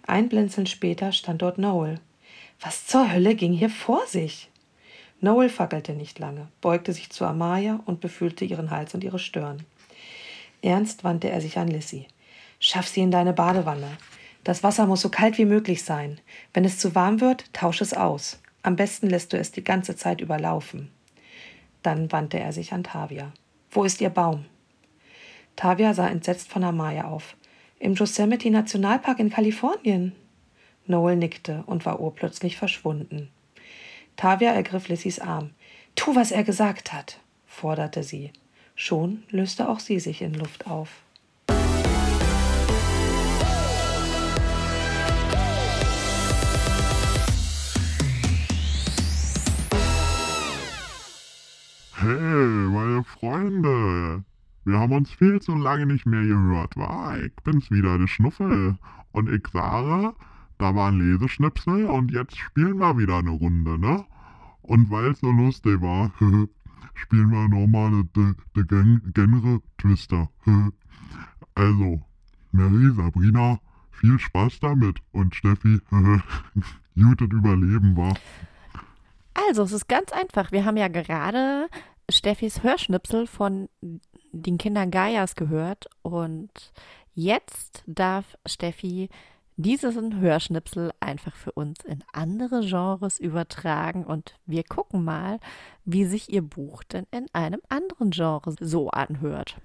Ein 0.07 0.29
Blinzeln 0.29 0.67
später 0.67 1.11
stand 1.11 1.41
dort 1.41 1.57
Noel. 1.57 1.99
Was 2.61 2.85
zur 2.85 3.11
Hölle 3.11 3.35
ging 3.35 3.53
hier 3.53 3.69
vor 3.69 4.05
sich? 4.07 4.49
Noel 5.19 5.49
fackelte 5.49 5.93
nicht 5.93 6.19
lange, 6.19 6.47
beugte 6.61 6.93
sich 6.93 7.09
zu 7.09 7.25
Amaya 7.25 7.79
und 7.85 8.01
befühlte 8.01 8.45
ihren 8.45 8.69
Hals 8.69 8.93
und 8.93 9.03
ihre 9.03 9.19
Stirn. 9.19 9.63
Ernst 10.61 11.03
wandte 11.03 11.29
er 11.29 11.41
sich 11.41 11.57
an 11.57 11.67
Lissy. 11.67 12.07
Schaff 12.59 12.87
sie 12.87 13.01
in 13.01 13.11
deine 13.11 13.33
Badewanne. 13.33 13.97
Das 14.43 14.63
Wasser 14.63 14.85
muss 14.85 15.01
so 15.01 15.09
kalt 15.09 15.37
wie 15.37 15.45
möglich 15.45 15.83
sein. 15.83 16.19
Wenn 16.53 16.65
es 16.65 16.77
zu 16.77 16.95
warm 16.95 17.21
wird, 17.21 17.51
tausch 17.53 17.81
es 17.81 17.93
aus. 17.93 18.39
Am 18.61 18.75
besten 18.75 19.09
lässt 19.09 19.33
du 19.33 19.37
es 19.37 19.51
die 19.51 19.63
ganze 19.63 19.95
Zeit 19.95 20.21
überlaufen. 20.21 20.91
Dann 21.85 22.11
wandte 22.11 22.39
er 22.39 22.51
sich 22.51 22.73
an 22.73 22.83
Tavia. 22.83 23.31
Wo 23.69 23.83
ist 23.83 24.01
ihr 24.01 24.09
Baum? 24.09 24.45
Tavia 25.55 25.93
sah 25.93 26.07
entsetzt 26.07 26.49
von 26.49 26.63
Amaya 26.63 27.05
auf. 27.05 27.37
Im 27.77 27.93
Yosemite 27.93 28.49
Nationalpark 28.49 29.19
in 29.19 29.29
Kalifornien. 29.29 30.13
Noel 30.87 31.15
nickte 31.15 31.63
und 31.67 31.85
war 31.85 31.99
urplötzlich 31.99 32.57
verschwunden. 32.57 33.29
Tavia 34.15 34.51
ergriff 34.51 34.87
Lissys 34.87 35.19
Arm. 35.19 35.51
Tu, 35.93 36.15
was 36.15 36.31
er 36.31 36.43
gesagt 36.43 36.91
hat, 36.91 37.19
forderte 37.45 38.01
sie. 38.01 38.31
Schon 38.73 39.21
löste 39.29 39.69
auch 39.69 39.79
sie 39.79 39.99
sich 39.99 40.23
in 40.23 40.33
Luft 40.33 40.65
auf. 40.65 41.03
Hey, 52.05 52.69
meine 52.69 53.03
Freunde. 53.03 54.23
Wir 54.63 54.77
haben 54.77 54.93
uns 54.93 55.09
viel 55.09 55.41
zu 55.41 55.55
lange 55.55 55.87
nicht 55.87 56.05
mehr 56.05 56.21
gehört, 56.21 56.77
wa? 56.77 57.17
Ich 57.17 57.33
bin's 57.43 57.71
wieder, 57.71 57.97
der 57.97 58.05
Schnuffel. 58.05 58.77
Und 59.11 59.27
ich 59.27 59.47
sage, 59.51 60.13
da 60.59 60.75
war 60.75 60.89
ein 60.91 60.99
Leseschnipsel 60.99 61.87
und 61.87 62.11
jetzt 62.11 62.37
spielen 62.37 62.77
wir 62.77 62.95
wieder 62.99 63.17
eine 63.17 63.31
Runde, 63.31 63.79
ne? 63.79 64.05
Und 64.61 64.91
weil 64.91 65.13
es 65.13 65.19
so 65.21 65.31
lustig 65.31 65.81
war, 65.81 66.11
spielen 66.93 67.31
wir 67.31 67.49
nochmal 67.49 68.03
de 68.15 68.35
Gen 68.53 69.01
Genre 69.15 69.63
Twister. 69.79 70.29
also, 71.55 72.03
Mary, 72.51 72.93
Sabrina, 72.93 73.59
viel 73.89 74.19
Spaß 74.19 74.59
damit 74.59 74.99
und 75.11 75.33
Steffi, 75.33 75.79
gutes 76.95 77.29
Überleben 77.31 77.97
war. 77.97 78.13
Also, 79.47 79.63
es 79.63 79.71
ist 79.71 79.87
ganz 79.87 80.11
einfach. 80.11 80.51
Wir 80.51 80.65
haben 80.65 80.77
ja 80.77 80.87
gerade 80.87 81.67
Steffis 82.09 82.63
Hörschnipsel 82.63 83.27
von 83.27 83.69
den 84.31 84.57
Kindern 84.57 84.91
Gaias 84.91 85.35
gehört 85.35 85.87
und 86.01 86.51
jetzt 87.13 87.83
darf 87.87 88.37
Steffi 88.45 89.09
diesen 89.57 90.19
Hörschnipsel 90.19 90.91
einfach 90.99 91.35
für 91.35 91.53
uns 91.53 91.83
in 91.85 92.03
andere 92.11 92.61
Genres 92.61 93.19
übertragen 93.19 94.05
und 94.05 94.35
wir 94.45 94.63
gucken 94.63 95.03
mal, 95.03 95.39
wie 95.85 96.05
sich 96.05 96.31
ihr 96.31 96.41
Buch 96.41 96.83
denn 96.83 97.07
in 97.11 97.27
einem 97.33 97.61
anderen 97.69 98.11
Genre 98.11 98.53
so 98.59 98.89
anhört. 98.89 99.57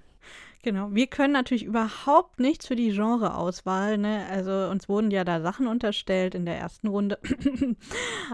Genau, 0.63 0.89
wir 0.91 1.07
können 1.07 1.33
natürlich 1.33 1.65
überhaupt 1.65 2.39
nichts 2.39 2.67
für 2.67 2.75
die 2.75 2.91
Genreauswahl, 2.91 3.97
ne? 3.97 4.25
Also 4.29 4.51
uns 4.69 4.87
wurden 4.87 5.09
ja 5.09 5.23
da 5.23 5.41
Sachen 5.41 5.65
unterstellt 5.65 6.35
in 6.35 6.45
der 6.45 6.57
ersten 6.57 6.87
Runde. 6.87 7.17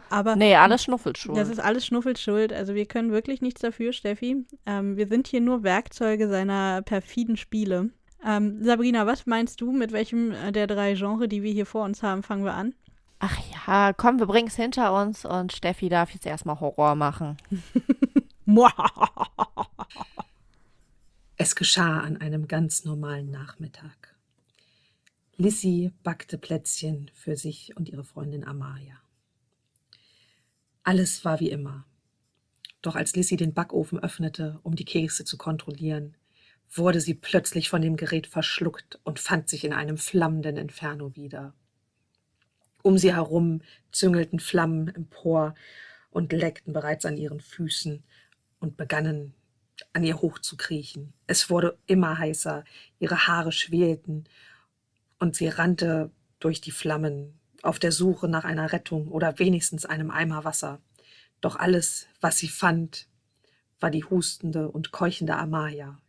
Aber 0.10 0.36
nee, 0.36 0.56
alles 0.56 0.84
Schnuffelschuld. 0.84 1.38
Das 1.38 1.48
ist 1.48 1.60
alles 1.60 1.86
Schnuffelschuld. 1.86 2.52
Also 2.52 2.76
wir 2.76 2.86
können 2.86 3.12
wirklich 3.12 3.42
nichts 3.42 3.62
dafür, 3.62 3.94
Steffi. 3.94 4.46
Ähm, 4.66 4.98
wir 4.98 5.08
sind 5.08 5.28
hier 5.28 5.40
nur 5.40 5.64
Werkzeuge 5.64 6.28
seiner 6.28 6.82
perfiden 6.82 7.38
Spiele. 7.38 7.92
Ähm, 8.26 8.62
Sabrina, 8.62 9.06
was 9.06 9.26
meinst 9.26 9.62
du, 9.62 9.72
mit 9.72 9.94
welchem 9.94 10.34
der 10.52 10.68
drei 10.68 10.96
Genres, 10.96 11.30
die 11.30 11.44
wir 11.44 11.54
hier 11.54 11.66
vor 11.66 11.86
uns 11.86 12.04
haben, 12.04 12.24
fangen 12.24 12.44
wir 12.44 12.56
an? 12.56 12.74
Ach 13.20 13.38
ja, 13.68 13.94
komm, 13.94 14.20
wir 14.20 14.28
bringen 14.28 14.48
es 14.48 14.56
hinter 14.56 14.94
uns 15.02 15.26
und 15.26 15.54
Steffi 15.54 15.90
darf 15.90 16.12
jetzt 16.12 16.26
erstmal 16.26 16.60
Horror 16.60 16.96
machen. 16.96 17.38
Es 21.40 21.56
geschah 21.56 22.00
an 22.00 22.18
einem 22.18 22.48
ganz 22.48 22.84
normalen 22.84 23.30
Nachmittag. 23.30 24.16
Lissy 25.36 25.92
backte 26.02 26.40
Plätzchen 26.40 27.12
für 27.14 27.36
sich 27.36 27.78
und 27.78 27.90
ihre 27.90 28.04
Freundin 28.04 28.44
Amaya. 28.44 29.00
Alles 30.82 31.24
war 31.26 31.40
wie 31.40 31.52
immer. 31.52 31.86
Doch 32.82 32.96
als 32.96 33.16
Lissy 33.16 33.38
den 33.38 33.54
Backofen 33.54 34.00
öffnete, 34.00 34.60
um 34.64 34.76
die 34.76 34.84
Kekse 34.84 35.26
zu 35.26 35.38
kontrollieren, 35.38 36.18
wurde 36.72 37.02
sie 37.02 37.14
plötzlich 37.14 37.70
von 37.70 37.84
dem 37.84 37.98
Gerät 37.98 38.26
verschluckt 38.26 39.00
und 39.04 39.20
fand 39.20 39.48
sich 39.48 39.64
in 39.64 39.74
einem 39.74 40.00
flammenden 40.00 40.58
Inferno 40.58 41.16
wieder. 41.16 41.54
Um 42.82 42.98
sie 42.98 43.14
herum 43.14 43.62
züngelten 43.92 44.40
Flammen 44.40 44.88
empor 44.88 45.54
und 46.10 46.34
leckten 46.34 46.74
bereits 46.74 47.06
an 47.06 47.16
ihren 47.16 47.42
Füßen 47.42 48.04
und 48.60 48.76
begannen 48.76 49.36
an 49.94 50.04
ihr 50.04 50.22
hochzukriechen. 50.22 51.14
Es 51.26 51.50
wurde 51.50 51.78
immer 51.88 52.18
heißer, 52.18 52.64
ihre 53.00 53.28
Haare 53.28 53.52
schwelten 53.52 54.26
und 55.20 55.36
sie 55.36 55.48
rannte 55.48 56.12
durch 56.40 56.62
die 56.62 56.72
Flammen 56.72 57.40
auf 57.64 57.80
der 57.80 57.92
Suche 57.92 58.28
nach 58.28 58.46
einer 58.46 58.72
Rettung 58.72 59.08
oder 59.08 59.40
wenigstens 59.40 59.86
einem 59.86 60.12
Eimer 60.12 60.44
Wasser. 60.44 60.80
Doch 61.42 61.56
alles, 61.56 62.08
was 62.22 62.38
sie 62.38 62.48
fand, 62.48 63.08
war 63.80 63.90
die 63.90 64.04
hustende 64.04 64.70
und 64.70 64.92
keuchende 64.92 65.36
Amaya, 65.36 66.00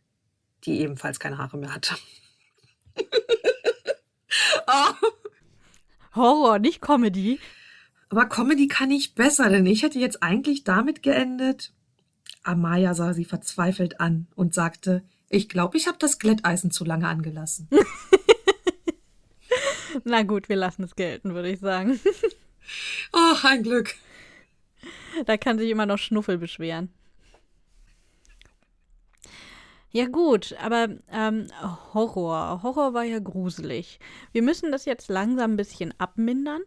die 0.65 0.79
ebenfalls 0.79 1.19
keine 1.19 1.37
Haare 1.37 1.57
mehr 1.57 1.73
hatte. 1.73 1.95
oh. 4.67 4.93
Horror, 6.15 6.59
nicht 6.59 6.81
Comedy. 6.81 7.39
Aber 8.09 8.25
Comedy 8.25 8.67
kann 8.67 8.89
ich 8.89 9.13
besser, 9.13 9.49
denn 9.49 9.65
ich 9.67 9.83
hätte 9.83 9.99
jetzt 9.99 10.23
eigentlich 10.23 10.63
damit 10.63 11.03
geendet. 11.03 11.71
Amaya 12.49 12.93
sah 12.93 13.13
sie 13.13 13.25
verzweifelt 13.25 14.01
an 14.01 14.27
und 14.35 14.53
sagte, 14.53 15.03
ich 15.29 15.47
glaube, 15.47 15.77
ich 15.77 15.87
habe 15.87 15.97
das 15.99 16.19
Glätteisen 16.19 16.71
zu 16.71 16.83
lange 16.83 17.07
angelassen. 17.07 17.69
Na 20.03 20.23
gut, 20.23 20.49
wir 20.49 20.55
lassen 20.55 20.83
es 20.83 20.95
gelten, 20.95 21.33
würde 21.33 21.49
ich 21.49 21.59
sagen. 21.59 21.99
Ach, 23.11 23.43
ein 23.45 23.63
Glück. 23.63 23.95
Da 25.25 25.37
kann 25.37 25.57
sich 25.57 25.69
immer 25.69 25.85
noch 25.85 25.97
Schnuffel 25.97 26.37
beschweren. 26.37 26.89
Ja 29.91 30.05
gut, 30.05 30.55
aber 30.61 30.89
ähm, 31.11 31.47
Horror. 31.93 32.61
Horror 32.61 32.93
war 32.93 33.03
ja 33.03 33.17
gruselig. 33.17 33.99
Wir 34.31 34.43
müssen 34.43 34.71
das 34.71 34.85
jetzt 34.85 35.09
langsam 35.09 35.53
ein 35.53 35.57
bisschen 35.57 35.93
abmindern 35.97 36.61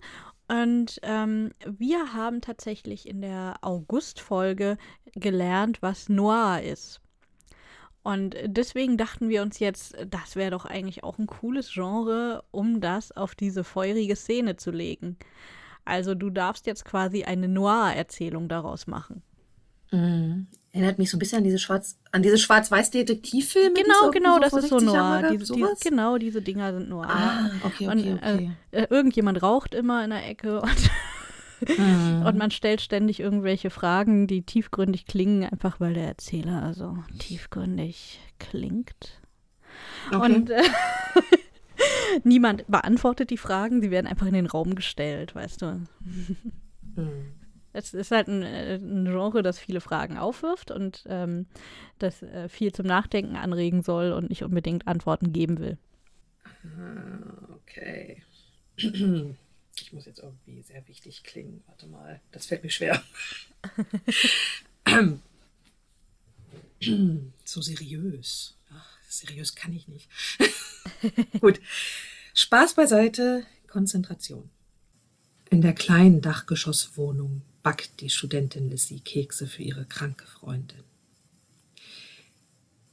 und 0.52 1.00
ähm, 1.02 1.52
wir 1.64 2.12
haben 2.12 2.42
tatsächlich 2.42 3.08
in 3.08 3.22
der 3.22 3.54
August-Folge 3.62 4.76
gelernt, 5.14 5.80
was 5.80 6.10
Noir 6.10 6.60
ist. 6.62 7.00
Und 8.02 8.36
deswegen 8.44 8.98
dachten 8.98 9.30
wir 9.30 9.40
uns 9.40 9.60
jetzt, 9.60 9.96
das 10.10 10.36
wäre 10.36 10.50
doch 10.50 10.66
eigentlich 10.66 11.04
auch 11.04 11.18
ein 11.18 11.26
cooles 11.26 11.72
Genre, 11.72 12.44
um 12.50 12.82
das 12.82 13.12
auf 13.12 13.34
diese 13.34 13.64
feurige 13.64 14.14
Szene 14.14 14.56
zu 14.56 14.70
legen. 14.72 15.16
Also 15.86 16.14
du 16.14 16.28
darfst 16.28 16.66
jetzt 16.66 16.84
quasi 16.84 17.24
eine 17.24 17.48
Noir-Erzählung 17.48 18.50
daraus 18.50 18.86
machen. 18.86 19.22
Mhm. 19.90 20.48
Erinnert 20.74 20.98
mich 20.98 21.10
so 21.10 21.18
ein 21.18 21.18
bisschen 21.18 21.38
an 21.38 21.44
diese 21.44 21.58
Schwarz, 21.58 21.98
an 22.12 22.22
diese 22.22 22.38
Schwarz-Weiß-Detektivfilme. 22.38 23.74
Genau, 23.74 24.10
genau, 24.10 24.38
das 24.38 24.54
ist 24.54 24.70
so 24.70 24.78
noir. 24.78 25.30
Diese, 25.30 25.52
die, 25.52 25.66
genau, 25.82 26.16
diese 26.16 26.40
Dinger 26.40 26.72
sind 26.72 26.88
noir. 26.88 27.08
Ah, 27.10 27.50
okay, 27.62 27.88
okay, 27.88 28.12
und, 28.12 28.22
okay. 28.22 28.50
Äh, 28.70 28.86
irgendjemand 28.88 29.42
raucht 29.42 29.74
immer 29.74 30.02
in 30.02 30.10
der 30.10 30.26
Ecke 30.26 30.62
und, 30.62 30.90
mhm. 31.78 32.22
und 32.26 32.38
man 32.38 32.50
stellt 32.50 32.80
ständig 32.80 33.20
irgendwelche 33.20 33.68
Fragen, 33.68 34.26
die 34.26 34.44
tiefgründig 34.44 35.04
klingen, 35.04 35.44
einfach 35.44 35.78
weil 35.78 35.92
der 35.92 36.06
Erzähler 36.06 36.62
also 36.62 36.96
tiefgründig 37.18 38.20
klingt. 38.38 39.20
Okay. 40.10 40.34
Und 40.34 40.48
äh, 40.48 40.62
niemand 42.24 42.64
beantwortet 42.66 43.28
die 43.28 43.36
Fragen, 43.36 43.82
sie 43.82 43.90
werden 43.90 44.06
einfach 44.06 44.26
in 44.26 44.34
den 44.34 44.46
Raum 44.46 44.74
gestellt, 44.74 45.34
weißt 45.34 45.60
du. 45.60 45.80
Mhm. 46.96 47.41
Es 47.72 47.94
ist 47.94 48.10
halt 48.10 48.28
ein, 48.28 48.42
äh, 48.42 48.74
ein 48.76 49.04
Genre, 49.04 49.42
das 49.42 49.58
viele 49.58 49.80
Fragen 49.80 50.18
aufwirft 50.18 50.70
und 50.70 51.04
ähm, 51.06 51.46
das 51.98 52.22
äh, 52.22 52.48
viel 52.48 52.72
zum 52.72 52.86
Nachdenken 52.86 53.36
anregen 53.36 53.82
soll 53.82 54.12
und 54.12 54.28
nicht 54.28 54.42
unbedingt 54.42 54.86
Antworten 54.86 55.32
geben 55.32 55.58
will. 55.58 55.78
Ah, 56.44 57.48
okay. 57.54 58.22
Ich 59.80 59.90
muss 59.92 60.04
jetzt 60.04 60.20
irgendwie 60.20 60.60
sehr 60.60 60.86
wichtig 60.86 61.24
klingen. 61.24 61.62
Warte 61.66 61.86
mal, 61.86 62.20
das 62.30 62.44
fällt 62.46 62.62
mir 62.62 62.70
schwer. 62.70 63.02
so 67.44 67.60
seriös. 67.62 68.54
Ach, 68.70 68.98
seriös 69.08 69.54
kann 69.54 69.72
ich 69.72 69.88
nicht. 69.88 70.10
Gut. 71.40 71.58
Spaß 72.34 72.74
beiseite, 72.74 73.46
Konzentration. 73.66 74.50
In 75.48 75.62
der 75.62 75.74
kleinen 75.74 76.20
Dachgeschosswohnung 76.20 77.42
backt 77.62 78.00
die 78.00 78.10
Studentin 78.10 78.70
Lissy 78.70 79.00
Kekse 79.00 79.46
für 79.46 79.62
ihre 79.62 79.84
kranke 79.84 80.26
Freundin. 80.26 80.82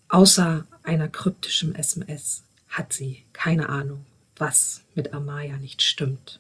Außer 0.08 0.66
einer 0.84 1.08
kryptischen 1.08 1.76
SMS 1.76 2.44
hat 2.68 2.94
sie 2.94 3.24
keine 3.34 3.70
Ahnung, 3.70 4.06
was 4.36 4.82
mit 4.96 5.14
Amaya 5.14 5.58
nicht 5.58 5.82
stimmt. 5.82 6.40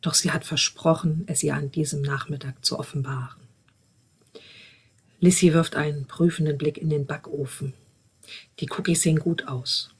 Doch 0.00 0.14
sie 0.14 0.32
hat 0.32 0.44
versprochen, 0.44 1.24
es 1.26 1.42
ihr 1.42 1.54
an 1.54 1.70
diesem 1.70 2.02
Nachmittag 2.02 2.64
zu 2.64 2.78
offenbaren. 2.78 3.40
Lissy 5.20 5.52
wirft 5.52 5.76
einen 5.76 6.06
prüfenden 6.06 6.58
Blick 6.58 6.78
in 6.78 6.90
den 6.90 7.06
Backofen. 7.06 7.74
Die 8.58 8.68
Cookies 8.70 9.02
sehen 9.02 9.18
gut 9.18 9.46
aus. 9.46 9.90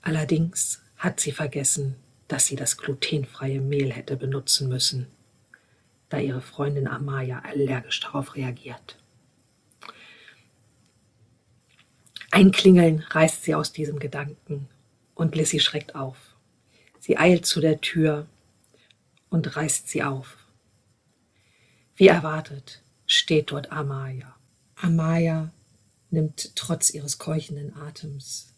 Allerdings 0.00 0.80
hat 0.96 1.18
sie 1.18 1.32
vergessen, 1.32 1.96
dass 2.28 2.46
sie 2.46 2.56
das 2.56 2.76
glutenfreie 2.76 3.60
Mehl 3.60 3.92
hätte 3.92 4.16
benutzen 4.16 4.68
müssen, 4.68 5.06
da 6.12 6.18
ihre 6.18 6.42
Freundin 6.42 6.86
Amaya 6.86 7.40
allergisch 7.40 8.00
darauf 8.00 8.34
reagiert. 8.36 8.98
Ein 12.30 12.52
Klingeln 12.52 13.00
reißt 13.00 13.44
sie 13.44 13.54
aus 13.54 13.72
diesem 13.72 13.98
Gedanken 13.98 14.68
und 15.14 15.34
Lissy 15.34 15.58
schreckt 15.58 15.94
auf. 15.94 16.16
Sie 16.98 17.16
eilt 17.16 17.46
zu 17.46 17.60
der 17.60 17.80
Tür 17.80 18.26
und 19.30 19.56
reißt 19.56 19.88
sie 19.88 20.02
auf. 20.02 20.36
Wie 21.96 22.08
erwartet 22.08 22.82
steht 23.06 23.50
dort 23.50 23.72
Amaya. 23.72 24.34
Amaya 24.76 25.50
nimmt 26.10 26.54
trotz 26.56 26.90
ihres 26.90 27.18
keuchenden 27.18 27.74
Atems 27.74 28.54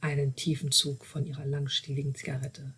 einen 0.00 0.36
tiefen 0.36 0.72
Zug 0.72 1.06
von 1.06 1.24
ihrer 1.24 1.46
langstieligen 1.46 2.14
Zigarette, 2.14 2.74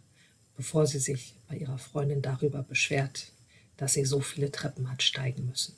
bevor 0.56 0.86
sie 0.86 0.98
sich 1.00 1.34
bei 1.48 1.56
ihrer 1.56 1.78
Freundin 1.78 2.22
darüber 2.22 2.62
beschwert, 2.62 3.33
dass 3.76 3.94
sie 3.94 4.04
so 4.04 4.20
viele 4.20 4.50
Treppen 4.50 4.90
hat 4.90 5.02
steigen 5.02 5.46
müssen. 5.46 5.74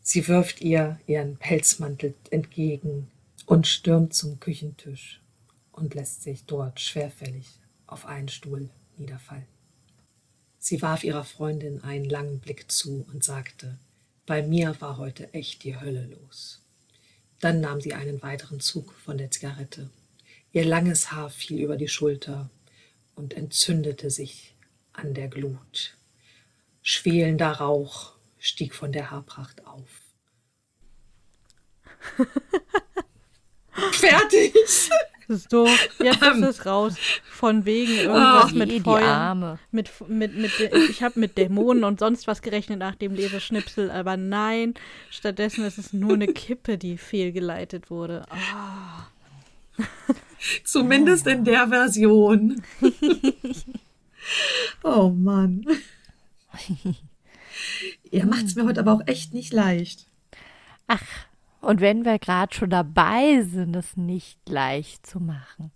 Sie 0.00 0.28
wirft 0.28 0.60
ihr 0.60 1.00
ihren 1.06 1.36
Pelzmantel 1.38 2.14
entgegen 2.30 3.10
und 3.46 3.66
stürmt 3.66 4.14
zum 4.14 4.38
Küchentisch 4.38 5.20
und 5.72 5.94
lässt 5.94 6.22
sich 6.22 6.44
dort 6.44 6.80
schwerfällig 6.80 7.46
auf 7.86 8.06
einen 8.06 8.28
Stuhl 8.28 8.68
niederfallen. 8.96 9.46
Sie 10.58 10.80
warf 10.82 11.04
ihrer 11.04 11.24
Freundin 11.24 11.82
einen 11.82 12.04
langen 12.04 12.40
Blick 12.40 12.70
zu 12.70 13.06
und 13.12 13.22
sagte, 13.22 13.78
bei 14.26 14.42
mir 14.42 14.80
war 14.80 14.96
heute 14.96 15.32
echt 15.34 15.64
die 15.64 15.78
Hölle 15.78 16.06
los. 16.06 16.62
Dann 17.40 17.60
nahm 17.60 17.80
sie 17.80 17.92
einen 17.92 18.22
weiteren 18.22 18.60
Zug 18.60 18.94
von 18.94 19.18
der 19.18 19.30
Zigarette. 19.30 19.90
Ihr 20.52 20.64
langes 20.64 21.12
Haar 21.12 21.28
fiel 21.28 21.60
über 21.60 21.76
die 21.76 21.88
Schulter 21.88 22.48
und 23.14 23.34
entzündete 23.34 24.08
sich 24.08 24.54
an 24.92 25.12
der 25.12 25.28
Glut. 25.28 25.96
Schwelender 26.86 27.50
Rauch 27.50 28.12
stieg 28.38 28.74
von 28.74 28.92
der 28.92 29.10
Haarpracht 29.10 29.66
auf. 29.66 29.88
Fertig! 33.92 34.52
So, 35.26 35.66
jetzt 35.98 36.22
ist 36.22 36.42
es 36.42 36.66
raus. 36.66 36.96
Von 37.30 37.64
wegen 37.64 37.94
irgendwas 37.94 38.52
Oh, 38.52 38.56
mit 38.56 38.82
Feuer. 38.82 39.58
Mit, 39.70 39.90
mit, 40.08 40.36
mit, 40.36 40.52
ich 40.90 41.02
habe 41.02 41.18
mit 41.18 41.38
Dämonen 41.38 41.84
und 41.84 42.00
sonst 42.00 42.26
was 42.26 42.42
gerechnet 42.42 42.80
nach 42.80 42.96
dem 42.96 43.14
Leseschnipsel, 43.14 43.90
aber 43.90 44.18
nein, 44.18 44.74
stattdessen 45.10 45.64
ist 45.64 45.78
es 45.78 45.94
nur 45.94 46.12
eine 46.12 46.26
Kippe, 46.26 46.76
die 46.76 46.98
fehlgeleitet 46.98 47.88
wurde. 47.88 48.26
Ah. 48.28 49.06
Zumindest 50.64 51.26
in 51.26 51.44
der 51.44 51.68
Version. 51.68 52.62
oh 54.82 55.08
Mann. 55.08 55.64
Ihr 58.10 58.26
macht 58.26 58.44
es 58.46 58.54
mir 58.56 58.64
heute 58.64 58.80
aber 58.80 58.92
auch 58.92 59.02
echt 59.06 59.32
nicht 59.34 59.52
leicht. 59.52 60.06
Ach, 60.86 61.02
und 61.60 61.80
wenn 61.80 62.04
wir 62.04 62.18
gerade 62.18 62.54
schon 62.54 62.70
dabei 62.70 63.42
sind, 63.42 63.74
es 63.76 63.96
nicht 63.96 64.38
leicht 64.48 65.06
zu 65.06 65.18
machen, 65.20 65.70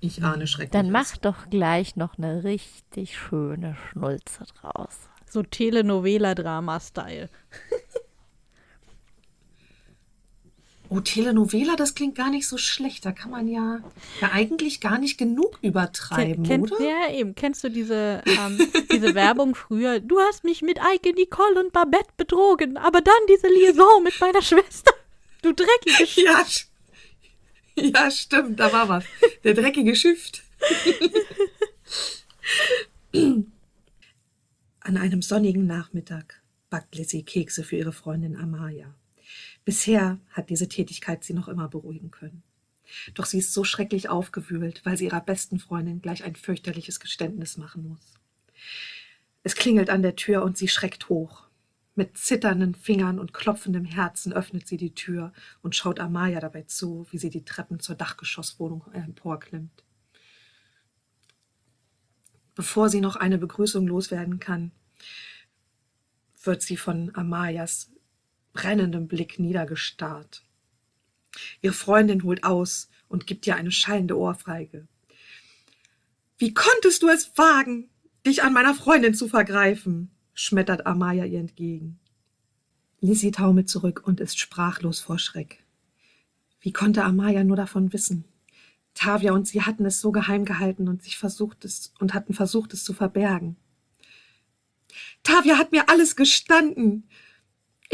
Ich 0.00 0.22
ahne 0.22 0.46
Schrecken. 0.46 0.70
dann 0.72 0.90
mach 0.90 1.16
doch 1.16 1.50
gleich 1.50 1.96
noch 1.96 2.18
eine 2.18 2.44
richtig 2.44 3.16
schöne 3.18 3.74
Schnulze 3.90 4.44
draus. 4.60 5.08
So 5.28 5.42
Telenovela-Drama-Style. 5.42 7.28
Oh, 10.94 11.00
Telenovela, 11.00 11.74
das 11.74 11.94
klingt 11.94 12.16
gar 12.16 12.28
nicht 12.28 12.46
so 12.46 12.58
schlecht. 12.58 13.06
Da 13.06 13.12
kann 13.12 13.30
man 13.30 13.48
ja, 13.48 13.82
ja 14.20 14.30
eigentlich 14.30 14.78
gar 14.78 14.98
nicht 14.98 15.16
genug 15.16 15.58
übertreiben, 15.62 16.44
Ken, 16.44 16.60
oder? 16.60 16.78
Ja, 16.82 17.10
eben. 17.10 17.34
Kennst 17.34 17.64
du 17.64 17.70
diese, 17.70 18.22
ähm, 18.26 18.58
diese 18.92 19.14
Werbung 19.14 19.54
früher? 19.54 20.00
Du 20.00 20.20
hast 20.20 20.44
mich 20.44 20.60
mit 20.60 20.78
Eike, 20.82 21.14
Nicole 21.14 21.58
und 21.60 21.72
Babette 21.72 22.12
betrogen, 22.18 22.76
aber 22.76 23.00
dann 23.00 23.14
diese 23.26 23.48
Liaison 23.48 24.02
mit 24.02 24.20
meiner 24.20 24.42
Schwester. 24.42 24.92
Du 25.40 25.54
dreckige 25.54 26.06
Sch 26.06 26.18
Ja, 26.18 26.44
ja, 27.74 28.10
stimmt, 28.10 28.60
da 28.60 28.70
war 28.70 28.86
was. 28.90 29.04
Der 29.44 29.54
dreckige 29.54 29.96
Schift. 29.96 30.42
An 34.80 34.96
einem 34.98 35.22
sonnigen 35.22 35.66
Nachmittag 35.66 36.42
backt 36.68 36.94
Lizzie 36.96 37.22
Kekse 37.22 37.64
für 37.64 37.76
ihre 37.76 37.92
Freundin 37.92 38.36
Amaya. 38.36 38.94
Bisher 39.64 40.18
hat 40.30 40.50
diese 40.50 40.68
Tätigkeit 40.68 41.24
sie 41.24 41.34
noch 41.34 41.48
immer 41.48 41.68
beruhigen 41.68 42.10
können. 42.10 42.42
Doch 43.14 43.26
sie 43.26 43.38
ist 43.38 43.52
so 43.52 43.64
schrecklich 43.64 44.08
aufgewühlt, 44.08 44.82
weil 44.84 44.96
sie 44.96 45.06
ihrer 45.06 45.20
besten 45.20 45.58
Freundin 45.58 46.02
gleich 46.02 46.24
ein 46.24 46.36
fürchterliches 46.36 47.00
Geständnis 47.00 47.56
machen 47.56 47.88
muss. 47.88 48.14
Es 49.42 49.54
klingelt 49.54 49.90
an 49.90 50.02
der 50.02 50.16
Tür 50.16 50.42
und 50.42 50.56
sie 50.56 50.68
schreckt 50.68 51.08
hoch. 51.08 51.48
Mit 51.94 52.16
zitternden 52.16 52.74
Fingern 52.74 53.18
und 53.18 53.34
klopfendem 53.34 53.84
Herzen 53.84 54.32
öffnet 54.32 54.66
sie 54.66 54.78
die 54.78 54.94
Tür 54.94 55.32
und 55.60 55.76
schaut 55.76 56.00
Amaya 56.00 56.40
dabei 56.40 56.62
zu, 56.62 57.06
wie 57.10 57.18
sie 57.18 57.28
die 57.28 57.44
Treppen 57.44 57.80
zur 57.80 57.96
Dachgeschosswohnung 57.96 58.84
emporklimmt. 58.92 59.84
Bevor 62.54 62.88
sie 62.88 63.00
noch 63.00 63.16
eine 63.16 63.38
Begrüßung 63.38 63.86
loswerden 63.86 64.38
kann, 64.38 64.72
wird 66.42 66.62
sie 66.62 66.76
von 66.76 67.14
Amayas 67.14 67.90
brennendem 68.52 69.08
Blick 69.08 69.38
niedergestarrt. 69.38 70.44
Ihre 71.60 71.72
Freundin 71.72 72.22
holt 72.22 72.44
aus 72.44 72.90
und 73.08 73.26
gibt 73.26 73.46
ihr 73.46 73.56
eine 73.56 73.72
schallende 73.72 74.18
Ohrfeige. 74.18 74.86
Wie 76.38 76.52
konntest 76.54 77.02
du 77.02 77.08
es 77.08 77.36
wagen, 77.36 77.88
dich 78.26 78.42
an 78.42 78.52
meiner 78.52 78.74
Freundin 78.74 79.14
zu 79.14 79.28
vergreifen? 79.28 80.10
schmettert 80.34 80.86
Amaya 80.86 81.24
ihr 81.24 81.40
entgegen. 81.40 82.00
Lizzie 83.00 83.32
taumelt 83.32 83.68
zurück 83.68 84.02
und 84.06 84.20
ist 84.20 84.38
sprachlos 84.38 85.00
vor 85.00 85.18
Schreck. 85.18 85.64
Wie 86.60 86.72
konnte 86.72 87.04
Amaya 87.04 87.44
nur 87.44 87.56
davon 87.56 87.92
wissen? 87.92 88.24
Tavia 88.94 89.32
und 89.32 89.48
sie 89.48 89.62
hatten 89.62 89.84
es 89.84 90.00
so 90.00 90.12
geheim 90.12 90.44
gehalten 90.44 90.88
und 90.88 91.02
sich 91.02 91.18
versucht 91.18 91.64
es 91.64 91.92
und 91.98 92.14
hatten 92.14 92.34
versucht 92.34 92.72
es 92.72 92.84
zu 92.84 92.92
verbergen. 92.92 93.56
Tavia 95.22 95.58
hat 95.58 95.72
mir 95.72 95.88
alles 95.88 96.16
gestanden. 96.16 97.08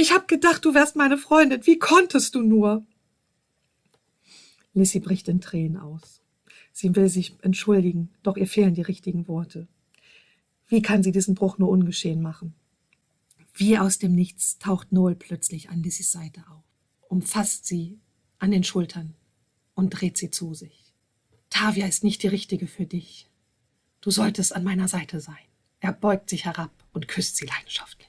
Ich 0.00 0.12
hab 0.12 0.28
gedacht, 0.28 0.64
du 0.64 0.74
wärst 0.74 0.94
meine 0.94 1.18
Freundin. 1.18 1.66
Wie 1.66 1.80
konntest 1.80 2.36
du 2.36 2.42
nur? 2.42 2.86
Lissy 4.72 5.00
bricht 5.00 5.26
in 5.26 5.40
Tränen 5.40 5.76
aus. 5.76 6.22
Sie 6.72 6.94
will 6.94 7.08
sich 7.08 7.34
entschuldigen, 7.42 8.10
doch 8.22 8.36
ihr 8.36 8.46
fehlen 8.46 8.74
die 8.74 8.82
richtigen 8.82 9.26
Worte. 9.26 9.66
Wie 10.68 10.82
kann 10.82 11.02
sie 11.02 11.10
diesen 11.10 11.34
Bruch 11.34 11.58
nur 11.58 11.68
ungeschehen 11.68 12.22
machen? 12.22 12.54
Wie 13.54 13.76
aus 13.76 13.98
dem 13.98 14.14
Nichts 14.14 14.60
taucht 14.60 14.92
Noel 14.92 15.16
plötzlich 15.16 15.68
an 15.68 15.82
Lissys 15.82 16.12
Seite 16.12 16.44
auf, 16.48 16.62
umfasst 17.08 17.66
sie 17.66 17.98
an 18.38 18.52
den 18.52 18.62
Schultern 18.62 19.14
und 19.74 19.90
dreht 19.90 20.16
sie 20.16 20.30
zu 20.30 20.54
sich. 20.54 20.94
Tavia 21.50 21.88
ist 21.88 22.04
nicht 22.04 22.22
die 22.22 22.28
richtige 22.28 22.68
für 22.68 22.86
dich. 22.86 23.28
Du 24.00 24.12
solltest 24.12 24.54
an 24.54 24.62
meiner 24.62 24.86
Seite 24.86 25.18
sein. 25.20 25.34
Er 25.80 25.92
beugt 25.92 26.30
sich 26.30 26.44
herab 26.44 26.70
und 26.92 27.08
küsst 27.08 27.34
sie 27.34 27.46
leidenschaftlich. 27.46 28.07